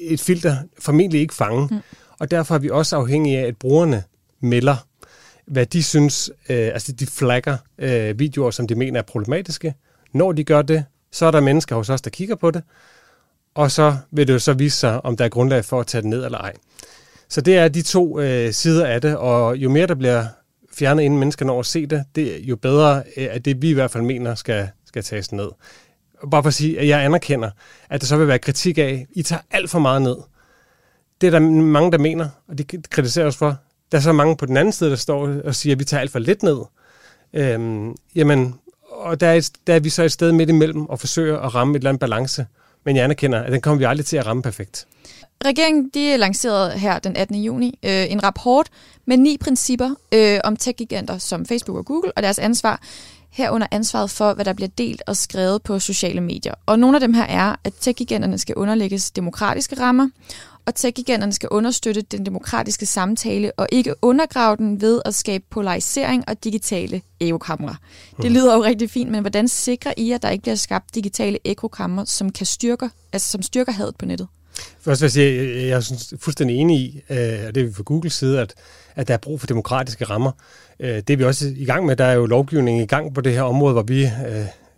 et 0.00 0.20
filter 0.20 0.56
formentlig 0.78 1.20
ikke 1.20 1.34
fange, 1.34 1.68
mm. 1.70 1.78
og 2.18 2.30
derfor 2.30 2.54
er 2.54 2.58
vi 2.58 2.70
også 2.70 2.96
afhængige 2.96 3.38
af, 3.38 3.46
at 3.46 3.56
brugerne 3.56 4.02
melder, 4.40 4.76
hvad 5.46 5.66
de 5.66 5.82
synes, 5.82 6.30
øh, 6.48 6.56
altså 6.56 6.92
de 6.92 7.06
flagger 7.06 7.56
øh, 7.78 8.18
videoer, 8.18 8.50
som 8.50 8.66
de 8.66 8.74
mener 8.74 9.00
er 9.00 9.04
problematiske. 9.04 9.74
Når 10.12 10.32
de 10.32 10.44
gør 10.44 10.62
det, 10.62 10.84
så 11.12 11.26
er 11.26 11.30
der 11.30 11.40
mennesker 11.40 11.76
hos 11.76 11.90
os, 11.90 12.02
der 12.02 12.10
kigger 12.10 12.34
på 12.34 12.50
det, 12.50 12.62
og 13.54 13.70
så 13.70 13.96
vil 14.10 14.26
det 14.26 14.32
jo 14.32 14.38
så 14.38 14.52
vise 14.52 14.76
sig, 14.76 15.04
om 15.04 15.16
der 15.16 15.24
er 15.24 15.28
grundlag 15.28 15.64
for 15.64 15.80
at 15.80 15.86
tage 15.86 16.02
det 16.02 16.10
ned 16.10 16.24
eller 16.24 16.38
ej. 16.38 16.52
Så 17.28 17.40
det 17.40 17.56
er 17.56 17.68
de 17.68 17.82
to 17.82 18.20
øh, 18.20 18.52
sider 18.52 18.86
af 18.86 19.00
det, 19.00 19.16
og 19.16 19.56
jo 19.56 19.70
mere 19.70 19.86
der 19.86 19.94
bliver 19.94 20.24
fjernet, 20.72 21.02
inden 21.02 21.18
mennesker 21.18 21.46
når 21.46 21.60
at 21.60 21.66
se 21.66 21.86
det, 21.86 22.04
det 22.14 22.40
jo 22.40 22.56
bedre 22.56 23.02
øh, 23.16 23.24
er 23.24 23.38
det, 23.38 23.62
vi 23.62 23.70
i 23.70 23.72
hvert 23.72 23.90
fald 23.90 24.04
mener 24.04 24.34
skal, 24.34 24.68
skal 24.86 25.02
tages 25.02 25.32
ned. 25.32 25.48
Bare 26.30 26.42
for 26.42 26.48
at 26.48 26.54
sige, 26.54 26.80
at 26.80 26.88
jeg 26.88 27.04
anerkender, 27.04 27.50
at 27.90 28.00
der 28.00 28.06
så 28.06 28.16
vil 28.16 28.28
være 28.28 28.38
kritik 28.38 28.78
af, 28.78 29.06
I 29.12 29.22
tager 29.22 29.42
alt 29.50 29.70
for 29.70 29.78
meget 29.78 30.02
ned. 30.02 30.16
Det 31.20 31.26
er 31.26 31.30
der 31.30 31.40
mange, 31.50 31.92
der 31.92 31.98
mener, 31.98 32.28
og 32.48 32.58
de 32.58 32.64
kritiserer 32.90 33.26
os 33.26 33.36
for. 33.36 33.56
Der 33.92 33.98
er 33.98 34.02
så 34.02 34.12
mange 34.12 34.36
på 34.36 34.46
den 34.46 34.56
anden 34.56 34.72
side, 34.72 34.90
der 34.90 34.96
står 34.96 35.28
og 35.44 35.54
siger, 35.54 35.74
at 35.74 35.78
vi 35.78 35.84
tager 35.84 36.00
alt 36.00 36.10
for 36.10 36.18
lidt 36.18 36.42
ned. 36.42 36.58
Øhm, 37.32 37.94
jamen, 38.14 38.54
og 38.98 39.20
der 39.20 39.26
er, 39.26 39.50
der 39.66 39.74
er 39.74 39.80
vi 39.80 39.90
så 39.90 40.02
et 40.02 40.12
sted 40.12 40.32
midt 40.32 40.48
imellem 40.48 40.86
og 40.86 41.00
forsøger 41.00 41.38
at 41.38 41.54
ramme 41.54 41.72
et 41.72 41.76
eller 41.76 41.90
andet 41.90 42.00
balance. 42.00 42.46
Men 42.84 42.96
jeg 42.96 43.04
anerkender, 43.04 43.42
at 43.42 43.52
den 43.52 43.60
kommer 43.60 43.78
vi 43.78 43.84
aldrig 43.84 44.06
til 44.06 44.16
at 44.16 44.26
ramme 44.26 44.42
perfekt. 44.42 44.86
Regeringen 45.44 45.90
de 45.94 46.16
lancerede 46.16 46.78
her 46.78 46.98
den 46.98 47.16
18. 47.16 47.36
juni 47.36 47.78
øh, 47.82 48.12
en 48.12 48.24
rapport 48.24 48.68
med 49.06 49.16
ni 49.16 49.36
principper 49.40 49.94
øh, 50.14 50.40
om 50.44 50.56
tech-giganter 50.56 51.18
som 51.18 51.46
Facebook 51.46 51.78
og 51.78 51.84
Google 51.84 52.12
og 52.16 52.22
deres 52.22 52.38
ansvar 52.38 52.80
herunder 53.30 53.66
ansvaret 53.70 54.10
for, 54.10 54.34
hvad 54.34 54.44
der 54.44 54.52
bliver 54.52 54.68
delt 54.78 55.02
og 55.06 55.16
skrevet 55.16 55.62
på 55.62 55.78
sociale 55.78 56.20
medier. 56.20 56.54
Og 56.66 56.78
nogle 56.78 56.96
af 56.96 57.00
dem 57.00 57.14
her 57.14 57.24
er, 57.24 57.56
at 57.64 57.72
tech-giganterne 57.80 58.38
skal 58.38 58.54
underlægges 58.54 59.10
demokratiske 59.10 59.80
rammer, 59.80 60.08
og 60.68 60.74
tech-giganterne 60.74 61.32
skal 61.32 61.48
understøtte 61.48 62.02
den 62.02 62.26
demokratiske 62.26 62.86
samtale 62.86 63.52
og 63.56 63.66
ikke 63.72 63.94
undergrave 64.02 64.56
den 64.56 64.80
ved 64.80 65.02
at 65.04 65.14
skabe 65.14 65.44
polarisering 65.50 66.24
og 66.28 66.44
digitale 66.44 67.02
ekokamre. 67.20 67.76
Det 68.22 68.30
lyder 68.30 68.54
jo 68.54 68.64
rigtig 68.64 68.90
fint, 68.90 69.10
men 69.10 69.20
hvordan 69.20 69.48
sikrer 69.48 69.92
I, 69.96 70.12
at 70.12 70.22
der 70.22 70.30
ikke 70.30 70.42
bliver 70.42 70.54
skabt 70.54 70.94
digitale 70.94 71.38
ekokamre, 71.44 72.06
som 72.06 72.32
kan 72.32 72.46
styrke, 72.46 72.90
altså 73.12 73.30
som 73.30 73.42
styrker 73.42 73.72
hadet 73.72 73.96
på 73.96 74.06
nettet? 74.06 74.28
Først 74.80 75.02
vil 75.02 75.06
jeg 75.06 75.12
sige, 75.12 75.66
jeg 75.66 75.76
er 75.76 76.16
fuldstændig 76.20 76.56
enig 76.56 76.80
i, 76.80 77.02
øh, 77.10 77.16
og 77.46 77.54
det 77.54 77.60
er 77.60 77.64
vi 77.64 77.72
fra 77.72 77.82
Googles 77.82 78.12
side, 78.12 78.40
at, 78.40 78.54
at 78.96 79.08
der 79.08 79.14
er 79.14 79.18
brug 79.18 79.40
for 79.40 79.46
demokratiske 79.46 80.04
rammer. 80.04 80.32
Øh, 80.80 80.96
det 80.96 81.10
er 81.10 81.16
vi 81.16 81.24
også 81.24 81.52
i 81.56 81.64
gang 81.64 81.86
med. 81.86 81.96
Der 81.96 82.04
er 82.04 82.12
jo 82.12 82.26
lovgivning 82.26 82.80
i 82.80 82.86
gang 82.86 83.14
på 83.14 83.20
det 83.20 83.32
her 83.32 83.42
område, 83.42 83.72
hvor 83.72 83.82
vi 83.82 84.10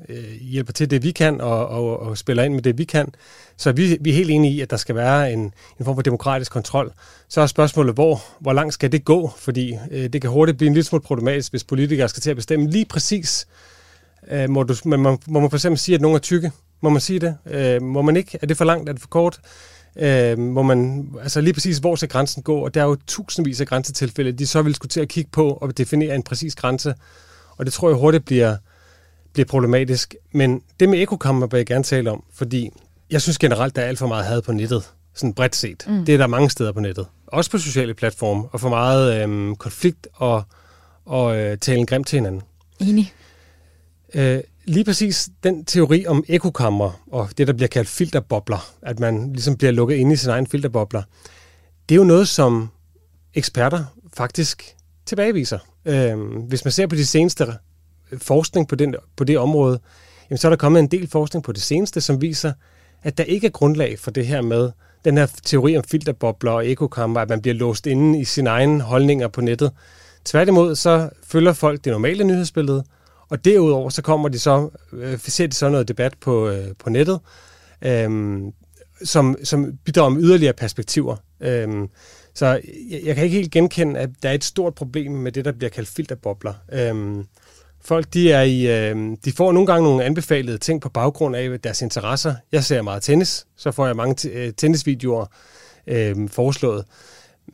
øh, 0.09 0.41
hjælper 0.41 0.73
til 0.73 0.91
det, 0.91 1.03
vi 1.03 1.11
kan, 1.11 1.41
og, 1.41 1.69
og, 1.69 2.01
og 2.01 2.19
spiller 2.19 2.43
ind 2.43 2.55
med 2.55 2.63
det, 2.63 2.79
vi 2.79 2.85
kan. 2.85 3.15
Så 3.57 3.73
vi, 3.73 3.99
vi 4.01 4.11
er 4.11 4.15
helt 4.15 4.31
enige 4.31 4.53
i, 4.53 4.61
at 4.61 4.71
der 4.71 4.77
skal 4.77 4.95
være 4.95 5.33
en, 5.33 5.41
en 5.79 5.85
form 5.85 5.95
for 5.95 6.03
demokratisk 6.03 6.53
kontrol. 6.53 6.93
Så 7.29 7.41
er 7.41 7.47
spørgsmålet, 7.47 7.95
hvor, 7.95 8.23
hvor 8.41 8.53
langt 8.53 8.75
skal 8.75 8.93
det 8.93 9.05
gå? 9.05 9.31
Fordi 9.37 9.77
øh, 9.91 10.09
det 10.09 10.21
kan 10.21 10.31
hurtigt 10.31 10.59
blive 10.59 10.67
en 10.67 10.75
lille 10.75 10.87
smule 10.87 11.03
problematisk, 11.03 11.53
hvis 11.53 11.65
politikere 11.65 12.09
skal 12.09 12.21
til 12.21 12.31
at 12.31 12.37
bestemme 12.37 12.71
lige 12.71 12.85
præcis, 12.85 13.47
øh, 14.31 14.51
må, 14.51 14.63
du, 14.63 14.75
må, 14.85 14.97
man, 14.97 15.19
må 15.27 15.41
man 15.41 15.51
for 15.51 15.57
eksempel 15.57 15.79
sige, 15.79 15.95
at 15.95 16.01
nogen 16.01 16.15
er 16.15 16.21
tykke. 16.21 16.53
Må 16.81 16.91
man 16.91 17.01
sige 17.01 17.19
det? 17.19 17.37
Øh, 17.47 17.83
må 17.83 18.03
man 18.03 18.17
ikke? 18.17 18.39
Er 18.43 18.47
det 18.47 18.57
for 18.57 18.65
langt? 18.65 18.89
Er 18.89 18.93
det 18.93 19.01
for 19.01 19.09
kort? 19.09 19.41
Øh, 19.97 20.39
må 20.39 20.63
man, 20.63 21.09
altså 21.23 21.41
lige 21.41 21.55
præcis, 21.55 21.79
hvor 21.79 21.97
skal 21.97 22.09
grænsen 22.09 22.43
gå? 22.43 22.59
Og 22.59 22.75
der 22.75 22.81
er 22.81 22.85
jo 22.85 22.97
tusindvis 23.07 23.61
af 23.61 23.67
grænsetilfælde, 23.67 24.33
de 24.33 24.47
så 24.47 24.63
vil 24.63 24.75
skulle 24.75 24.91
til 24.91 25.01
at 25.01 25.09
kigge 25.09 25.31
på 25.33 25.51
og 25.51 25.79
definere 25.79 26.15
en 26.15 26.23
præcis 26.23 26.55
grænse. 26.55 26.95
Og 27.57 27.65
det 27.65 27.73
tror 27.73 27.89
jeg 27.89 27.97
hurtigt 27.97 28.25
bliver, 28.25 28.57
bliver 29.33 29.47
problematisk. 29.47 30.15
Men 30.33 30.63
det 30.81 30.89
med 30.89 31.03
ekokammer 31.03 31.47
vil 31.47 31.59
jeg 31.59 31.67
gerne 31.67 31.85
tale 31.85 32.11
om, 32.11 32.25
fordi 32.35 32.71
jeg 33.11 33.23
synes 33.23 33.39
generelt, 33.39 33.77
der 33.77 33.83
er 33.83 33.87
alt 33.87 33.99
for 33.99 34.07
meget 34.07 34.25
had 34.25 34.43
på 34.43 34.53
nettet, 34.53 34.91
sådan 35.15 35.35
bredt 35.35 35.57
set. 35.57 35.85
Mm. 35.89 36.05
Det 36.05 36.15
er 36.15 36.19
der 36.19 36.27
mange 36.27 36.51
steder 36.51 36.73
på 36.73 36.81
nettet. 36.81 37.07
Også 37.27 37.51
på 37.51 37.59
sociale 37.59 37.95
platforme, 37.95 38.49
og 38.53 38.61
for 38.61 38.69
meget 38.69 39.23
øhm, 39.23 39.57
konflikt 39.57 40.09
og, 40.13 40.43
og 41.05 41.37
øh, 41.37 41.59
talen 41.59 41.87
grimt 41.87 42.07
til 42.07 42.17
hinanden. 42.17 42.43
Enig. 42.81 43.13
Øh, 44.15 44.41
lige 44.65 44.85
præcis 44.85 45.29
den 45.45 45.65
teori 45.65 46.07
om 46.07 46.25
ekokammer 46.29 47.01
og 47.13 47.29
det, 47.39 47.47
der 47.47 47.53
bliver 47.53 47.69
kaldt 47.69 47.89
filterbobler, 47.89 48.73
at 48.83 49.01
man 49.01 49.33
ligesom 49.33 49.57
bliver 49.57 49.71
lukket 49.71 49.97
ind 49.97 50.13
i 50.13 50.17
sin 50.17 50.31
egen 50.31 50.47
filterbobler, 50.47 51.03
det 51.89 51.95
er 51.95 51.97
jo 51.97 52.05
noget, 52.05 52.29
som 52.29 52.71
eksperter 53.35 53.85
faktisk 54.15 54.77
tilbageviser. 55.07 55.59
Øh, 55.85 56.19
hvis 56.49 56.65
man 56.65 56.73
ser 56.73 56.87
på 56.87 56.95
de 56.95 57.07
seneste 57.07 57.47
forskning 58.19 58.69
på, 58.69 58.75
den, 58.75 58.95
på 59.17 59.25
det 59.25 59.39
område, 59.39 59.81
jamen, 60.31 60.39
så 60.39 60.49
er 60.49 60.51
der 60.51 60.57
kommet 60.57 60.81
en 60.81 60.87
del 60.87 61.09
forskning 61.09 61.45
på 61.45 61.53
det 61.53 61.63
seneste, 61.63 62.01
som 62.01 62.21
viser, 62.21 62.53
at 63.03 63.19
der 63.19 63.25
ikke 63.25 63.47
er 63.47 63.51
grundlag 63.51 63.99
for 63.99 64.11
det 64.11 64.27
her 64.27 64.43
med 64.43 64.71
den 65.05 65.19
her 65.19 65.27
teori 65.45 65.77
om 65.77 65.85
filterbobler 65.85 66.53
og 66.53 66.69
ekokammer, 66.69 67.21
at 67.21 67.29
man 67.29 67.43
bliver 67.43 67.55
låst 67.55 67.87
inde 67.87 68.21
i 68.21 68.25
sine 68.25 68.51
egne 68.51 68.81
holdninger 68.81 69.29
på 69.29 69.41
nettet. 69.41 69.73
Tværtimod 70.25 70.77
så 70.77 71.11
følger 71.25 71.53
folk 71.53 71.85
det 71.85 71.91
normale 71.91 72.25
nyhedsbillede, 72.25 72.85
og 73.29 73.45
derudover 73.45 73.91
så 73.91 74.03
kommer 74.03 74.29
de 74.29 74.39
så, 74.39 74.69
øh, 74.93 75.19
ser 75.19 75.47
de 75.47 75.55
så 75.55 75.69
noget 75.69 75.89
debat 75.89 76.15
på, 76.21 76.49
øh, 76.49 76.67
på 76.79 76.91
nettet, 76.91 77.21
øh, 77.83 78.41
som, 79.05 79.37
som 79.45 79.73
bidrager 79.85 80.07
om 80.07 80.19
yderligere 80.19 80.53
perspektiver. 80.53 81.17
Øh, 81.41 81.89
så 82.35 82.47
jeg, 82.91 83.01
jeg 83.05 83.15
kan 83.15 83.25
ikke 83.25 83.37
helt 83.37 83.53
genkende, 83.53 84.01
at 84.01 84.11
der 84.23 84.29
er 84.29 84.33
et 84.33 84.45
stort 84.45 84.75
problem 84.75 85.13
med 85.13 85.33
det, 85.33 85.45
der 85.45 85.53
bliver 85.53 85.71
kaldt 85.71 85.89
filterbobler. 85.89 86.55
Øh, 86.73 87.25
Folk 87.85 88.15
de 88.15 88.33
er 88.33 88.43
i, 88.43 88.89
øh, 88.91 89.17
de 89.25 89.33
får 89.33 89.53
nogle 89.53 89.67
gange 89.67 89.85
nogle 89.85 90.05
anbefalede 90.05 90.59
ting 90.59 90.81
på 90.81 90.89
baggrund 90.89 91.37
af 91.37 91.61
deres 91.61 91.83
interesser. 91.83 92.35
Jeg 92.53 92.65
ser 92.65 92.83
meget 92.83 93.03
tennis, 93.03 93.47
så 93.57 93.71
får 93.71 93.87
jeg 93.87 93.97
mange 93.97 94.15
t- 94.21 94.37
øh, 94.39 94.53
tennisvideoer 94.57 95.27
øh, 95.87 96.29
foreslået. 96.29 96.85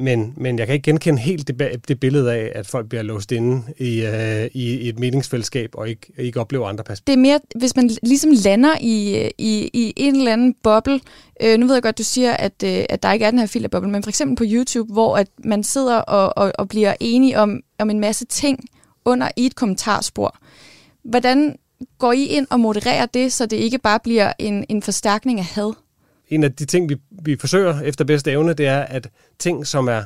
Men, 0.00 0.34
men 0.36 0.58
jeg 0.58 0.66
kan 0.66 0.74
ikke 0.74 0.84
genkende 0.84 1.20
helt 1.20 1.48
det, 1.48 1.88
det 1.88 2.00
billede 2.00 2.32
af, 2.32 2.52
at 2.54 2.66
folk 2.66 2.88
bliver 2.88 3.02
låst 3.02 3.32
inde 3.32 3.62
i, 3.78 4.00
øh, 4.00 4.44
i, 4.44 4.74
i 4.74 4.88
et 4.88 4.98
meningsfællesskab 4.98 5.70
og 5.74 5.88
ikke, 5.88 6.12
ikke 6.18 6.40
oplever 6.40 6.68
andre 6.68 6.84
perspektiver. 6.84 7.16
Det 7.16 7.20
er 7.20 7.22
mere, 7.22 7.40
hvis 7.54 7.76
man 7.76 7.90
ligesom 8.02 8.30
lander 8.44 8.74
i, 8.80 9.26
i, 9.38 9.70
i 9.72 9.92
en 9.96 10.16
eller 10.16 10.32
anden 10.32 10.54
boble. 10.62 11.00
Øh, 11.42 11.58
nu 11.58 11.66
ved 11.66 11.74
jeg 11.74 11.82
godt, 11.82 11.98
du 11.98 12.02
siger, 12.02 12.32
at, 12.32 12.52
øh, 12.64 12.84
at 12.88 13.02
der 13.02 13.12
ikke 13.12 13.24
er 13.24 13.30
den 13.30 13.38
her 13.38 13.46
filterboble, 13.46 13.90
men 13.90 14.02
for 14.02 14.10
eksempel 14.10 14.36
på 14.36 14.44
YouTube, 14.46 14.92
hvor 14.92 15.16
at 15.16 15.28
man 15.44 15.64
sidder 15.64 15.96
og, 15.96 16.38
og, 16.38 16.52
og 16.58 16.68
bliver 16.68 16.94
enige 17.00 17.38
om, 17.38 17.60
om 17.78 17.90
en 17.90 18.00
masse 18.00 18.24
ting, 18.24 18.64
under 19.06 19.28
i 19.36 19.46
et 19.46 19.54
kommentarspor. 19.54 20.36
Hvordan 21.04 21.58
går 21.98 22.12
I 22.12 22.24
ind 22.24 22.46
og 22.50 22.60
modererer 22.60 23.06
det, 23.06 23.32
så 23.32 23.46
det 23.46 23.56
ikke 23.56 23.78
bare 23.78 24.00
bliver 24.00 24.32
en, 24.38 24.64
en 24.68 24.82
forstærkning 24.82 25.38
af 25.38 25.44
had? 25.44 25.72
En 26.28 26.44
af 26.44 26.52
de 26.52 26.64
ting, 26.64 26.88
vi, 26.88 26.96
vi 27.10 27.36
forsøger 27.40 27.80
efter 27.80 28.04
bedste 28.04 28.30
evne, 28.30 28.52
det 28.52 28.66
er, 28.66 28.80
at 28.80 29.08
ting, 29.38 29.66
som 29.66 29.88
er 29.88 30.02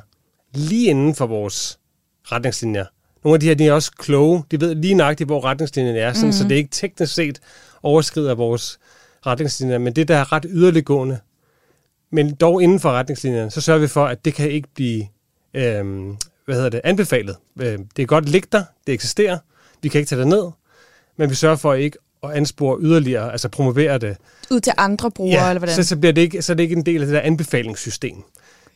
lige 0.55 0.91
inden 0.91 1.15
for 1.15 1.27
vores 1.27 1.79
retningslinjer, 2.25 2.85
nogle 3.25 3.35
af 3.35 3.41
de 3.41 3.47
her, 3.47 3.55
de 3.55 3.67
er 3.67 3.73
også 3.73 3.93
kloge, 3.99 4.43
de 4.51 4.61
ved 4.61 4.75
lige 4.75 4.95
nøjagtigt, 4.95 5.29
hvor 5.29 5.45
retningslinjen 5.45 5.97
er, 5.97 6.13
sådan, 6.13 6.29
mm. 6.29 6.33
så 6.33 6.45
det 6.45 6.55
ikke 6.55 6.71
teknisk 6.71 7.15
set 7.15 7.41
overskrider 7.83 8.35
vores 8.35 8.79
retningslinjer, 9.27 9.79
men 9.79 9.97
det, 9.97 10.09
der 10.09 10.17
er 10.17 10.33
ret 10.33 10.47
yderliggående, 10.49 11.19
men 12.13 12.35
dog 12.35 12.63
inden 12.63 12.81
for 12.81 12.91
retningslinjerne, 12.91 13.51
så 13.51 13.61
sørger 13.61 13.81
vi 13.81 13.89
for, 13.89 14.07
at 14.07 14.25
det 14.25 14.35
kan 14.35 14.51
ikke 14.51 14.69
blive 14.75 15.07
øhm, 15.55 16.17
hvad 16.51 16.57
hedder 16.57 16.71
det, 16.71 16.81
anbefalet. 16.85 17.37
Øh, 17.61 17.79
det 17.97 18.03
er 18.03 18.07
godt 18.07 18.29
ligge 18.29 18.49
der, 18.53 18.65
det 18.87 18.95
eksisterer, 18.95 19.39
vi 19.83 19.89
kan 19.89 19.99
ikke 19.99 20.09
tage 20.09 20.21
det 20.21 20.29
ned, 20.29 20.51
men 21.17 21.31
vi 21.31 21.35
sørger 21.35 21.57
for 21.57 21.75
ikke 21.75 21.99
at 22.23 22.31
anspore 22.31 22.79
yderligere, 22.81 23.33
altså 23.33 23.49
promovere 23.49 23.99
det. 23.99 24.17
Ud 24.51 24.61
til 24.61 24.73
andre 24.77 25.11
brugere, 25.11 25.43
ja, 25.43 25.51
eller 25.51 25.59
hvordan? 25.59 25.77
Så, 25.77 25.83
så, 25.83 25.97
bliver 25.97 26.13
det 26.13 26.23
ikke, 26.23 26.43
så 26.43 26.53
er 26.53 26.55
det 26.55 26.63
ikke 26.63 26.77
en 26.77 26.87
del 26.87 27.01
af 27.01 27.07
det 27.07 27.15
der 27.15 27.21
anbefalingssystem. 27.21 28.17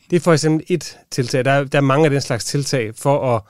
Det 0.09 0.15
er 0.15 0.19
for 0.19 0.33
eksempel 0.33 0.65
et 0.69 0.97
tiltag. 1.11 1.45
Der 1.45 1.51
er, 1.51 1.63
der 1.63 1.77
er 1.77 1.81
mange 1.81 2.05
af 2.05 2.11
den 2.11 2.21
slags 2.21 2.45
tiltag 2.45 2.95
for 2.95 3.35
at 3.35 3.41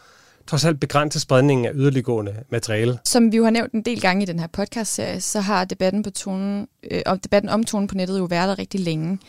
trods 0.47 0.65
alt 0.65 0.79
begrænse 0.79 1.19
spredningen 1.19 1.65
af 1.65 1.71
yderliggående 1.75 2.35
materiale. 2.49 2.99
Som 3.05 3.31
vi 3.31 3.37
jo 3.37 3.43
har 3.43 3.51
nævnt 3.51 3.73
en 3.73 3.81
del 3.81 4.01
gange 4.01 4.23
i 4.23 4.25
den 4.25 4.39
her 4.39 4.47
podcast-serie, 4.47 5.21
så 5.21 5.39
har 5.39 5.65
debatten, 5.65 6.03
på 6.03 6.09
tonen, 6.09 6.67
øh, 6.91 7.01
debatten 7.23 7.49
om 7.49 7.63
tonen 7.63 7.87
på 7.87 7.95
nettet 7.95 8.19
jo 8.19 8.23
været 8.23 8.49
der 8.49 8.59
rigtig 8.59 8.79
længe. 8.79 9.19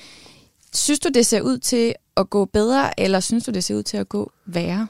Synes 0.75 1.01
du, 1.01 1.09
det 1.15 1.27
ser 1.27 1.41
ud 1.41 1.59
til 1.59 1.95
at 2.17 2.31
gå 2.31 2.45
bedre, 2.45 3.01
eller 3.01 3.21
synes 3.21 3.45
du, 3.45 3.51
det 3.51 3.65
ser 3.65 3.75
ud 3.75 3.83
til 3.83 3.97
at 3.97 4.09
gå 4.09 4.33
værre? 4.47 4.89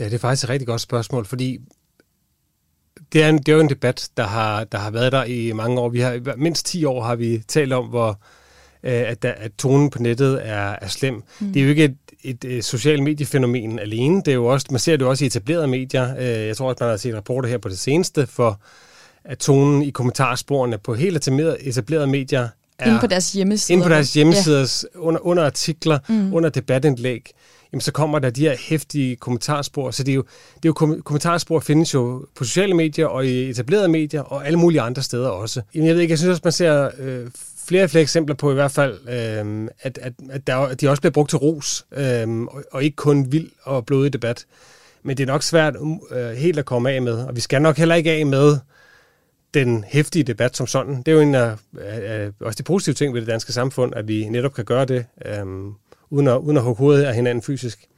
Ja, 0.00 0.04
det 0.04 0.14
er 0.14 0.18
faktisk 0.18 0.44
et 0.44 0.50
rigtig 0.50 0.66
godt 0.66 0.80
spørgsmål, 0.80 1.24
fordi 1.24 1.58
det 3.12 3.22
er, 3.22 3.28
en, 3.28 3.38
det 3.38 3.48
er 3.48 3.52
jo 3.52 3.60
en 3.60 3.68
debat, 3.68 4.10
der 4.16 4.26
har, 4.26 4.64
der 4.64 4.78
har 4.78 4.90
været 4.90 5.12
der 5.12 5.24
i 5.24 5.52
mange 5.52 5.80
år. 5.80 5.88
Vi 5.88 6.00
har, 6.00 6.36
mindst 6.36 6.66
10 6.66 6.84
år 6.84 7.02
har 7.02 7.14
vi 7.14 7.42
talt 7.48 7.72
om, 7.72 7.86
hvor 7.86 8.08
øh, 8.82 8.92
at, 8.92 9.22
der, 9.22 9.32
at 9.32 9.52
tonen 9.58 9.90
på 9.90 9.98
nettet 9.98 10.48
er, 10.48 10.76
er 10.82 10.88
slem. 10.88 11.22
Mm. 11.40 11.52
Det 11.52 11.60
er 11.60 11.64
jo 11.64 11.70
ikke 11.70 11.84
et, 11.84 11.96
et, 12.22 12.44
et 12.44 12.64
social 12.64 13.02
mediefænomen 13.02 13.78
alene. 13.78 14.16
Det 14.16 14.28
er 14.28 14.34
jo 14.34 14.46
også, 14.46 14.66
man 14.70 14.80
ser 14.80 14.96
det 14.96 15.04
jo 15.04 15.10
også 15.10 15.24
i 15.24 15.26
etablerede 15.26 15.68
medier. 15.68 16.16
Øh, 16.16 16.46
jeg 16.46 16.56
tror 16.56 16.68
også, 16.68 16.84
man 16.84 16.90
har 16.90 16.96
set 16.96 17.16
rapporter 17.16 17.48
her 17.48 17.58
på 17.58 17.68
det 17.68 17.78
seneste, 17.78 18.26
for 18.26 18.60
at 19.24 19.38
tonen 19.38 19.82
i 19.82 19.90
kommentarsporene 19.90 20.78
på 20.78 20.94
helt 20.94 21.28
etablerede 21.60 22.06
medier 22.06 22.48
er... 22.78 22.86
Inde 22.86 23.00
på 23.00 23.06
deres 23.06 23.32
hjemmesider. 23.32 23.76
Inde 23.76 23.82
på 23.82 23.88
deres 23.88 24.14
hjemmesider, 24.14 24.86
ja. 24.94 24.98
under, 24.98 25.26
under 25.26 25.44
artikler, 25.44 25.98
mm. 26.08 26.34
under 26.34 26.50
debatindlæg, 26.50 27.30
jamen 27.72 27.80
så 27.80 27.92
kommer 27.92 28.18
der 28.18 28.30
de 28.30 28.40
her 28.40 28.56
hæftige 28.68 29.16
kommentarspor. 29.16 29.90
Så 29.90 30.02
det 30.02 30.12
er 30.12 30.16
jo, 30.16 30.24
det 30.54 30.64
er 30.64 30.68
jo 30.68 31.00
kommentarspor 31.04 31.60
findes 31.60 31.94
jo 31.94 32.26
på 32.36 32.44
sociale 32.44 32.74
medier 32.74 33.06
og 33.06 33.26
i 33.26 33.50
etablerede 33.50 33.88
medier 33.88 34.22
og 34.22 34.46
alle 34.46 34.58
mulige 34.58 34.80
andre 34.80 35.02
steder 35.02 35.28
også. 35.28 35.62
Jamen, 35.74 35.86
jeg 35.86 35.94
ved 35.94 36.02
ikke, 36.02 36.12
jeg 36.12 36.18
synes 36.18 36.30
også, 36.30 36.40
man 36.44 36.52
ser 36.52 36.90
øh, 36.98 37.26
flere 37.66 37.84
og 37.84 37.90
flere 37.90 38.02
eksempler 38.02 38.36
på 38.36 38.50
i 38.50 38.54
hvert 38.54 38.70
fald, 38.70 38.98
øh, 39.08 39.68
at, 39.80 39.98
at, 40.02 40.12
at, 40.30 40.46
der, 40.46 40.56
at 40.56 40.80
de 40.80 40.88
også 40.88 41.00
bliver 41.00 41.12
brugt 41.12 41.30
til 41.30 41.38
ros, 41.38 41.86
øh, 41.96 42.40
og, 42.40 42.64
og 42.72 42.84
ikke 42.84 42.96
kun 42.96 43.32
vild 43.32 43.50
og 43.62 43.86
blodig 43.86 44.12
debat. 44.12 44.44
Men 45.02 45.16
det 45.16 45.22
er 45.22 45.32
nok 45.32 45.42
svært 45.42 45.76
øh, 46.10 46.30
helt 46.30 46.58
at 46.58 46.64
komme 46.64 46.90
af 46.90 47.02
med, 47.02 47.12
og 47.12 47.36
vi 47.36 47.40
skal 47.40 47.62
nok 47.62 47.76
heller 47.76 47.94
ikke 47.94 48.10
af 48.10 48.26
med 48.26 48.58
den 49.54 49.84
hæftige 49.84 50.22
debat 50.22 50.56
som 50.56 50.66
sådan. 50.66 50.96
Det 50.96 51.08
er 51.08 51.12
jo 51.12 51.20
en 51.20 51.34
af, 51.34 51.56
af 51.80 52.30
også 52.40 52.56
de 52.56 52.62
positive 52.62 52.94
ting 52.94 53.14
ved 53.14 53.20
det 53.20 53.28
danske 53.28 53.52
samfund, 53.52 53.94
at 53.94 54.08
vi 54.08 54.28
netop 54.28 54.54
kan 54.54 54.64
gøre 54.64 54.84
det. 54.84 55.06
Øhm, 55.26 55.72
uden 56.10 56.28
at, 56.28 56.36
uden 56.36 56.56
at 56.56 56.62
hugge 56.62 56.78
hovedet 56.78 57.04
af 57.04 57.14
hinanden 57.14 57.42
fysisk. 57.42 57.88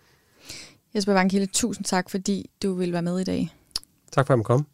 Jesper 0.94 1.12
Vankilde, 1.12 1.46
tusind 1.46 1.84
tak, 1.84 2.10
fordi 2.10 2.50
du 2.62 2.74
vil 2.74 2.92
være 2.92 3.02
med 3.02 3.18
i 3.18 3.24
dag. 3.24 3.48
Tak 4.12 4.26
for 4.26 4.34
at 4.34 4.44
komme. 4.44 4.64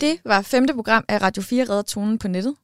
Det 0.00 0.20
var 0.24 0.42
femte 0.42 0.74
program 0.74 1.04
af 1.08 1.22
Radio 1.22 1.42
4 1.42 1.64
Redder 1.64 1.82
Tonen 1.82 2.18
på 2.18 2.28
nettet. 2.28 2.54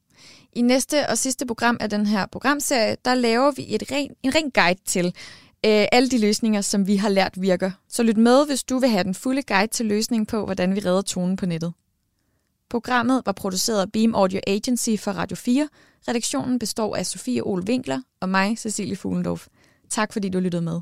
I 0.53 0.61
næste 0.61 1.09
og 1.09 1.19
sidste 1.19 1.47
program 1.47 1.77
af 1.81 1.91
den 1.91 2.07
her 2.07 2.27
programserie, 2.27 2.97
der 3.05 3.15
laver 3.15 3.51
vi 3.51 3.75
et 3.75 3.83
ren, 3.93 4.11
en 4.23 4.35
ren 4.35 4.51
guide 4.51 4.81
til 4.87 5.15
øh, 5.65 5.87
alle 5.93 6.09
de 6.09 6.21
løsninger, 6.21 6.61
som 6.61 6.87
vi 6.87 6.97
har 6.97 7.09
lært 7.09 7.41
virker. 7.41 7.71
Så 7.89 8.03
lyt 8.03 8.17
med, 8.17 8.47
hvis 8.47 8.65
du 8.65 8.79
vil 8.79 8.89
have 8.89 9.05
den 9.05 9.15
fulde 9.15 9.43
guide 9.43 9.73
til 9.73 9.87
løsningen 9.87 10.27
på, 10.27 10.45
hvordan 10.45 10.75
vi 10.75 10.81
redder 10.81 11.03
tonen 11.03 11.37
på 11.37 11.47
nettet. 11.47 11.73
Programmet 12.71 13.23
var 13.27 13.33
produceret 13.33 13.81
af 13.81 13.93
Beam 13.93 14.15
Audio 14.15 14.41
Agency 14.47 14.91
for 14.99 15.11
Radio 15.11 15.37
4. 15.37 15.69
Redaktionen 16.09 16.59
består 16.59 16.97
af 16.97 17.07
Sofie 17.07 17.47
Ole 17.47 17.65
Winkler 17.69 18.01
og 18.21 18.29
mig, 18.29 18.59
Cecilie 18.59 18.97
Fuglendorf. 18.97 19.47
Tak 19.91 20.13
fordi 20.13 20.29
du 20.29 20.41
lyttede 20.41 20.63
med. 20.63 20.81